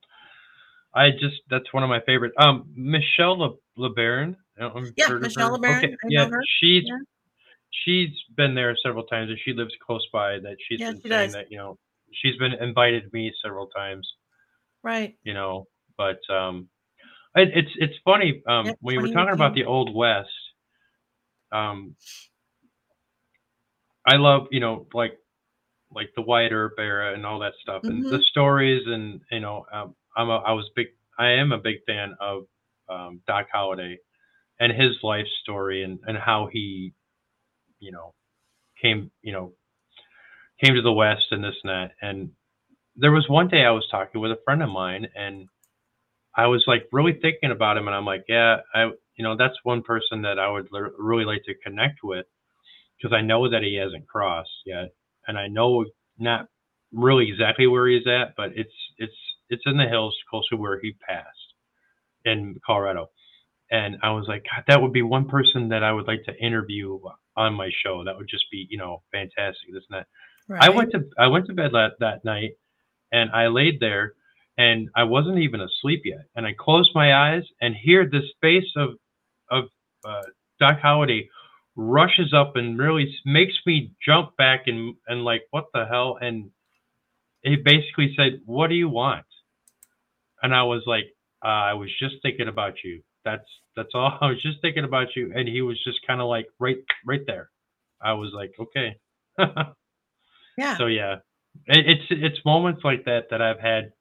I 0.94 1.10
just 1.10 1.42
that's 1.50 1.72
one 1.72 1.82
of 1.82 1.88
my 1.88 2.00
favorite. 2.00 2.32
Um, 2.38 2.72
Michelle 2.74 3.38
Le, 3.38 3.54
LeBaron. 3.78 4.36
I 4.56 4.60
don't 4.62 4.74
know 4.74 4.80
if 4.82 4.86
you've 4.86 4.94
Yeah, 4.96 5.08
heard 5.08 5.22
Michelle. 5.22 5.58
LeBaron, 5.58 5.78
Okay, 5.78 5.96
yeah, 6.08 6.28
she's 6.60 6.84
yeah. 6.84 6.98
she's 7.84 8.10
been 8.36 8.54
there 8.54 8.76
several 8.82 9.04
times, 9.04 9.30
and 9.30 9.38
she 9.44 9.52
lives 9.52 9.74
close 9.84 10.06
by. 10.12 10.38
That 10.38 10.56
she's 10.68 10.80
Yeah, 10.80 10.88
been 10.90 11.02
she 11.02 11.08
saying 11.08 11.28
does. 11.28 11.34
that 11.34 11.50
you 11.50 11.58
know 11.58 11.78
she's 12.12 12.36
been 12.38 12.52
invited 12.54 13.12
me 13.12 13.32
several 13.42 13.66
times. 13.68 14.08
Right. 14.82 15.16
You 15.24 15.34
know, 15.34 15.66
but 15.96 16.18
um, 16.32 16.68
it, 17.34 17.50
it's 17.54 17.70
it's 17.76 17.94
funny 18.04 18.42
um 18.48 18.66
Yep, 18.66 18.78
when 18.80 18.94
you 18.94 19.00
were 19.00 19.08
talking 19.08 19.34
about 19.34 19.54
the 19.54 19.64
old 19.64 19.94
west. 19.94 20.28
Um, 21.52 21.94
I 24.06 24.16
love 24.16 24.48
you 24.50 24.60
know 24.60 24.86
like 24.94 25.18
like 25.94 26.10
the 26.16 26.22
Wyatt 26.22 26.52
Earp 26.52 26.74
era 26.78 27.14
and 27.14 27.24
all 27.24 27.38
that 27.40 27.54
stuff 27.62 27.82
and 27.88 28.04
the 28.08 28.18
Mhm. 28.18 28.24
stories 28.30 28.82
and 28.86 29.20
you 29.30 29.40
know 29.40 29.66
um, 29.72 29.94
I'm 30.16 30.28
a 30.30 30.36
I 30.38 30.52
was 30.52 30.70
big 30.76 30.88
I 31.18 31.30
am 31.30 31.52
a 31.52 31.58
big 31.58 31.76
fan 31.86 32.14
of 32.20 32.44
um, 32.88 33.20
Doc 33.26 33.46
Holliday 33.52 33.98
and 34.60 34.72
his 34.72 34.96
life 35.02 35.26
story 35.42 35.82
and 35.82 35.98
and 36.06 36.16
how 36.16 36.48
he 36.52 36.92
you 37.80 37.92
know 37.92 38.14
came 38.80 39.10
you 39.22 39.32
know 39.32 39.52
came 40.62 40.74
to 40.74 40.82
the 40.82 40.92
West 40.92 41.26
and 41.30 41.42
this 41.42 41.56
and 41.64 41.70
that. 41.70 41.90
And 42.00 42.30
there 42.96 43.12
was 43.12 43.28
one 43.28 43.48
day 43.48 43.64
I 43.64 43.70
was 43.70 43.86
talking 43.90 44.20
with 44.20 44.30
a 44.30 44.38
friend 44.44 44.62
of 44.62 44.68
mine 44.68 45.06
and 45.16 45.48
I 46.36 46.46
was 46.46 46.64
like 46.66 46.86
really 46.92 47.18
thinking 47.20 47.50
about 47.50 47.76
him 47.76 47.86
and 47.88 47.96
I'm 47.96 48.04
like 48.04 48.24
yeah 48.28 48.58
I 48.74 48.90
you 49.16 49.24
know 49.24 49.36
that's 49.36 49.56
one 49.64 49.82
person 49.82 50.22
that 50.22 50.38
I 50.38 50.50
would 50.50 50.68
l- 50.74 50.92
really 50.98 51.24
like 51.24 51.42
to 51.44 51.54
connect 51.54 52.00
with 52.02 52.26
because 52.98 53.14
I 53.16 53.22
know 53.22 53.50
that 53.50 53.62
he 53.62 53.76
hasn't 53.76 54.08
crossed 54.08 54.50
yet 54.66 54.94
and 55.26 55.38
I 55.38 55.48
know 55.48 55.84
not 56.18 56.48
really 56.92 57.28
exactly 57.28 57.66
where 57.66 57.88
he's 57.88 58.06
at 58.06 58.34
but 58.36 58.52
it's 58.54 58.74
it's 58.98 59.14
it's 59.50 59.62
in 59.66 59.76
the 59.76 59.88
hills 59.88 60.16
close 60.30 60.48
to 60.48 60.56
where 60.56 60.80
he 60.80 60.92
passed 61.06 61.28
in 62.24 62.56
Colorado 62.66 63.10
and 63.70 63.96
I 64.02 64.10
was 64.10 64.26
like 64.28 64.44
God, 64.44 64.64
that 64.68 64.80
would 64.80 64.92
be 64.92 65.02
one 65.02 65.28
person 65.28 65.68
that 65.68 65.82
I 65.82 65.92
would 65.92 66.06
like 66.06 66.24
to 66.24 66.36
interview 66.36 66.98
on 67.36 67.54
my 67.54 67.70
show 67.84 68.04
that 68.04 68.16
would 68.16 68.28
just 68.28 68.44
be 68.50 68.66
you 68.70 68.78
know 68.78 69.02
fantastic 69.12 69.72
this 69.72 69.84
and 69.90 69.98
that 69.98 70.06
I 70.50 70.70
went 70.70 70.92
to 70.92 71.04
I 71.18 71.28
went 71.28 71.46
to 71.46 71.54
bed 71.54 71.70
that 71.72 71.92
that 72.00 72.24
night, 72.24 72.52
and 73.12 73.30
I 73.30 73.46
laid 73.46 73.80
there, 73.80 74.14
and 74.58 74.88
I 74.94 75.04
wasn't 75.04 75.38
even 75.38 75.60
asleep 75.60 76.02
yet. 76.04 76.26
And 76.36 76.46
I 76.46 76.54
closed 76.58 76.90
my 76.94 77.14
eyes 77.14 77.44
and 77.60 77.74
hear 77.74 78.08
this 78.08 78.24
face 78.40 78.70
of 78.76 78.90
of 79.50 79.64
uh, 80.04 80.22
Doc 80.60 80.80
Holliday 80.80 81.28
rushes 81.76 82.32
up 82.32 82.56
and 82.56 82.78
really 82.78 83.12
makes 83.24 83.54
me 83.66 83.92
jump 84.04 84.36
back 84.36 84.64
and 84.66 84.94
and 85.08 85.24
like 85.24 85.42
what 85.50 85.66
the 85.72 85.86
hell? 85.86 86.18
And 86.20 86.50
he 87.42 87.56
basically 87.56 88.14
said, 88.16 88.40
"What 88.44 88.68
do 88.68 88.74
you 88.74 88.88
want?" 88.88 89.26
And 90.42 90.54
I 90.54 90.64
was 90.64 90.82
like, 90.86 91.06
uh, 91.42 91.48
"I 91.48 91.74
was 91.74 91.90
just 91.98 92.16
thinking 92.22 92.48
about 92.48 92.74
you. 92.84 93.02
That's 93.24 93.48
that's 93.76 93.90
all. 93.94 94.18
I 94.20 94.28
was 94.28 94.42
just 94.42 94.60
thinking 94.60 94.84
about 94.84 95.08
you." 95.16 95.32
And 95.34 95.48
he 95.48 95.62
was 95.62 95.82
just 95.84 95.98
kind 96.06 96.20
of 96.20 96.28
like 96.28 96.46
right 96.58 96.78
right 97.06 97.22
there. 97.26 97.50
I 98.00 98.12
was 98.12 98.32
like, 98.34 98.54
"Okay." 98.58 98.96
Yeah. 100.56 100.78
So 100.78 100.86
yeah, 100.86 101.16
it, 101.66 101.88
it's 101.88 102.04
it's 102.10 102.44
moments 102.44 102.82
like 102.84 103.04
that 103.06 103.24
that 103.30 103.42
I've 103.42 103.58
had 103.58 103.92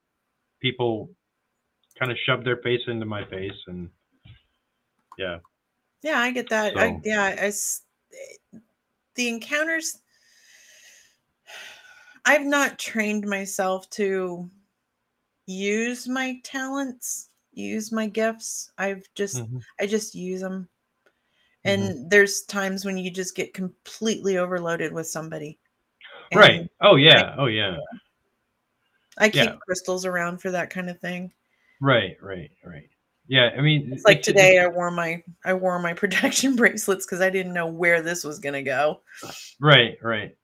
people 0.61 1.09
kind 1.97 2.11
of 2.11 2.17
shove 2.25 2.43
their 2.43 2.57
face 2.57 2.81
into 2.87 3.05
my 3.05 3.25
face, 3.25 3.57
and 3.67 3.89
yeah, 5.17 5.39
Yeah, 6.01 6.19
I 6.19 6.31
get 6.31 6.49
that. 6.49 6.77
I, 6.77 6.99
yeah, 7.03 7.23
I 7.23 7.45
s- 7.47 7.81
the 9.15 9.29
encounters. 9.29 9.97
I've 12.25 12.45
not 12.45 12.79
trained 12.79 13.27
myself 13.27 13.89
to 13.91 14.49
use 15.45 16.07
my 16.07 16.39
talents, 16.43 17.29
use 17.53 17.91
my 17.91 18.07
gifts. 18.07 18.71
I've 18.77 19.07
just, 19.15 19.37
Mhm. 19.37 19.61
I 19.79 19.85
just 19.85 20.15
use 20.15 20.41
them. 20.41 20.67
Mhm. 21.65 21.71
And 21.71 22.09
there's 22.09 22.41
times 22.43 22.83
when 22.85 22.97
you 22.97 23.09
just 23.11 23.35
get 23.35 23.53
completely 23.53 24.37
overloaded 24.37 24.91
with 24.91 25.07
somebody. 25.07 25.57
And 26.31 26.39
right. 26.39 26.69
Oh 26.81 26.95
yeah. 26.95 27.35
Oh 27.37 27.45
yeah. 27.45 27.77
I 29.17 29.29
keep 29.29 29.45
Yeah. 29.45 29.55
crystals 29.65 30.05
around 30.05 30.39
for 30.39 30.51
that 30.51 30.69
kind 30.69 30.89
of 30.89 30.99
thing. 30.99 31.31
Right. 31.79 32.17
Right. 32.21 32.51
Right. 32.65 32.89
Yeah. 33.27 33.51
I 33.57 33.61
mean, 33.61 33.93
It's 33.93 34.03
like 34.03 34.17
it's- 34.19 34.25
today 34.25 34.59
I 34.59 34.67
wore 34.67 34.91
my 34.91 35.23
I 35.45 35.53
wore 35.53 35.79
my 35.79 35.93
protection 36.41 36.55
bracelets 36.55 37.05
because 37.05 37.21
I 37.21 37.29
didn't 37.29 37.53
know 37.53 37.67
where 37.67 38.01
this 38.01 38.23
was 38.23 38.39
gonna 38.39 38.63
go. 38.63 39.01
Right. 39.59 39.97
Right. 40.01 40.35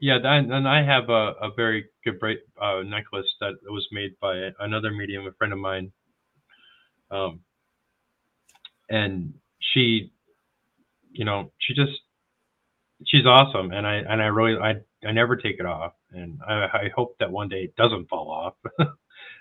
Yeah. 0.00 0.18
And 0.22 0.68
I 0.68 0.82
have 0.82 1.10
a, 1.10 1.34
a 1.42 1.50
very 1.56 1.86
good 2.04 2.20
bra- 2.20 2.34
uh, 2.62 2.82
necklace 2.84 3.28
that 3.40 3.54
was 3.64 3.86
made 3.90 4.18
by 4.20 4.52
another 4.60 4.92
medium, 4.92 5.26
a 5.26 5.32
friend 5.32 5.52
of 5.52 5.58
mine. 5.58 5.92
Um, 7.10 7.40
and 8.90 9.34
she, 9.60 10.12
you 11.10 11.24
know, 11.24 11.52
she 11.58 11.74
just 11.74 11.92
she's 13.06 13.26
awesome, 13.26 13.72
and 13.72 13.86
I 13.86 13.96
and 13.96 14.22
I 14.22 14.26
really 14.26 14.58
I 14.58 14.76
I 15.06 15.12
never 15.12 15.36
take 15.36 15.56
it 15.58 15.66
off, 15.66 15.92
and 16.12 16.40
I, 16.46 16.54
I 16.54 16.90
hope 16.94 17.16
that 17.20 17.30
one 17.30 17.48
day 17.48 17.64
it 17.64 17.76
doesn't 17.76 18.08
fall 18.08 18.30
off. 18.30 18.54
you 18.78 18.86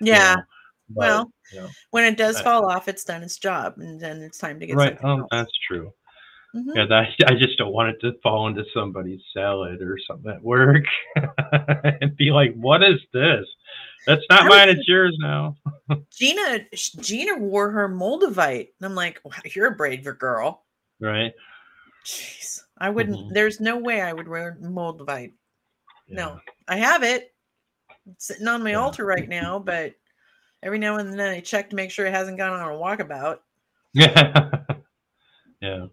Yeah. 0.02 0.36
know, 0.36 0.42
but, 0.90 1.02
well, 1.02 1.32
you 1.52 1.62
know, 1.62 1.70
when 1.92 2.06
it 2.06 2.18
does 2.18 2.38
uh, 2.38 2.44
fall 2.44 2.72
off, 2.72 2.88
it's 2.88 3.04
done 3.04 3.24
its 3.24 3.38
job, 3.38 3.76
and 3.78 4.00
then 4.00 4.22
it's 4.22 4.38
time 4.38 4.60
to 4.60 4.66
get 4.68 4.76
right? 4.76 4.98
Um, 5.04 5.22
else. 5.22 5.28
that's 5.32 5.60
true. 5.68 5.92
Mhm. 6.56 6.76
Yeah, 6.76 6.86
that, 6.86 7.08
I 7.28 7.36
just 7.36 7.58
don't 7.58 7.74
want 7.74 7.90
it 7.90 8.02
to 8.02 8.20
fall 8.22 8.48
into 8.48 8.64
somebody's 8.74 9.22
salad 9.34 9.82
or 9.82 9.98
something 10.08 10.32
at 10.32 10.42
work 10.42 10.84
and 12.02 12.16
be 12.16 12.32
like, 12.32 12.54
"What 12.56 12.84
is 12.84 13.00
this? 13.14 13.46
That's 14.06 14.24
not 14.30 14.44
I 14.44 14.48
mine. 14.48 14.70
It's 14.70 14.88
yours 14.88 15.16
now." 15.20 15.58
Gina 16.12 16.60
Gina 17.02 17.38
wore 17.38 17.72
her 17.72 17.90
Moldavite, 17.90 18.70
and 18.80 18.86
I'm 18.86 18.96
like, 18.96 19.20
wow, 19.24 19.32
"You're 19.56 19.74
a 19.74 19.76
braver 19.76 20.14
girl." 20.14 20.66
Right? 21.00 21.34
Jeez, 22.06 22.62
I 22.78 22.90
wouldn't. 22.90 23.18
Mhm. 23.18 23.34
There's 23.34 23.60
no 23.60 23.78
way 23.78 24.02
I 24.02 24.14
would 24.14 24.28
wear 24.28 24.58
Moldavite. 24.62 25.34
Yeah. 26.08 26.16
No, 26.16 26.40
I 26.68 26.78
have 26.78 27.04
it 27.04 27.34
it's 28.10 28.26
sitting 28.28 28.48
on 28.48 28.64
my 28.64 28.72
Yeah. 28.72 28.80
altar 28.80 29.06
right 29.06 29.28
now, 29.28 29.60
but 29.60 29.94
every 30.64 30.80
now 30.80 30.98
and 30.98 31.12
then 31.12 31.30
I 31.30 31.40
check 31.40 31.70
to 31.70 31.76
make 31.76 31.92
sure 31.92 32.06
it 32.06 32.14
hasn't 32.14 32.38
gone 32.38 32.54
on 32.54 32.72
a 32.72 32.76
walkabout. 32.76 33.40
Yeah. 33.94 34.52
yeah. 35.62 35.88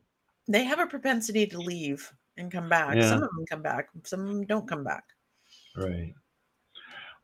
They 0.47 0.65
have 0.65 0.79
a 0.79 0.87
propensity 0.87 1.47
to 1.47 1.59
leave 1.59 2.11
and 2.37 2.53
come 2.53 2.69
back. 2.69 2.97
Yeah. 2.97 3.09
Some 3.09 3.23
of 3.23 3.31
them 3.31 3.47
come 3.51 3.63
back. 3.63 3.89
Some 4.05 4.21
of 4.21 4.27
them 4.29 4.47
don't 4.47 4.69
come 4.69 4.85
back. 4.85 5.05
Right. 5.77 6.15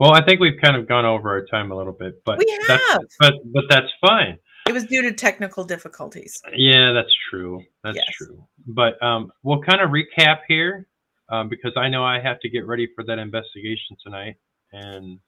Well, 0.00 0.14
I 0.14 0.24
think 0.24 0.40
we've 0.40 0.58
kind 0.60 0.76
of 0.76 0.88
gone 0.88 1.04
over 1.04 1.28
our 1.28 1.44
time 1.44 1.70
a 1.70 1.76
little 1.76 1.92
bit, 1.92 2.22
but 2.24 2.38
We 2.38 2.46
that's, 2.66 2.82
have. 2.90 3.00
but 3.18 3.34
but 3.52 3.64
that's 3.68 3.92
fine. 4.00 4.38
It 4.66 4.72
was 4.72 4.84
due 4.86 5.02
to 5.02 5.12
technical 5.12 5.62
difficulties. 5.62 6.40
Yeah, 6.54 6.92
that's 6.92 7.12
true. 7.30 7.62
That's 7.84 7.96
Yes. 7.96 8.06
true. 8.16 8.42
But 8.66 9.02
um, 9.02 9.30
we'll 9.42 9.60
kind 9.62 9.80
of 9.82 9.90
recap 9.90 10.38
here 10.48 10.86
um, 11.28 11.48
because 11.50 11.72
I 11.76 11.88
know 11.88 12.02
I 12.04 12.18
have 12.20 12.40
to 12.40 12.48
get 12.48 12.66
ready 12.66 12.88
for 12.94 13.04
that 13.04 13.18
investigation 13.18 13.96
tonight, 14.02 14.36
and 14.72 15.18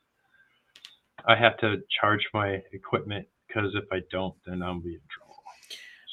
I 1.27 1.37
have 1.37 1.59
to 1.59 1.83
charge 2.01 2.27
my 2.33 2.63
equipment 2.73 3.27
because 3.49 3.75
if 3.75 3.85
I 3.93 4.01
don't, 4.11 4.35
then 4.47 4.63
I'll 4.63 4.81
be 4.81 4.95
in 4.95 5.01
trouble. 5.11 5.32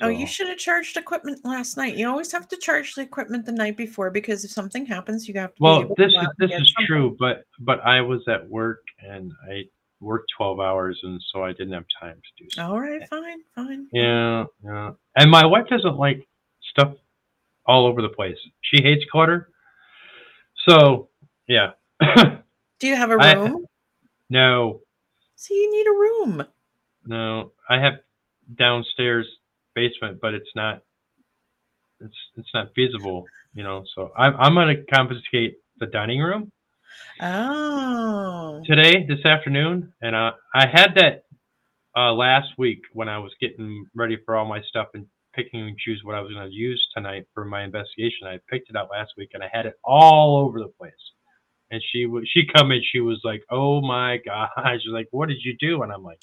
Oh, 0.02 0.08
you 0.08 0.26
should 0.26 0.48
have 0.48 0.58
charged 0.58 0.96
equipment 0.98 1.44
last 1.44 1.76
night. 1.76 1.96
You 1.98 2.08
always 2.10 2.32
have 2.32 2.48
to 2.50 2.58
charge 2.58 2.96
the 2.96 3.02
equipment 3.02 3.46
the 3.46 3.52
night 3.52 3.76
before 3.76 4.10
because 4.12 4.46
if 4.46 4.52
something 4.52 4.86
happens, 4.86 5.28
you 5.28 5.34
have 5.40 5.54
to. 5.56 5.60
be 5.60 5.64
Well, 5.64 5.82
to 5.82 5.94
this 5.98 6.14
go 6.14 6.22
is 6.22 6.28
this 6.38 6.52
is 6.52 6.74
something. 6.74 6.86
true, 6.88 7.16
but 7.20 7.44
but 7.60 7.82
I 7.86 8.00
was 8.02 8.22
at 8.28 8.48
work 8.50 8.82
and 9.06 9.32
I 9.52 9.64
worked 10.00 10.32
twelve 10.38 10.60
hours, 10.62 10.98
and 11.04 11.22
so 11.34 11.44
I 11.44 11.52
didn't 11.52 11.74
have 11.74 11.86
time 12.00 12.16
to 12.16 12.44
do. 12.44 12.50
So. 12.54 12.64
All 12.66 12.80
right, 12.80 13.08
fine, 13.10 13.40
fine. 13.54 13.88
Yeah, 13.92 14.46
yeah. 14.64 14.92
And 15.18 15.30
my 15.30 15.46
wife 15.46 15.68
doesn't 15.70 15.98
like 15.98 16.26
stuff 16.72 16.94
all 17.66 17.86
over 17.86 18.02
the 18.02 18.10
place. 18.10 18.38
She 18.62 18.82
hates 18.82 19.04
clutter. 19.12 19.50
So, 20.68 21.10
yeah. 21.48 21.72
Do 22.80 22.88
you 22.88 22.96
have 22.96 23.12
a 23.12 23.18
room? 23.18 23.66
no, 24.30 24.80
See, 25.36 25.54
you 25.56 25.72
need 25.72 25.88
a 25.88 25.92
room. 25.92 26.46
no. 27.06 27.52
I 27.70 27.80
have 27.80 27.96
downstairs 28.56 29.28
basement, 29.76 30.20
but 30.22 30.34
it's 30.34 30.50
not 30.56 30.82
it's 32.02 32.16
it's 32.38 32.50
not 32.54 32.70
feasible, 32.76 33.26
you 33.54 33.64
know. 33.64 33.84
So 33.96 34.12
I'm 34.18 34.36
I'm 34.38 34.56
gonna 34.56 34.84
confiscate 34.94 35.58
the 35.80 35.88
dining 35.88 36.20
room 36.22 36.52
Oh, 37.22 38.62
today, 38.66 39.06
this 39.08 39.26
afternoon, 39.26 39.94
and 40.02 40.16
uh, 40.16 40.32
I 40.54 40.68
had 40.68 40.96
that 40.96 41.26
uh, 41.98 42.14
last 42.14 42.50
week 42.58 42.82
when 42.94 43.10
I 43.10 43.20
was 43.20 43.32
getting 43.42 43.86
ready 43.96 44.18
for 44.26 44.36
all 44.36 44.46
my 44.46 44.62
stuff 44.70 44.88
and 44.94 45.06
picking 45.36 45.62
and 45.62 45.78
choose 45.78 46.02
what 46.04 46.16
I 46.16 46.22
was 46.22 46.32
going 46.34 46.50
to 46.50 46.54
use 46.56 46.86
tonight 46.96 47.26
for 47.34 47.46
my 47.46 47.64
investigation. 47.64 48.28
I 48.28 48.40
picked 48.50 48.70
it 48.70 48.76
out 48.76 48.90
last 48.92 49.14
week 49.18 49.32
and 49.34 49.44
I 49.44 49.50
had 49.52 49.66
it 49.66 49.76
all 49.84 50.38
over 50.38 50.60
the 50.60 50.72
place. 50.80 50.94
And 51.72 51.82
she 51.92 52.06
was 52.06 52.28
she 52.34 52.44
come 52.56 52.72
in, 52.72 52.82
she 52.92 53.00
was 53.00 53.22
like, 53.24 53.44
"Oh 53.52 53.82
my 53.82 54.18
gosh!" 54.26 54.82
She's 54.82 54.92
like, 54.92 55.08
"What 55.12 55.30
did 55.30 55.40
you 55.44 55.56
do?" 55.60 55.84
And 55.84 55.92
I'm 55.92 56.04
like, 56.04 56.20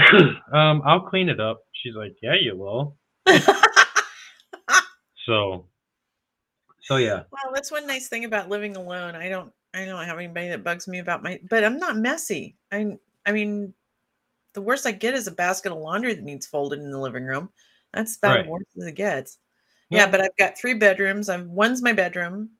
"Um, 0.52 0.82
I'll 0.84 1.00
clean 1.08 1.28
it 1.28 1.40
up." 1.40 1.62
She's 1.72 1.94
like, 1.94 2.16
"Yeah, 2.22 2.34
you 2.40 2.56
will." 2.56 2.96
So, 5.26 5.66
so 6.80 6.96
yeah, 6.96 7.22
well, 7.30 7.52
that's 7.54 7.70
one 7.70 7.86
nice 7.86 8.08
thing 8.08 8.24
about 8.24 8.48
living 8.48 8.74
alone. 8.74 9.14
I 9.14 9.28
don't, 9.28 9.52
I 9.74 9.84
don't 9.84 10.04
have 10.04 10.16
anybody 10.18 10.48
that 10.48 10.64
bugs 10.64 10.88
me 10.88 10.98
about 10.98 11.22
my, 11.22 11.38
but 11.48 11.62
I'm 11.62 11.78
not 11.78 11.96
messy. 11.96 12.56
I, 12.72 12.96
I 13.26 13.32
mean, 13.32 13.74
the 14.54 14.62
worst 14.62 14.86
I 14.86 14.92
get 14.92 15.14
is 15.14 15.26
a 15.26 15.32
basket 15.32 15.72
of 15.72 15.78
laundry 15.78 16.14
that 16.14 16.24
needs 16.24 16.46
folded 16.46 16.80
in 16.80 16.90
the 16.90 16.98
living 16.98 17.24
room. 17.24 17.50
That's 17.92 18.16
about 18.16 18.36
Right. 18.36 18.44
as 18.46 18.50
worst 18.50 18.66
as 18.78 18.86
it 18.86 18.94
gets. 18.94 19.38
Yeah. 19.90 19.98
Yeah, 20.00 20.10
but 20.10 20.20
I've 20.22 20.36
got 20.38 20.58
three 20.58 20.74
bedrooms. 20.74 21.28
I'm 21.28 21.54
one's 21.54 21.82
my 21.82 21.92
bedroom, 21.92 22.50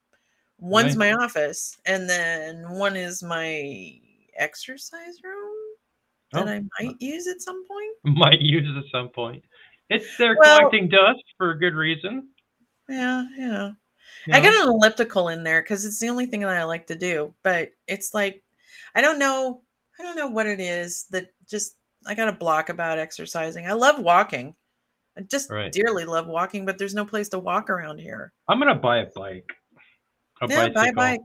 one's 0.58 0.96
Nice. 0.96 1.14
my 1.16 1.24
office, 1.24 1.78
and 1.86 2.08
then 2.08 2.70
one 2.72 2.94
is 2.94 3.22
my 3.22 3.98
exercise 4.36 5.18
room 5.24 5.39
that 6.32 6.46
Oh. 6.46 6.50
I 6.50 6.56
uh 6.58 6.62
might 6.80 6.96
use 7.00 7.26
at 7.26 7.40
some 7.40 7.66
point. 7.66 7.96
might 8.18 8.40
use 8.40 8.66
at 8.76 8.90
some 8.90 9.08
point. 9.08 9.44
It's 9.88 10.06
they're 10.16 10.36
Well- 10.38 10.58
collecting 10.58 10.88
dust 10.88 11.22
for 11.36 11.50
a 11.50 11.58
good 11.58 11.74
reason. 11.74 12.28
Yeah, 12.88 13.24
yeah. 13.38 13.70
you 14.26 14.34
I 14.34 14.40
got 14.40 14.54
an 14.54 14.68
elliptical 14.68 15.28
in 15.28 15.44
there 15.44 15.62
because 15.62 15.84
it's 15.84 16.00
the 16.00 16.08
only 16.08 16.26
thing 16.26 16.40
that 16.40 16.50
I 16.50 16.64
like 16.64 16.86
to 16.88 16.96
do. 16.96 17.32
But 17.44 17.70
it's 17.86 18.12
like 18.14 18.42
I 18.94 19.00
don't 19.00 19.18
know. 19.18 19.62
I 19.98 20.02
don't 20.02 20.16
know 20.16 20.28
what 20.28 20.46
it 20.46 20.60
is 20.60 21.06
that 21.10 21.28
just 21.48 21.76
I 22.06 22.14
got 22.14 22.28
a 22.28 22.32
block 22.32 22.68
about 22.68 22.98
exercising. 22.98 23.66
I 23.66 23.72
love 23.74 23.98
walking. 24.00 24.54
I 25.18 25.22
just 25.22 25.50
Right. 25.50 25.70
dearly 25.72 26.04
love 26.04 26.26
walking, 26.26 26.64
but 26.64 26.78
there's 26.78 26.94
no 26.94 27.04
place 27.04 27.28
to 27.30 27.38
walk 27.38 27.68
around 27.70 27.98
here. 27.98 28.32
I'm 28.48 28.58
gonna 28.58 28.74
buy 28.74 28.98
a 28.98 29.06
bike. 29.14 29.50
A 30.42 30.48
yeah, 30.48 30.68
buy 30.70 30.86
a 30.88 30.92
bike. 30.92 31.20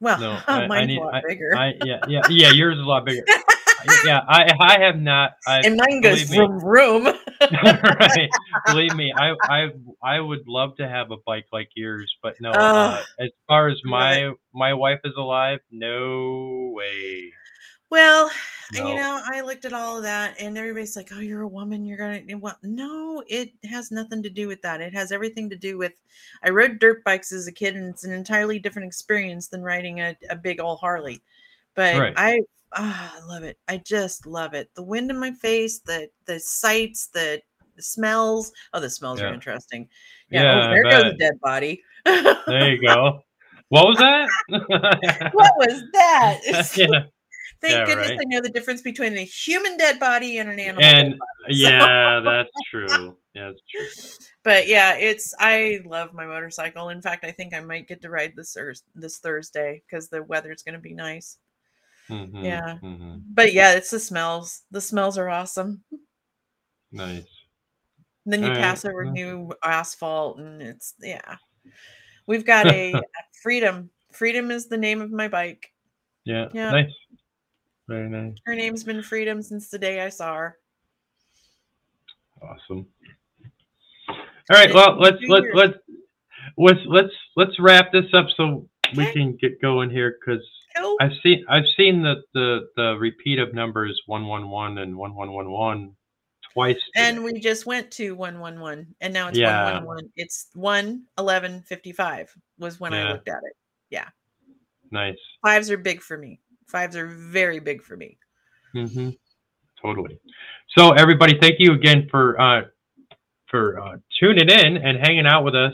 Well, 0.00 0.20
No, 0.20 0.38
I- 0.46 0.62
I 0.62 0.66
mine's 0.68 0.88
need- 0.88 0.98
a 0.98 1.04
lot 1.04 1.22
bigger. 1.26 1.56
I 1.56 1.74
yeah 1.84 1.98
yeah 2.06 2.22
yeah. 2.30 2.50
Yours 2.52 2.76
is 2.78 2.82
a 2.84 2.86
lot 2.88 3.04
bigger. 3.04 3.24
yeah, 4.04 4.20
I 4.28 4.52
I 4.60 4.80
have 4.80 5.00
not. 5.00 5.32
I, 5.46 5.60
and 5.60 5.76
mine 5.76 6.00
goes 6.00 6.22
vroom 6.22 6.60
vroom. 6.60 7.04
right. 7.40 8.28
Believe 8.66 8.94
me, 8.94 9.12
I 9.16 9.34
I 9.48 9.70
I 10.02 10.20
would 10.20 10.46
love 10.46 10.76
to 10.76 10.88
have 10.88 11.10
a 11.10 11.16
bike 11.26 11.46
like 11.52 11.70
yours, 11.74 12.14
but 12.22 12.34
no. 12.40 12.50
uh, 12.50 12.98
Ugh. 12.98 13.04
as 13.20 13.30
far 13.46 13.68
as 13.68 13.78
my 13.84 14.32
my 14.52 14.74
wife 14.74 15.00
is 15.04 15.14
alive, 15.16 15.60
no 15.70 16.72
way. 16.74 17.32
Well, 17.90 18.30
No. 18.74 18.86
you 18.86 18.96
know, 18.96 19.20
I 19.24 19.40
looked 19.40 19.64
at 19.64 19.72
all 19.72 19.96
of 19.96 20.02
that, 20.02 20.38
and 20.38 20.58
everybody's 20.58 20.94
like, 20.94 21.08
"Oh, 21.10 21.20
you're 21.20 21.40
a 21.42 21.48
woman. 21.48 21.86
You're 21.86 21.96
gonna." 21.96 22.20
What? 22.38 22.58
No, 22.62 23.22
it 23.26 23.52
has 23.64 23.90
nothing 23.90 24.22
to 24.24 24.28
do 24.28 24.46
with 24.46 24.60
that. 24.60 24.82
It 24.82 24.92
has 24.92 25.10
everything 25.10 25.48
to 25.50 25.56
do 25.56 25.78
with. 25.78 25.92
I 26.42 26.50
rode 26.50 26.78
dirt 26.78 27.02
bikes 27.04 27.32
as 27.32 27.46
a 27.46 27.52
kid, 27.52 27.76
and 27.76 27.88
it's 27.88 28.04
an 28.04 28.12
entirely 28.12 28.58
different 28.58 28.86
experience 28.88 29.48
than 29.48 29.62
riding 29.62 30.00
a, 30.00 30.14
a 30.28 30.36
big 30.36 30.60
old 30.60 30.80
Harley. 30.80 31.22
But 31.74 31.96
Right. 31.98 32.14
I, 32.16 32.40
ah, 32.72 33.14
I 33.20 33.26
love 33.26 33.42
it. 33.42 33.58
I 33.68 33.78
just 33.78 34.26
love 34.26 34.54
it. 34.54 34.68
The 34.74 34.82
wind 34.82 35.10
in 35.10 35.18
my 35.18 35.30
face, 35.32 35.80
the 35.80 36.08
the 36.26 36.38
sights, 36.40 37.08
the, 37.12 37.40
the 37.76 37.82
smells. 37.82 38.52
Oh, 38.72 38.80
the 38.80 38.90
smells 38.90 39.20
Yeah. 39.20 39.26
are 39.30 39.34
interesting. 39.34 39.88
Yeah. 40.30 40.42
Yeah, 40.42 40.66
oh, 40.66 40.70
there 40.70 40.82
goes 40.84 41.12
a 41.14 41.16
dead 41.16 41.40
body. 41.40 41.82
There 42.04 42.74
you 42.74 42.82
go. 42.86 43.20
What 43.70 43.86
was 43.86 43.98
that? 43.98 44.28
what 45.32 45.52
was 45.58 45.82
that? 45.92 46.40
yeah, 46.76 46.86
Thank 47.60 47.72
Yeah, 47.74 47.86
goodness 47.86 48.10
right. 48.10 48.18
I 48.20 48.24
know 48.26 48.40
the 48.40 48.50
difference 48.50 48.82
between 48.82 49.16
a 49.18 49.24
human 49.24 49.76
dead 49.76 49.98
body 49.98 50.38
and 50.38 50.48
an 50.48 50.58
animal. 50.60 50.82
and 50.82 51.10
dead 51.10 51.18
body. 51.18 51.54
So- 51.54 51.68
yeah, 51.68 52.20
that's 52.24 52.50
true. 52.70 53.16
Yeah, 53.34 53.50
that's 53.50 53.62
true. 53.70 54.26
but 54.42 54.66
yeah, 54.68 54.94
it's 54.96 55.34
I 55.38 55.80
love 55.84 56.12
my 56.14 56.26
motorcycle. 56.26 56.88
In 56.88 57.00
fact, 57.02 57.24
I 57.24 57.30
think 57.30 57.54
I 57.54 57.60
might 57.60 57.86
get 57.88 58.00
to 58.02 58.10
ride 58.10 58.32
this 58.36 58.56
this 58.94 59.18
Thursday 59.18 59.82
because 59.88 60.08
the 60.08 60.22
weather's 60.22 60.62
going 60.62 60.74
to 60.74 60.80
be 60.80 60.94
nice. 60.94 61.38
Mhm, 62.10 62.44
Yeah. 62.44 62.78
mhm. 62.82 63.22
But 63.26 63.52
yeah, 63.52 63.74
it's 63.74 63.90
the 63.90 64.00
smells. 64.00 64.62
The 64.70 64.80
smells 64.80 65.18
are 65.18 65.28
awesome. 65.28 65.82
Nice. 66.92 67.26
And 68.24 68.32
then 68.32 68.42
you 68.42 68.48
Alright, 68.48 68.62
pass 68.62 68.84
over 68.84 69.04
well. 69.04 69.12
new 69.12 69.52
asphalt, 69.64 70.38
and 70.38 70.60
it's 70.62 70.94
yeah. 71.00 71.36
We've 72.26 72.44
got 72.44 72.66
a, 72.66 72.92
a 72.94 73.02
freedom. 73.42 73.90
Freedom 74.12 74.50
is 74.50 74.68
the 74.68 74.76
name 74.76 75.00
of 75.00 75.10
my 75.10 75.28
bike. 75.28 75.72
Yeah. 76.24 76.48
Yeah. 76.52 76.70
Nice. 76.70 76.92
Very 77.88 78.08
nice. 78.08 78.36
Her 78.44 78.54
name's 78.54 78.84
been 78.84 79.02
Freedom 79.02 79.40
since 79.40 79.70
the 79.70 79.78
day 79.78 80.00
I 80.00 80.10
saw 80.10 80.34
her. 80.34 80.58
Awesome. 82.42 82.86
All 84.08 84.16
right. 84.50 84.72
Well, 84.72 84.98
let's 85.00 85.18
let's 85.26 85.46
let's 85.54 85.78
let's 86.56 86.80
let's 86.86 87.14
let's 87.36 87.58
wrap 87.58 87.92
this 87.92 88.12
up 88.12 88.26
so 88.36 88.68
we 88.96 89.10
can 89.12 89.36
get 89.36 89.60
going 89.60 89.90
here 89.90 90.18
because 90.20 90.44
I've 91.00 91.12
seen 91.22 91.44
I've 91.48 91.66
seen 91.76 92.02
the 92.02 92.16
the 92.34 92.68
the 92.76 92.96
repeat 92.98 93.38
of 93.38 93.54
numbers 93.54 94.00
one 94.06 94.26
one 94.26 94.48
one 94.50 94.78
and 94.78 94.96
one 94.96 95.14
one 95.14 95.32
one 95.32 95.50
one 95.50 95.96
twice. 96.52 96.80
And 96.96 97.22
we 97.22 97.38
just 97.40 97.66
went 97.66 97.90
to 97.92 98.12
111 98.14 98.94
and 99.00 99.14
now 99.14 99.28
it's 99.28 99.38
Yeah. 99.38 99.64
111. 99.64 100.12
It's 100.16 100.48
1 100.54 101.04
11 101.18 101.62
55 101.62 102.34
was 102.58 102.80
when 102.80 102.94
I 102.94 103.12
looked 103.12 103.28
at 103.28 103.40
it. 103.44 103.56
Yeah. 103.90 104.08
Nice. 104.90 105.18
Fives 105.42 105.70
are 105.70 105.76
big 105.78 106.00
for 106.00 106.16
me. 106.16 106.40
Fives 106.66 106.96
are 106.96 107.06
very 107.06 107.60
big 107.60 107.82
for 107.82 107.96
me. 107.96 108.18
Mm-hmm. 108.74 109.10
Totally. 109.80 110.18
So 110.76 110.92
everybody, 110.92 111.38
thank 111.40 111.56
you 111.58 111.72
again 111.72 112.08
for 112.10 112.40
uh 112.40 112.62
for 113.46 113.80
uh, 113.80 113.96
tuning 114.20 114.50
in 114.50 114.76
and 114.76 114.98
hanging 114.98 115.26
out 115.26 115.44
with 115.44 115.54
us. 115.54 115.72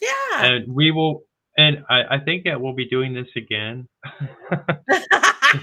Yeah. 0.00 0.44
And 0.44 0.72
we 0.72 0.90
will. 0.90 1.22
And 1.58 1.84
I, 1.88 2.16
I 2.16 2.18
think 2.20 2.44
that 2.44 2.60
we'll 2.60 2.74
be 2.74 2.88
doing 2.88 3.14
this 3.14 3.28
again. 3.34 3.88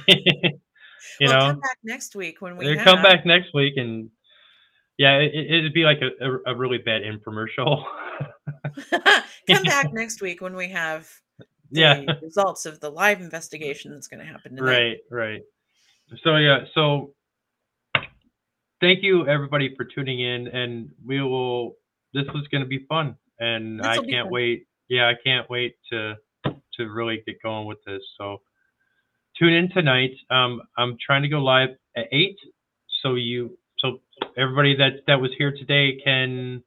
you 1.19 1.27
well, 1.27 1.39
know, 1.39 1.47
come 1.51 1.59
back 1.59 1.77
next 1.83 2.15
week 2.15 2.41
when 2.41 2.57
we 2.57 2.75
have. 2.75 2.85
come 2.85 3.01
back 3.01 3.25
next 3.25 3.53
week 3.53 3.73
and 3.77 4.09
yeah 4.97 5.17
it, 5.17 5.31
it'd 5.33 5.73
be 5.73 5.83
like 5.83 5.99
a, 6.01 6.25
a, 6.25 6.53
a 6.53 6.55
really 6.55 6.77
bad 6.77 7.01
infomercial 7.01 7.83
come 9.47 9.63
back 9.63 9.93
next 9.93 10.21
week 10.21 10.41
when 10.41 10.55
we 10.55 10.69
have 10.69 11.09
the 11.71 11.79
yeah 11.81 12.01
results 12.21 12.65
of 12.65 12.79
the 12.79 12.89
live 12.89 13.21
investigation 13.21 13.91
that's 13.91 14.07
going 14.07 14.19
to 14.19 14.25
happen 14.25 14.55
tonight. 14.55 14.71
right 14.71 14.97
right 15.11 15.41
so 16.23 16.35
yeah 16.37 16.59
so 16.73 17.13
thank 18.81 19.03
you 19.03 19.27
everybody 19.27 19.73
for 19.75 19.85
tuning 19.85 20.19
in 20.19 20.47
and 20.47 20.89
we 21.05 21.21
will 21.21 21.75
this 22.13 22.25
was 22.33 22.47
going 22.51 22.61
to 22.63 22.69
be 22.69 22.85
fun 22.87 23.15
and 23.39 23.81
i 23.81 23.91
This'll 23.91 24.03
be 24.03 24.11
can't 24.11 24.29
wait 24.29 24.67
yeah 24.89 25.07
i 25.07 25.13
can't 25.23 25.49
wait 25.49 25.75
to 25.91 26.15
to 26.45 26.89
really 26.89 27.21
get 27.27 27.41
going 27.43 27.67
with 27.67 27.77
this. 27.85 28.01
So 28.17 28.41
tune 29.37 29.53
in 29.53 29.69
tonight. 29.71 30.11
Um 30.29 30.61
i'm 30.77 30.97
trying 31.05 31.21
to 31.23 31.29
go 31.29 31.39
live 31.39 31.69
at 31.95 32.05
eight. 32.11 32.37
So 33.01 33.15
you 33.15 33.57
so 33.79 33.99
everybody 34.37 34.75
that 34.77 35.01
that 35.07 35.19
was 35.21 35.31
here 35.37 35.51
today 35.51 35.99
can 36.03 36.63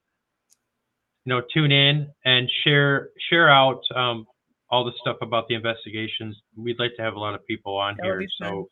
you 1.24 1.30
know 1.32 1.43
tune 1.52 1.72
in 1.72 2.09
and 2.24 2.48
share 2.64 3.10
share 3.30 3.48
out 3.51 3.80
um 3.94 4.26
all 4.70 4.84
the 4.84 4.93
stuff 5.01 5.16
about 5.22 5.47
the 5.48 5.55
investigations. 5.55 6.36
We'd 6.56 6.78
like 6.78 6.97
to 6.97 7.02
have 7.02 7.14
a 7.14 7.18
lot 7.20 7.34
of 7.34 7.47
people 7.47 7.76
on 7.76 7.97
That 7.98 8.05
here. 8.05 8.18
be 8.20 8.28
fun. 8.40 8.48
so 8.48 8.70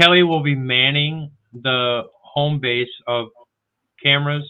kelly 0.00 0.22
will 0.22 0.42
be 0.42 0.54
manning 0.54 1.30
the 1.52 2.02
home 2.22 2.58
base 2.60 2.88
of 3.06 3.28
cameras. 4.02 4.44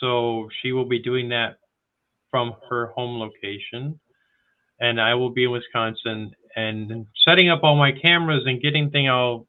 So 0.00 0.48
she 0.60 0.72
will 0.72 0.84
be 0.86 0.98
doing 0.98 1.30
that 1.30 1.56
from 2.34 2.52
her 2.68 2.86
home 2.96 3.20
location 3.20 4.00
and 4.80 5.00
i 5.00 5.14
will 5.14 5.30
be 5.30 5.44
in 5.44 5.50
wisconsin 5.52 6.34
and 6.56 7.06
setting 7.24 7.48
up 7.48 7.60
all 7.62 7.76
my 7.76 7.92
cameras 7.92 8.42
and 8.46 8.60
getting 8.60 8.90
thing 8.90 9.08
all 9.08 9.46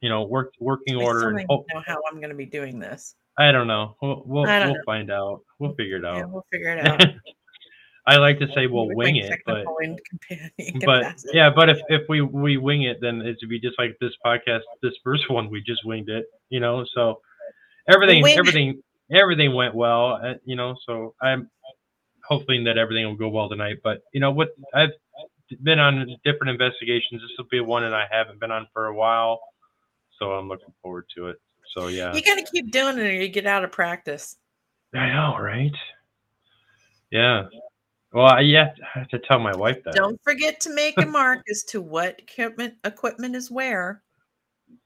you 0.00 0.08
know 0.08 0.22
work 0.22 0.52
working 0.58 0.96
I 0.96 1.02
order 1.04 1.32
don't 1.32 1.44
hope, 1.50 1.66
know 1.74 1.82
how 1.86 2.00
I'm 2.10 2.16
going 2.16 2.30
to 2.30 2.34
be 2.34 2.46
doing 2.46 2.78
this. 2.78 3.14
i 3.38 3.52
don't 3.52 3.66
know 3.66 3.94
we'll 4.00 4.22
we'll, 4.24 4.44
we'll 4.44 4.74
know. 4.74 4.74
find 4.86 5.10
out 5.10 5.40
we'll 5.58 5.74
figure 5.74 5.98
it 5.98 6.02
Yeah, 6.04 6.22
out 6.22 6.30
we'll 6.30 6.46
figure 6.50 6.70
it 6.70 6.86
out. 6.86 7.04
i 8.06 8.16
like 8.16 8.38
to 8.38 8.46
say 8.54 8.66
we'll 8.66 8.88
wing 8.94 9.16
it 9.16 9.38
but 9.44 9.64
but 10.86 11.04
yeah, 11.34 11.50
but 11.54 11.68
if, 11.68 11.78
if 11.88 12.02
we 12.08 12.22
we 12.22 12.56
wing 12.56 12.82
it, 12.82 12.98
then 13.02 13.20
it'd 13.20 13.38
be 13.48 13.60
just 13.60 13.78
like 13.78 13.96
this 14.00 14.12
podcast, 14.24 14.60
this 14.82 14.94
first 15.04 15.30
one, 15.36 15.50
we 15.50 15.60
just 15.62 15.84
winged 15.84 16.08
it, 16.08 16.24
you 16.48 16.60
know. 16.60 16.84
So 16.94 17.20
everything 17.88 18.26
everything 18.26 18.82
everything 19.12 19.54
went 19.54 19.74
well, 19.74 20.18
uh, 20.24 20.34
you 20.44 20.56
know. 20.56 20.74
So 20.86 21.14
I'm 21.22 21.50
hoping 22.24 22.64
that 22.64 22.78
everything 22.78 23.06
will 23.06 23.16
go 23.16 23.28
well 23.28 23.48
tonight. 23.48 23.78
But 23.82 24.02
you 24.12 24.20
know 24.20 24.30
what, 24.30 24.50
I've 24.74 24.90
been 25.62 25.78
on 25.78 26.16
different 26.24 26.50
investigations. 26.50 27.20
This 27.22 27.30
will 27.38 27.46
be 27.50 27.60
one 27.60 27.82
that 27.82 27.94
I 27.94 28.06
haven't 28.10 28.40
been 28.40 28.50
on 28.50 28.66
for 28.72 28.86
a 28.86 28.94
while, 28.94 29.40
so 30.18 30.32
I'm 30.32 30.48
looking 30.48 30.72
forward 30.82 31.06
to 31.16 31.28
it. 31.28 31.40
So 31.74 31.88
yeah, 31.88 32.14
You 32.14 32.22
got 32.22 32.36
to 32.36 32.44
keep 32.50 32.70
doing 32.70 32.98
it 32.98 33.02
or 33.02 33.12
you 33.12 33.28
get 33.28 33.46
out 33.46 33.64
of 33.64 33.72
practice. 33.72 34.36
I 34.94 35.08
know, 35.08 35.38
right? 35.40 35.72
Yeah. 37.10 37.44
Well, 38.12 38.26
I 38.26 38.42
have 38.94 39.08
to 39.08 39.18
tell 39.20 39.38
my 39.38 39.56
wife 39.56 39.82
that. 39.84 39.94
Don't 39.94 40.20
forget 40.22 40.60
to 40.60 40.74
make 40.74 41.00
a 41.00 41.06
mark 41.06 41.40
as 41.50 41.62
to 41.64 41.80
what 41.80 42.18
equipment 42.18 42.74
equipment 42.84 43.34
is 43.34 43.50
where. 43.50 44.02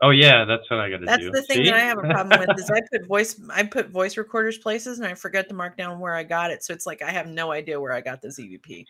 Oh 0.02 0.10
yeah, 0.10 0.44
that's 0.44 0.68
what 0.70 0.80
I 0.80 0.90
got 0.90 0.98
to 1.00 1.06
do. 1.18 1.30
That's 1.30 1.30
the 1.32 1.42
thing 1.42 1.64
See? 1.64 1.70
that 1.70 1.74
I 1.74 1.80
have 1.80 1.98
a 1.98 2.02
problem 2.02 2.38
with 2.40 2.58
is 2.58 2.70
I 2.70 2.80
put 2.92 3.06
voice 3.06 3.40
I 3.52 3.62
put 3.62 3.88
voice 3.90 4.16
recorders 4.16 4.58
places 4.58 4.98
and 4.98 5.06
I 5.06 5.14
forget 5.14 5.48
to 5.48 5.54
mark 5.54 5.76
down 5.76 5.98
where 6.00 6.14
I 6.14 6.22
got 6.22 6.50
it. 6.50 6.62
So 6.64 6.72
it's 6.72 6.86
like 6.86 7.02
I 7.02 7.10
have 7.10 7.26
no 7.26 7.50
idea 7.52 7.80
where 7.80 7.92
I 7.92 8.00
got 8.00 8.20
this 8.20 8.38
EVP. 8.40 8.84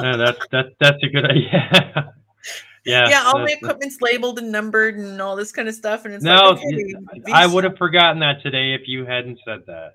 Yeah, 0.00 0.16
that's 0.16 0.38
that's 0.50 0.68
that's 0.80 1.02
a 1.02 1.08
good 1.08 1.24
idea. 1.24 2.12
yeah. 2.84 3.08
yeah, 3.08 3.22
all 3.26 3.34
my 3.38 3.44
that's- 3.44 3.58
equipment's 3.62 4.00
labeled 4.00 4.38
and 4.38 4.50
numbered 4.52 4.96
and 4.98 5.20
all 5.22 5.36
this 5.36 5.52
kind 5.52 5.68
of 5.68 5.74
stuff. 5.74 6.04
And 6.04 6.14
it's 6.14 6.24
No, 6.24 6.50
like 6.50 6.58
okay, 6.58 7.32
I 7.32 7.46
would 7.46 7.64
have 7.64 7.76
forgotten 7.78 8.18
that 8.20 8.42
today 8.42 8.74
if 8.74 8.82
you 8.86 9.04
hadn't 9.06 9.38
said 9.44 9.60
that. 9.66 9.92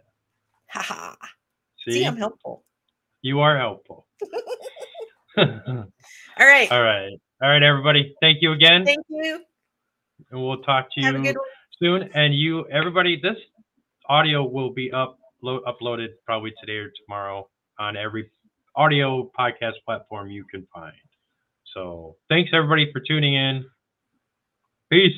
haha. 0.69 1.15
See, 1.85 1.91
See, 1.91 2.03
I'm 2.05 2.17
helpful. 2.17 2.63
you 3.21 3.41
are 3.41 3.57
helpful. 3.57 4.07
All 5.37 5.43
All 5.47 5.85
right. 6.39 6.69
right, 6.71 7.11
all 7.41 7.49
right, 7.49 7.61
everybody. 7.63 8.15
Thank 8.21 8.41
you 8.41 8.53
again, 8.53 8.85
Thank 8.85 9.05
you. 9.09 9.41
And 10.35 10.45
we'll 10.45 10.61
talk 10.61 10.87
to 10.93 11.01
you 11.01 11.33
soon. 11.81 12.09
And 12.13 12.35
you, 12.35 12.67
everybody, 12.67 13.19
this 13.21 13.37
audio 14.09 14.43
will 14.43 14.71
be 14.71 14.91
up 14.91 15.17
uploaded 15.43 16.07
probably 16.25 16.51
today 16.59 16.77
or 16.77 16.91
tomorrow 17.05 17.47
on 17.79 17.95
every 17.95 18.29
audio 18.75 19.31
podcast 19.37 19.73
platform 19.85 20.29
you 20.29 20.43
can 20.43 20.67
find. 20.73 20.93
So, 21.73 22.15
thanks 22.29 22.51
everybody 22.53 22.91
for 22.91 23.01
tuning 23.07 23.35
in. 23.35 23.65
Peace. 24.91 25.13